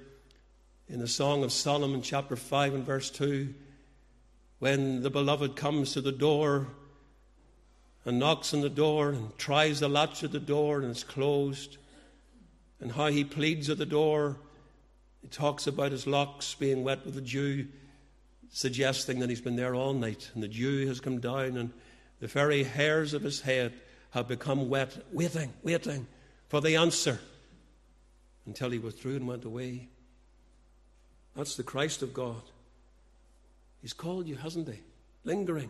in 0.90 1.00
the 1.00 1.08
Song 1.08 1.44
of 1.44 1.52
Solomon, 1.52 2.02
chapter 2.02 2.38
5 2.38 2.76
and 2.76 2.86
verse 2.86 3.10
2, 3.10 3.54
when 4.60 5.02
the 5.02 5.10
beloved 5.10 5.56
comes 5.56 5.94
to 5.94 6.02
the 6.02 6.14
door 6.14 6.68
and 8.06 8.18
knocks 8.18 8.54
on 8.54 8.62
the 8.62 8.70
door 8.70 9.10
and 9.10 9.38
tries 9.38 9.82
the 9.82 9.90
latch 9.90 10.24
of 10.24 10.32
the 10.32 10.40
door 10.40 10.80
and 10.80 10.90
it's 10.90 11.04
closed, 11.04 11.78
and 12.80 12.94
how 12.94 13.08
he 13.08 13.24
pleads 13.24 13.70
at 13.70 13.78
the 13.78 13.86
door. 13.86 14.38
He 15.22 15.28
talks 15.28 15.68
about 15.68 15.92
his 15.92 16.08
locks 16.08 16.56
being 16.56 16.84
wet 16.84 17.04
with 17.04 17.16
the 17.16 17.22
dew, 17.22 17.68
suggesting 18.50 19.20
that 19.20 19.30
he's 19.30 19.42
been 19.42 19.58
there 19.58 19.76
all 19.76 19.94
night, 19.94 20.32
and 20.34 20.42
the 20.42 20.48
dew 20.48 20.88
has 20.88 21.02
come 21.02 21.20
down, 21.20 21.58
and 21.58 21.74
the 22.22 22.28
very 22.28 22.64
hairs 22.64 23.14
of 23.14 23.24
his 23.24 23.42
head 23.42 23.74
have 24.12 24.30
become 24.30 24.70
wet, 24.70 24.98
waiting, 25.12 25.52
waiting 25.64 26.08
for 26.48 26.62
the 26.62 26.78
answer 26.78 27.20
until 28.46 28.70
he 28.70 28.80
withdrew 28.80 29.18
and 29.18 29.28
went 29.28 29.44
away. 29.44 29.90
That's 31.38 31.56
the 31.56 31.64
Christ 31.64 32.02
of 32.02 32.16
God. 32.16 32.42
He's 33.82 33.94
called 33.94 34.28
you, 34.28 34.36
hasn't 34.36 34.68
he? 34.68 34.80
Lingering. 35.24 35.70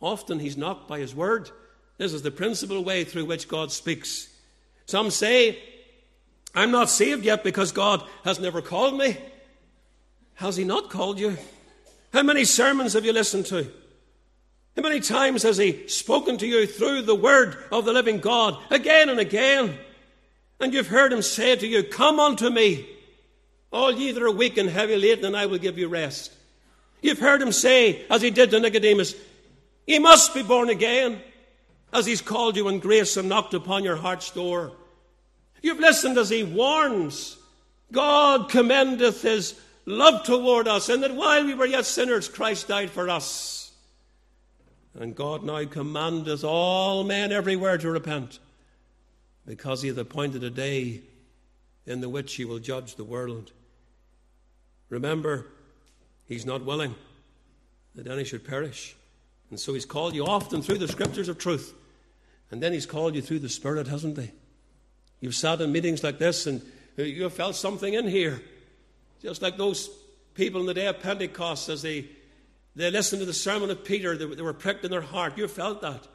Often 0.00 0.40
he's 0.40 0.56
knocked 0.56 0.88
by 0.88 0.98
his 0.98 1.14
word. 1.14 1.50
This 1.98 2.12
is 2.12 2.22
the 2.22 2.32
principal 2.32 2.82
way 2.82 3.04
through 3.04 3.26
which 3.26 3.46
God 3.46 3.70
speaks. 3.70 4.28
Some 4.86 5.10
say, 5.10 5.62
I'm 6.52 6.72
not 6.72 6.90
saved 6.90 7.24
yet 7.24 7.44
because 7.44 7.70
God 7.70 8.02
has 8.24 8.40
never 8.40 8.60
called 8.60 8.98
me. 8.98 9.16
Has 10.34 10.56
he 10.56 10.64
not 10.64 10.90
called 10.90 11.20
you? 11.20 11.38
How 12.12 12.24
many 12.24 12.44
sermons 12.44 12.94
have 12.94 13.04
you 13.04 13.12
listened 13.12 13.46
to? 13.46 13.70
How 14.76 14.82
many 14.82 14.98
times 14.98 15.44
has 15.44 15.58
he 15.58 15.86
spoken 15.86 16.38
to 16.38 16.46
you 16.46 16.66
through 16.66 17.02
the 17.02 17.14
word 17.14 17.56
of 17.70 17.84
the 17.84 17.92
living 17.92 18.18
God 18.18 18.58
again 18.68 19.08
and 19.08 19.20
again? 19.20 19.78
And 20.58 20.74
you've 20.74 20.88
heard 20.88 21.12
him 21.12 21.22
say 21.22 21.54
to 21.54 21.66
you, 21.68 21.84
Come 21.84 22.18
unto 22.18 22.50
me, 22.50 22.88
all 23.72 23.92
ye 23.92 24.12
that 24.12 24.22
are 24.22 24.30
weak 24.30 24.58
and 24.58 24.68
heavy 24.68 24.96
laden, 24.96 25.24
and 25.24 25.36
I 25.36 25.46
will 25.46 25.58
give 25.58 25.78
you 25.78 25.88
rest. 25.88 26.32
You've 27.00 27.18
heard 27.18 27.42
him 27.42 27.52
say, 27.52 28.04
as 28.10 28.22
he 28.22 28.30
did 28.30 28.50
to 28.50 28.60
Nicodemus, 28.60 29.14
Ye 29.86 29.98
must 29.98 30.34
be 30.34 30.42
born 30.42 30.68
again, 30.68 31.20
as 31.92 32.06
he's 32.06 32.22
called 32.22 32.56
you 32.56 32.68
in 32.68 32.78
grace 32.78 33.16
and 33.16 33.28
knocked 33.28 33.54
upon 33.54 33.84
your 33.84 33.96
heart's 33.96 34.30
door. 34.30 34.72
You've 35.60 35.80
listened 35.80 36.18
as 36.18 36.30
he 36.30 36.44
warns, 36.44 37.36
God 37.90 38.48
commendeth 38.48 39.22
his 39.22 39.58
love 39.84 40.24
toward 40.24 40.68
us, 40.68 40.88
and 40.88 41.02
that 41.02 41.14
while 41.14 41.44
we 41.44 41.54
were 41.54 41.66
yet 41.66 41.84
sinners, 41.84 42.28
Christ 42.28 42.68
died 42.68 42.90
for 42.90 43.08
us. 43.08 43.72
And 44.94 45.14
God 45.14 45.42
now 45.42 45.64
commandeth 45.64 46.44
all 46.44 47.04
men 47.04 47.32
everywhere 47.32 47.78
to 47.78 47.90
repent, 47.90 48.38
because 49.46 49.82
he 49.82 49.88
hath 49.88 49.98
appointed 49.98 50.44
a 50.44 50.50
day 50.50 51.00
in 51.86 52.00
the 52.00 52.08
which 52.08 52.34
he 52.34 52.44
will 52.44 52.60
judge 52.60 52.94
the 52.94 53.04
world. 53.04 53.50
Remember, 54.92 55.46
he's 56.26 56.44
not 56.44 56.66
willing 56.66 56.94
that 57.94 58.06
any 58.06 58.24
should 58.24 58.46
perish. 58.46 58.94
And 59.48 59.58
so 59.58 59.72
he's 59.72 59.86
called 59.86 60.14
you 60.14 60.26
often 60.26 60.60
through 60.60 60.76
the 60.76 60.86
scriptures 60.86 61.30
of 61.30 61.38
truth. 61.38 61.72
And 62.50 62.62
then 62.62 62.74
he's 62.74 62.84
called 62.84 63.14
you 63.14 63.22
through 63.22 63.38
the 63.38 63.48
Spirit, 63.48 63.86
hasn't 63.86 64.18
he? 64.18 64.30
You've 65.18 65.34
sat 65.34 65.62
in 65.62 65.72
meetings 65.72 66.04
like 66.04 66.18
this 66.18 66.46
and 66.46 66.60
you 66.98 67.22
have 67.22 67.32
felt 67.32 67.56
something 67.56 67.94
in 67.94 68.06
here. 68.06 68.42
Just 69.22 69.40
like 69.40 69.56
those 69.56 69.88
people 70.34 70.60
in 70.60 70.66
the 70.66 70.74
day 70.74 70.88
of 70.88 71.00
Pentecost 71.00 71.70
as 71.70 71.80
they, 71.80 72.10
they 72.76 72.90
listened 72.90 73.20
to 73.20 73.26
the 73.26 73.32
sermon 73.32 73.70
of 73.70 73.84
Peter, 73.84 74.14
they, 74.14 74.26
they 74.26 74.42
were 74.42 74.52
pricked 74.52 74.84
in 74.84 74.90
their 74.90 75.00
heart. 75.00 75.38
You 75.38 75.48
felt 75.48 75.80
that. 75.80 76.06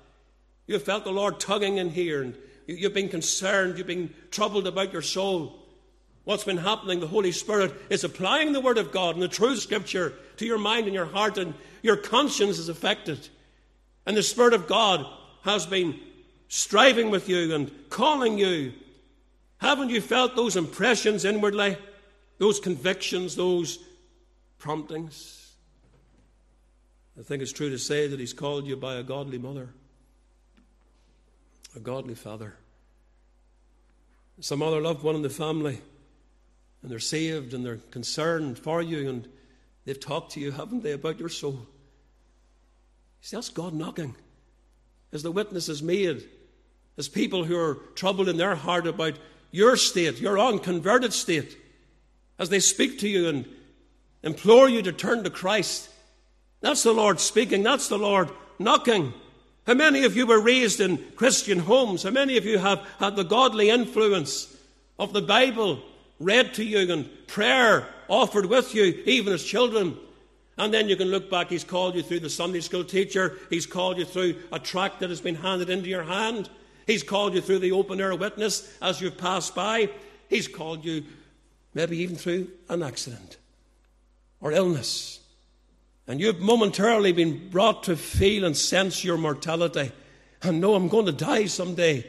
You 0.68 0.78
felt 0.78 1.04
the 1.04 1.12
Lord 1.12 1.40
tugging 1.40 1.78
in 1.78 1.90
here 1.90 2.22
and 2.22 2.38
you, 2.68 2.76
you've 2.76 2.94
been 2.94 3.10
concerned, 3.10 3.80
you've 3.80 3.88
been 3.88 4.14
troubled 4.30 4.68
about 4.68 4.94
your 4.94 5.02
soul. 5.02 5.64
What's 6.28 6.44
been 6.44 6.58
happening, 6.58 7.00
the 7.00 7.08
Holy 7.08 7.32
Spirit 7.32 7.74
is 7.90 8.04
applying 8.04 8.52
the 8.52 8.60
Word 8.60 8.78
of 8.78 8.92
God 8.92 9.16
and 9.16 9.24
the 9.24 9.30
true 9.30 9.56
Scripture 9.56 10.14
to 10.36 10.46
your 10.46 10.58
mind 10.58 10.84
and 10.84 10.94
your 10.94 11.06
heart, 11.06 11.38
and 11.38 11.54
your 11.82 11.96
conscience 11.96 12.60
is 12.60 12.68
affected. 12.68 13.30
And 14.06 14.18
the 14.18 14.22
Spirit 14.22 14.54
of 14.54 14.68
God 14.68 15.06
has 15.44 15.66
been 15.66 15.98
striving 16.50 17.12
with 17.12 17.30
you 17.30 17.56
and 17.56 17.72
calling 17.90 18.38
you. 18.38 18.74
Haven't 19.60 19.90
you 19.90 20.02
felt 20.02 20.36
those 20.36 20.58
impressions 20.58 21.24
inwardly, 21.24 21.78
those 22.40 22.60
convictions, 22.60 23.38
those 23.38 23.80
promptings? 24.60 25.54
I 27.18 27.24
think 27.24 27.42
it's 27.42 27.54
true 27.54 27.70
to 27.70 27.80
say 27.80 28.06
that 28.06 28.20
He's 28.20 28.34
called 28.34 28.68
you 28.68 28.76
by 28.76 28.96
a 28.96 29.04
godly 29.04 29.38
mother, 29.38 29.70
a 31.74 31.80
godly 31.80 32.16
father, 32.16 32.58
some 34.42 34.62
other 34.62 34.82
loved 34.82 35.04
one 35.04 35.16
in 35.16 35.22
the 35.22 35.30
family 35.30 35.80
and 36.82 36.92
they're 36.92 37.00
saved 37.00 37.54
and 37.54 37.66
they're 37.66 37.80
concerned 37.92 38.60
for 38.60 38.82
you 38.82 39.10
and 39.10 39.28
they've 39.86 40.00
talked 40.00 40.34
to 40.34 40.40
you, 40.40 40.52
haven't 40.52 40.84
they, 40.84 40.92
about 40.92 41.20
your 41.20 41.30
soul? 41.30 41.68
See, 43.22 43.36
that's 43.36 43.50
God 43.50 43.74
knocking. 43.74 44.16
As 45.12 45.24
the 45.24 45.32
witness 45.32 45.70
is 45.70 45.82
made, 45.82 46.24
as 46.98 47.08
people 47.08 47.44
who 47.44 47.58
are 47.58 47.76
troubled 47.96 48.30
in 48.30 48.38
their 48.38 48.56
heart 48.56 48.88
about 48.88 49.18
your 49.52 49.76
state, 49.78 50.20
your 50.20 50.40
unconverted 50.40 51.14
state, 51.14 51.58
as 52.40 52.50
they 52.50 52.60
speak 52.60 53.00
to 53.00 53.08
you 53.08 53.28
and 53.30 53.46
implore 54.24 54.70
you 54.70 54.82
to 54.82 54.92
turn 54.92 55.24
to 55.24 55.30
Christ, 55.30 55.90
that's 56.62 56.84
the 56.84 56.94
Lord 56.94 57.20
speaking, 57.20 57.64
that's 57.64 57.88
the 57.88 57.98
Lord 57.98 58.30
knocking. 58.60 59.14
How 59.66 59.74
many 59.74 60.06
of 60.06 60.16
you 60.16 60.26
were 60.26 60.40
raised 60.40 60.80
in 60.80 60.98
Christian 61.16 61.60
homes? 61.60 62.04
How 62.04 62.10
many 62.10 62.38
of 62.38 62.46
you 62.46 62.58
have 62.58 62.80
had 63.00 63.16
the 63.16 63.24
godly 63.24 63.70
influence 63.70 64.56
of 64.98 65.14
the 65.14 65.22
Bible 65.22 65.82
read 66.20 66.54
to 66.56 66.64
you 66.64 66.92
and 66.92 67.10
prayer 67.28 67.88
offered 68.08 68.46
with 68.46 68.74
you, 68.74 69.02
even 69.06 69.34
as 69.34 69.44
children. 69.44 69.98
And 70.58 70.74
then 70.74 70.90
you 70.90 70.96
can 70.96 71.10
look 71.10 71.30
back, 71.30 71.50
He's 71.50 71.64
called 71.64 71.96
you 71.96 72.02
through 72.02 72.22
the 72.22 72.30
Sunday 72.30 72.62
school 72.62 72.84
teacher, 72.84 73.38
He's 73.50 73.66
called 73.66 73.98
you 73.98 74.06
through 74.06 74.36
a 74.52 74.60
tract 74.60 75.00
that 75.02 75.10
has 75.10 75.22
been 75.22 75.36
handed 75.36 75.70
into 75.70 75.90
your 75.90 76.04
hand, 76.04 76.50
He's 76.88 77.04
called 77.04 77.34
you 77.34 77.42
through 77.42 77.60
the 77.60 77.74
open 77.74 78.02
air 78.02 78.16
witness 78.16 78.76
as 78.82 79.00
you've 79.00 79.18
passed 79.18 79.54
by, 79.54 79.90
He's 80.30 80.48
called 80.48 80.84
you 80.84 81.04
maybe 81.74 81.98
even 81.98 82.16
through 82.16 82.50
an 82.70 82.82
accident 82.82 83.38
or 84.42 84.52
illness. 84.52 85.20
And 86.08 86.20
you've 86.20 86.40
momentarily 86.40 87.12
been 87.12 87.50
brought 87.50 87.84
to 87.84 87.96
feel 87.96 88.46
and 88.46 88.56
sense 88.56 89.04
your 89.04 89.18
mortality 89.18 89.92
and 90.42 90.62
know 90.62 90.76
I'm 90.76 90.88
going 90.88 91.06
to 91.06 91.12
die 91.12 91.46
someday. 91.46 92.06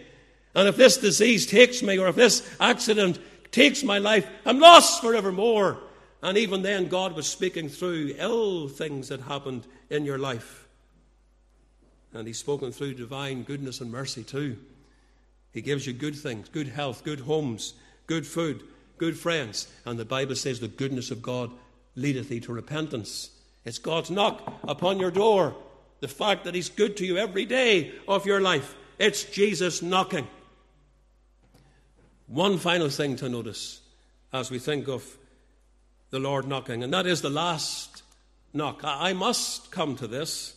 And 0.54 0.68
if 0.68 0.76
this 0.76 0.96
disease 0.96 1.46
takes 1.46 1.82
me, 1.82 1.98
or 1.98 2.08
if 2.08 2.16
this 2.16 2.48
accident 2.60 3.18
takes 3.50 3.82
my 3.82 3.98
life, 3.98 4.28
I'm 4.44 4.60
lost 4.60 5.00
forevermore. 5.00 5.78
And 6.22 6.36
even 6.36 6.62
then, 6.62 6.88
God 6.88 7.14
was 7.14 7.28
speaking 7.28 7.68
through 7.68 8.14
ill 8.18 8.68
things 8.68 9.08
that 9.08 9.20
happened 9.20 9.66
in 9.88 10.04
your 10.04 10.18
life. 10.18 10.66
And 12.12 12.26
He's 12.26 12.38
spoken 12.38 12.72
through 12.72 12.94
divine 12.94 13.42
goodness 13.42 13.80
and 13.80 13.92
mercy 13.92 14.24
too. 14.24 14.56
He 15.52 15.60
gives 15.60 15.86
you 15.86 15.92
good 15.92 16.16
things, 16.16 16.48
good 16.48 16.68
health, 16.68 17.04
good 17.04 17.20
homes, 17.20 17.74
good 18.06 18.26
food, 18.26 18.62
good 18.96 19.16
friends. 19.16 19.68
And 19.84 19.98
the 19.98 20.04
Bible 20.04 20.34
says 20.34 20.60
the 20.60 20.68
goodness 20.68 21.10
of 21.10 21.22
God 21.22 21.50
leadeth 21.94 22.28
thee 22.28 22.40
to 22.40 22.52
repentance. 22.52 23.30
It's 23.64 23.78
God's 23.78 24.10
knock 24.10 24.60
upon 24.66 24.98
your 24.98 25.10
door. 25.10 25.56
The 26.00 26.08
fact 26.08 26.44
that 26.44 26.54
He's 26.54 26.68
good 26.68 26.96
to 26.98 27.06
you 27.06 27.16
every 27.18 27.44
day 27.44 27.92
of 28.06 28.26
your 28.26 28.40
life. 28.40 28.74
It's 28.98 29.24
Jesus 29.24 29.82
knocking. 29.82 30.26
One 32.28 32.58
final 32.58 32.90
thing 32.90 33.16
to 33.16 33.28
notice 33.28 33.80
as 34.34 34.50
we 34.50 34.58
think 34.58 34.86
of 34.86 35.16
the 36.10 36.18
Lord 36.18 36.46
knocking, 36.46 36.82
and 36.82 36.92
that 36.92 37.06
is 37.06 37.22
the 37.22 37.30
last 37.30 38.02
knock. 38.52 38.80
I 38.84 39.14
must 39.14 39.70
come 39.70 39.96
to 39.96 40.06
this. 40.06 40.54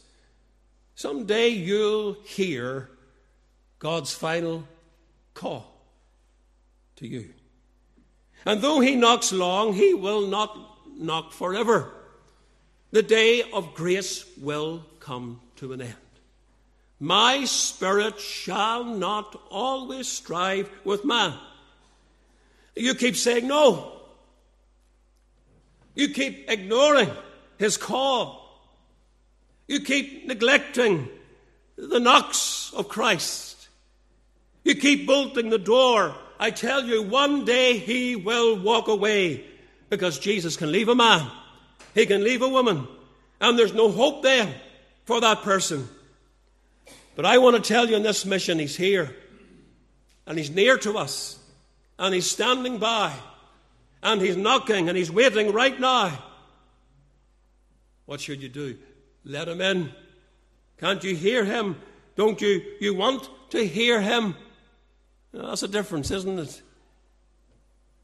Someday 0.96 1.48
you'll 1.48 2.18
hear 2.26 2.90
God's 3.80 4.14
final 4.14 4.68
call 5.34 5.74
to 6.98 7.08
you. 7.08 7.30
And 8.46 8.62
though 8.62 8.82
He 8.82 8.96
knocks 8.96 9.32
long, 9.32 9.74
He 9.74 9.94
will 9.94 10.28
not 10.28 10.58
knock 10.98 11.32
forever. 11.32 11.90
The 12.92 13.04
day 13.04 13.44
of 13.54 13.74
grace 13.74 14.26
will 14.38 14.86
come 15.00 15.40
to 15.56 15.72
an 15.72 15.82
end. 15.82 15.96
My 17.00 17.46
spirit 17.46 18.20
shall 18.20 18.84
not 18.84 19.42
always 19.50 20.10
strive 20.10 20.70
with 20.84 21.06
man 21.06 21.34
you 22.76 22.96
keep 22.96 23.16
saying 23.16 23.48
no. 23.48 23.92
You 25.96 26.10
keep 26.10 26.50
ignoring 26.50 27.10
his 27.58 27.78
call. 27.78 28.42
You 29.68 29.82
keep 29.82 30.28
neglecting 30.28 31.10
the 31.78 32.00
knocks 32.00 32.72
of 32.74 32.88
Christ. 32.88 33.68
You 34.64 34.76
keep 34.76 35.08
bolting 35.08 35.50
the 35.50 35.58
door. 35.58 36.16
I 36.40 36.52
tell 36.52 36.84
you, 36.84 37.04
one 37.04 37.46
day 37.46 37.78
he 37.78 38.16
will 38.16 38.60
walk 38.60 38.88
away 38.88 39.46
because 39.90 40.18
Jesus 40.20 40.58
can 40.58 40.72
leave 40.72 40.88
a 40.88 40.96
man, 40.96 41.30
he 41.94 42.06
can 42.06 42.24
leave 42.24 42.42
a 42.42 42.50
woman, 42.50 42.88
and 43.40 43.60
there's 43.60 43.74
no 43.74 43.92
hope 43.92 44.24
then 44.24 44.54
for 45.06 45.22
that 45.22 45.42
person. 45.42 45.88
But 47.16 47.26
I 47.26 47.40
want 47.40 47.62
to 47.62 47.62
tell 47.62 47.90
you 47.90 47.96
in 47.96 48.04
this 48.04 48.26
mission, 48.26 48.58
he's 48.58 48.76
here 48.76 49.16
and 50.26 50.38
he's 50.38 50.50
near 50.50 50.78
to 50.80 50.98
us 50.98 51.38
and 52.02 52.16
he's 52.16 52.30
standing 52.30 52.80
by 52.80 53.14
and 54.02 54.20
he's 54.20 54.36
knocking 54.36 54.89
and 54.89 54.97
he's 54.97 55.12
waiting 55.12 55.54
right 55.54 55.80
now. 55.80 56.18
What 58.08 58.20
should 58.20 58.41
you 58.41 58.49
do? 58.49 58.76
Let 59.24 59.47
him 59.47 59.62
in. 59.62 59.91
Can't 60.80 61.04
you 61.04 61.16
hear 61.16 61.45
him 61.45 61.76
Don't 62.16 62.41
you, 62.41 62.62
you 62.80 62.95
want 62.95 63.30
to 63.52 63.66
hear 63.66 64.02
him? 64.02 64.36
that's 65.32 65.64
a 65.64 65.68
difference, 65.68 66.12
isn't 66.12 66.39
it? 66.39 66.62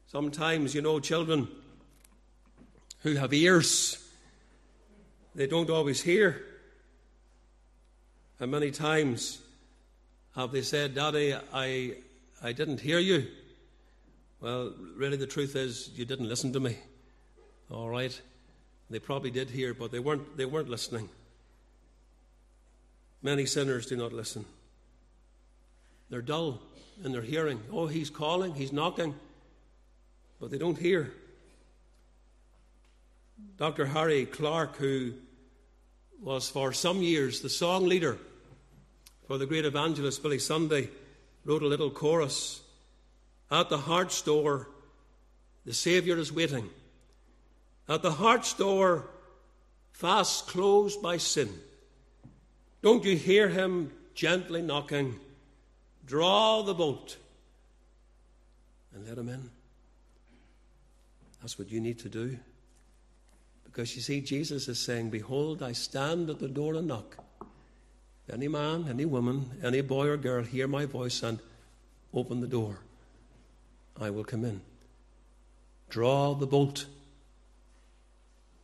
Sometimes, 0.06 0.74
you 0.74 0.80
know, 0.80 0.98
children 1.00 1.48
who 3.00 3.16
have 3.16 3.34
ears, 3.34 3.98
they 5.34 5.46
don't 5.46 5.68
always 5.68 6.00
hear. 6.00 6.42
And 8.40 8.50
many 8.50 8.70
times 8.70 9.40
have 10.36 10.52
they 10.52 10.62
said, 10.62 10.94
Daddy, 10.94 11.34
I, 11.52 11.96
I 12.42 12.52
didn't 12.52 12.80
hear 12.80 13.00
you. 13.00 13.26
Well, 14.40 14.72
really, 14.96 15.16
the 15.16 15.26
truth 15.26 15.56
is, 15.56 15.90
you 15.94 16.04
didn't 16.04 16.28
listen 16.28 16.52
to 16.52 16.60
me. 16.60 16.76
All 17.70 17.88
right? 17.88 18.18
They 18.88 18.98
probably 19.00 19.30
did 19.30 19.50
hear, 19.50 19.74
but 19.74 19.90
they 19.90 19.98
weren't, 19.98 20.36
they 20.36 20.46
weren't 20.46 20.68
listening. 20.68 21.08
Many 23.20 23.46
sinners 23.46 23.86
do 23.86 23.96
not 23.96 24.12
listen. 24.12 24.44
They're 26.08 26.22
dull 26.22 26.60
in 27.04 27.12
their 27.12 27.22
hearing. 27.22 27.60
Oh, 27.72 27.86
he's 27.86 28.10
calling, 28.10 28.54
he's 28.54 28.72
knocking, 28.72 29.14
but 30.40 30.50
they 30.50 30.58
don't 30.58 30.78
hear. 30.78 31.12
Dr. 33.56 33.86
Harry 33.86 34.24
Clarke, 34.24 34.76
who 34.76 35.14
was 36.22 36.48
for 36.48 36.72
some 36.72 37.02
years 37.02 37.40
the 37.40 37.48
song 37.48 37.86
leader 37.86 38.18
for 39.26 39.36
the 39.36 39.46
great 39.46 39.64
evangelist 39.64 40.22
Billy 40.22 40.38
Sunday, 40.38 40.88
wrote 41.44 41.62
a 41.62 41.66
little 41.66 41.90
chorus 41.90 42.62
At 43.50 43.68
the 43.68 43.78
heart's 43.78 44.20
door, 44.22 44.68
the 45.64 45.72
Saviour 45.72 46.18
is 46.18 46.32
waiting. 46.32 46.68
At 47.88 48.02
the 48.02 48.12
heart's 48.12 48.52
door, 48.52 49.08
fast 49.92 50.46
closed 50.46 51.02
by 51.02 51.16
sin. 51.16 51.48
Don't 52.82 53.04
you 53.04 53.16
hear 53.16 53.48
him 53.48 53.92
gently 54.14 54.62
knocking? 54.62 55.18
Draw 56.06 56.62
the 56.62 56.74
bolt 56.74 57.16
and 58.94 59.06
let 59.06 59.18
him 59.18 59.28
in. 59.28 59.50
That's 61.40 61.58
what 61.58 61.70
you 61.70 61.80
need 61.80 61.98
to 62.00 62.08
do. 62.08 62.38
Because 63.64 63.94
you 63.94 64.02
see, 64.02 64.20
Jesus 64.20 64.68
is 64.68 64.78
saying, 64.78 65.10
Behold, 65.10 65.62
I 65.62 65.72
stand 65.72 66.30
at 66.30 66.38
the 66.38 66.48
door 66.48 66.74
and 66.74 66.88
knock. 66.88 67.16
Any 68.30 68.48
man, 68.48 68.86
any 68.88 69.04
woman, 69.04 69.50
any 69.62 69.80
boy 69.80 70.08
or 70.08 70.16
girl 70.16 70.44
hear 70.44 70.66
my 70.66 70.84
voice 70.84 71.22
and 71.22 71.38
open 72.12 72.40
the 72.40 72.46
door. 72.46 72.78
I 74.00 74.10
will 74.10 74.24
come 74.24 74.44
in. 74.44 74.60
Draw 75.88 76.34
the 76.34 76.46
bolt. 76.46 76.86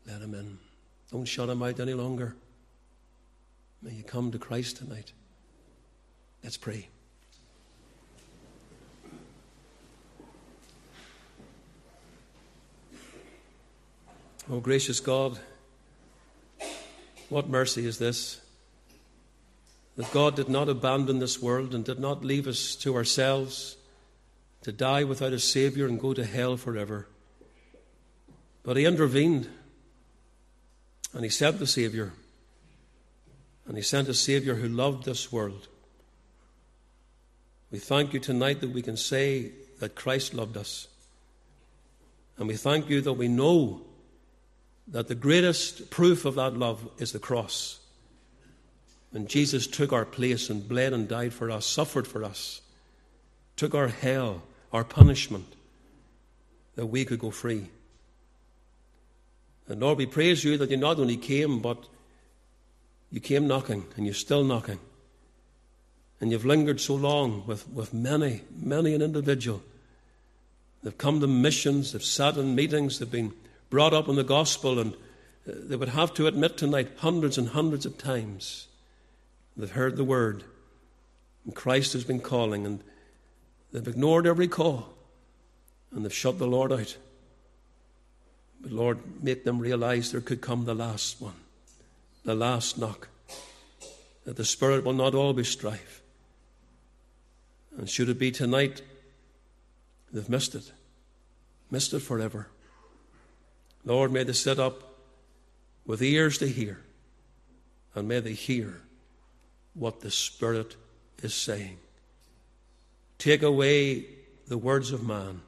Let 0.07 0.21
him 0.21 0.35
in. 0.35 0.59
Don't 1.11 1.25
shut 1.25 1.49
him 1.49 1.63
out 1.63 1.81
any 1.81 1.95
longer. 1.95 2.35
May 3.83 3.93
you 3.93 4.03
come 4.03 4.31
to 4.33 4.39
Christ 4.39 4.77
tonight. 4.77 5.13
Let's 6.43 6.57
pray. 6.57 6.89
Oh, 14.51 14.61
gracious 14.61 15.01
God, 15.01 15.39
what 17.31 17.49
mercy 17.49 17.87
is 17.87 17.99
this? 17.99 18.43
That 19.97 20.13
God 20.13 20.37
did 20.37 20.51
not 20.51 20.69
abandon 20.69 21.19
this 21.19 21.41
world 21.41 21.75
and 21.75 21.83
did 21.83 21.99
not 21.99 22.23
leave 22.23 22.47
us 22.47 22.77
to 22.77 22.95
ourselves 22.95 23.77
to 24.65 24.73
die 24.73 25.05
without 25.05 25.33
a 25.33 25.39
Saviour 25.39 25.87
and 25.87 26.01
go 26.01 26.13
to 26.15 26.25
hell 26.25 26.57
forever. 26.57 27.07
But 28.63 28.77
He 28.77 28.85
intervened 28.85 29.49
and 31.13 31.23
He 31.23 31.31
sent 31.31 31.59
the 31.59 31.67
Saviour. 31.67 32.13
And 33.67 33.77
He 33.77 33.83
sent 33.83 34.09
a 34.09 34.15
Saviour 34.15 34.57
who 34.57 34.69
loved 34.69 35.05
this 35.05 35.31
world. 35.31 35.69
We 37.71 37.79
thank 37.79 38.13
you 38.13 38.21
tonight 38.21 38.61
that 38.61 38.71
we 38.71 38.83
can 38.83 38.97
say 38.97 39.53
that 39.81 39.95
Christ 39.95 40.33
loved 40.33 40.57
us. 40.57 40.89
And 42.39 42.49
we 42.49 42.57
thank 42.57 42.89
you 42.89 43.01
that 43.03 43.13
we 43.13 43.29
know 43.29 43.83
that 44.89 45.09
the 45.09 45.15
greatest 45.15 45.91
proof 45.91 46.25
of 46.25 46.37
that 46.37 46.57
love 46.57 46.89
is 46.99 47.13
the 47.13 47.19
cross. 47.19 47.81
When 49.11 49.27
Jesus 49.27 49.67
took 49.67 49.93
our 49.93 50.05
place 50.05 50.51
and 50.51 50.67
bled 50.69 50.93
and 50.93 51.07
died 51.07 51.33
for 51.33 51.51
us, 51.51 51.67
suffered 51.67 52.07
for 52.07 52.25
us, 52.25 52.63
took 53.57 53.75
our 53.75 53.89
hell, 53.89 54.43
our 54.75 54.85
punishment, 54.85 55.47
that 56.75 56.87
we 56.87 57.05
could 57.05 57.21
go 57.21 57.31
free. 57.31 57.69
And 59.69 59.81
Lord, 59.81 59.99
we 59.99 60.07
praise 60.07 60.43
you 60.43 60.59
that 60.59 60.69
you 60.69 60.77
not 60.77 60.99
only 60.99 61.17
came, 61.17 61.61
but 61.61 61.79
you 63.13 63.21
came 63.21 63.47
knocking, 63.47 63.85
and 63.97 64.05
you're 64.05 64.15
still 64.15 64.43
knocking. 64.43 64.81
And 66.21 66.33
you've 66.33 66.45
lingered 66.45 66.81
so 66.81 66.97
long 66.97 67.47
with, 67.47 67.69
with 67.69 67.95
many, 67.95 68.43
many 68.51 68.95
an 68.95 69.01
individual. 69.03 69.63
They've 70.83 70.99
come 70.99 71.21
to 71.21 71.29
missions, 71.29 71.93
they've 71.93 72.03
sat 72.03 72.37
in 72.37 72.57
meetings, 72.57 72.99
they've 72.99 73.09
been 73.09 73.33
brought 73.71 73.95
up 73.95 74.09
in 74.09 74.17
the 74.17 74.25
gospel, 74.25 74.81
and 74.81 74.95
uh, 75.49 75.53
they 75.55 75.77
would 75.77 75.91
have 75.91 76.13
to 76.15 76.27
admit 76.27 76.57
tonight 76.57 76.89
hundreds 76.97 77.39
and 77.39 77.51
hundreds 77.51 77.87
of 77.87 77.97
times 77.97 78.67
they've 79.57 79.71
heard 79.71 79.97
the 79.97 80.03
word, 80.03 80.43
and 81.45 81.55
Christ 81.55 81.93
has 81.93 82.03
been 82.03 82.21
calling, 82.21 82.67
and 82.67 82.83
they've 83.75 83.89
ignored 83.89 84.25
every 84.25 84.47
call, 84.47 84.95
and 85.91 86.05
they've 86.05 86.15
shut 86.15 86.39
the 86.39 86.47
Lord 86.47 86.73
out. 86.73 86.97
But 88.61 88.71
Lord, 88.71 88.99
make 89.23 89.43
them 89.43 89.59
realize 89.59 90.13
there 90.13 90.21
could 90.21 90.41
come 90.41 90.65
the 90.65 90.77
last 90.77 91.21
one, 91.21 91.35
the 92.25 92.37
last 92.37 92.79
knock, 92.79 93.09
that 94.25 94.37
the 94.37 94.45
Spirit 94.45 94.85
will 94.85 94.93
not 94.93 95.15
always 95.15 95.49
strive. 95.49 96.01
And 97.77 97.91
should 97.91 98.09
it 98.09 98.19
be 98.19 98.31
tonight, 98.31 98.81
they've 100.13 100.29
missed 100.29 100.55
it, 100.55 100.71
missed 101.69 101.93
it 101.93 102.01
forever. 102.01 102.47
Lord, 103.85 104.13
may 104.13 104.23
they 104.23 104.33
sit 104.33 104.61
up 104.61 104.85
with 105.85 106.01
ears 106.01 106.39
to 106.39 106.47
hear, 106.47 106.81
and 107.97 108.07
may 108.07 108.21
they 108.21 108.35
hear 108.35 108.83
what 109.75 110.01
the 110.01 110.13
Spirit 110.13 110.77
is 111.25 111.35
saying. 111.35 111.79
Take 113.25 113.43
away 113.43 114.05
the 114.49 114.59
words 114.59 114.93
of 114.93 115.03
man. 115.03 115.41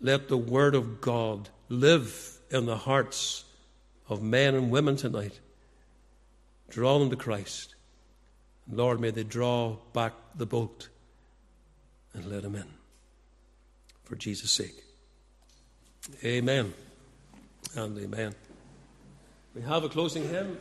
Let 0.00 0.28
the 0.28 0.38
Word 0.38 0.74
of 0.74 1.02
God 1.02 1.50
live 1.68 2.38
in 2.50 2.64
the 2.64 2.78
hearts 2.78 3.44
of 4.08 4.22
men 4.22 4.54
and 4.54 4.70
women 4.70 4.96
tonight. 4.96 5.40
Draw 6.70 7.00
them 7.00 7.10
to 7.10 7.16
Christ. 7.16 7.74
Lord, 8.66 8.98
may 8.98 9.10
they 9.10 9.24
draw 9.24 9.76
back 9.92 10.14
the 10.34 10.46
boat 10.46 10.88
and 12.14 12.24
let 12.32 12.44
them 12.44 12.54
in. 12.54 12.64
For 14.04 14.16
Jesus' 14.16 14.50
sake. 14.50 14.82
Amen 16.24 16.72
and 17.76 17.98
amen. 17.98 18.34
We 19.54 19.60
have 19.60 19.84
a 19.84 19.90
closing 19.90 20.26
hymn. 20.30 20.56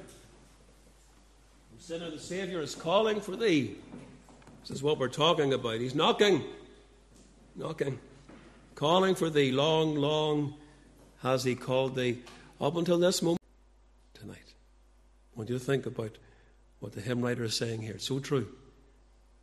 Sinner, 1.80 2.12
the 2.12 2.20
Savior 2.20 2.60
is 2.60 2.76
calling 2.76 3.22
for 3.22 3.38
thee. 3.38 3.78
This 4.64 4.78
is 4.78 4.84
what 4.84 4.98
we're 4.98 5.10
talking 5.10 5.54
about. 5.54 5.82
He's 5.82 5.94
knocking, 5.94 6.42
knocking, 7.56 8.00
calling 8.76 9.14
for 9.14 9.30
thee. 9.30 9.52
Long, 9.52 9.96
long 9.96 10.56
has 11.22 11.44
He 11.44 11.56
called 11.56 11.96
thee 11.96 12.20
up 12.62 12.78
until 12.78 12.98
this 12.98 13.22
moment 13.22 13.42
tonight. 14.14 14.54
I 15.38 15.44
you 15.44 15.60
think 15.60 15.86
about 15.86 16.18
what 16.80 16.94
the 16.94 17.02
hymn 17.02 17.22
writer 17.22 17.44
is 17.44 17.58
saying 17.58 17.82
here. 17.82 17.96
It's 17.96 18.08
so 18.08 18.20
true. 18.20 18.48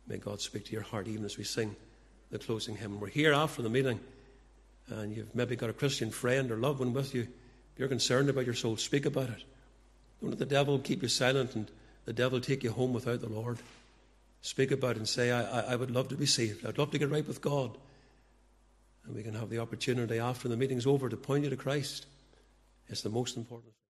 May 0.07 0.17
God 0.17 0.41
speak 0.41 0.65
to 0.65 0.71
your 0.71 0.81
heart 0.81 1.07
even 1.07 1.23
as 1.23 1.37
we 1.37 1.43
sing 1.43 1.75
the 2.31 2.39
closing 2.39 2.75
hymn. 2.75 2.99
We're 2.99 3.09
here 3.09 3.33
after 3.33 3.61
the 3.61 3.69
meeting, 3.69 3.99
and 4.87 5.15
you've 5.15 5.35
maybe 5.35 5.55
got 5.55 5.69
a 5.69 5.73
Christian 5.73 6.09
friend 6.09 6.49
or 6.49 6.57
loved 6.57 6.79
one 6.79 6.93
with 6.93 7.13
you 7.13 7.27
If 7.73 7.79
you're 7.79 7.87
concerned 7.87 8.29
about 8.29 8.45
your 8.45 8.55
soul, 8.55 8.77
speak 8.77 9.05
about 9.05 9.29
it. 9.29 9.43
Don't 10.19 10.31
let 10.31 10.39
the 10.39 10.45
devil 10.45 10.79
keep 10.79 11.01
you 11.01 11.07
silent 11.07 11.55
and 11.55 11.69
the 12.05 12.13
devil 12.13 12.41
take 12.41 12.63
you 12.63 12.71
home 12.71 12.93
without 12.93 13.21
the 13.21 13.29
Lord. 13.29 13.59
Speak 14.41 14.71
about 14.71 14.97
and 14.97 15.07
say, 15.07 15.31
I, 15.31 15.43
I, 15.43 15.73
I 15.73 15.75
would 15.75 15.91
love 15.91 16.07
to 16.09 16.15
be 16.15 16.25
saved. 16.25 16.65
I'd 16.65 16.77
love 16.77 16.91
to 16.91 16.97
get 16.97 17.09
right 17.09 17.27
with 17.27 17.41
God. 17.41 17.77
And 19.05 19.15
we 19.15 19.23
can 19.23 19.33
have 19.33 19.49
the 19.49 19.59
opportunity 19.59 20.19
after 20.19 20.47
the 20.47 20.57
meeting's 20.57 20.87
over 20.87 21.09
to 21.09 21.17
point 21.17 21.43
you 21.43 21.49
to 21.49 21.57
Christ. 21.57 22.05
It's 22.87 23.01
the 23.01 23.09
most 23.09 23.37
important. 23.37 23.73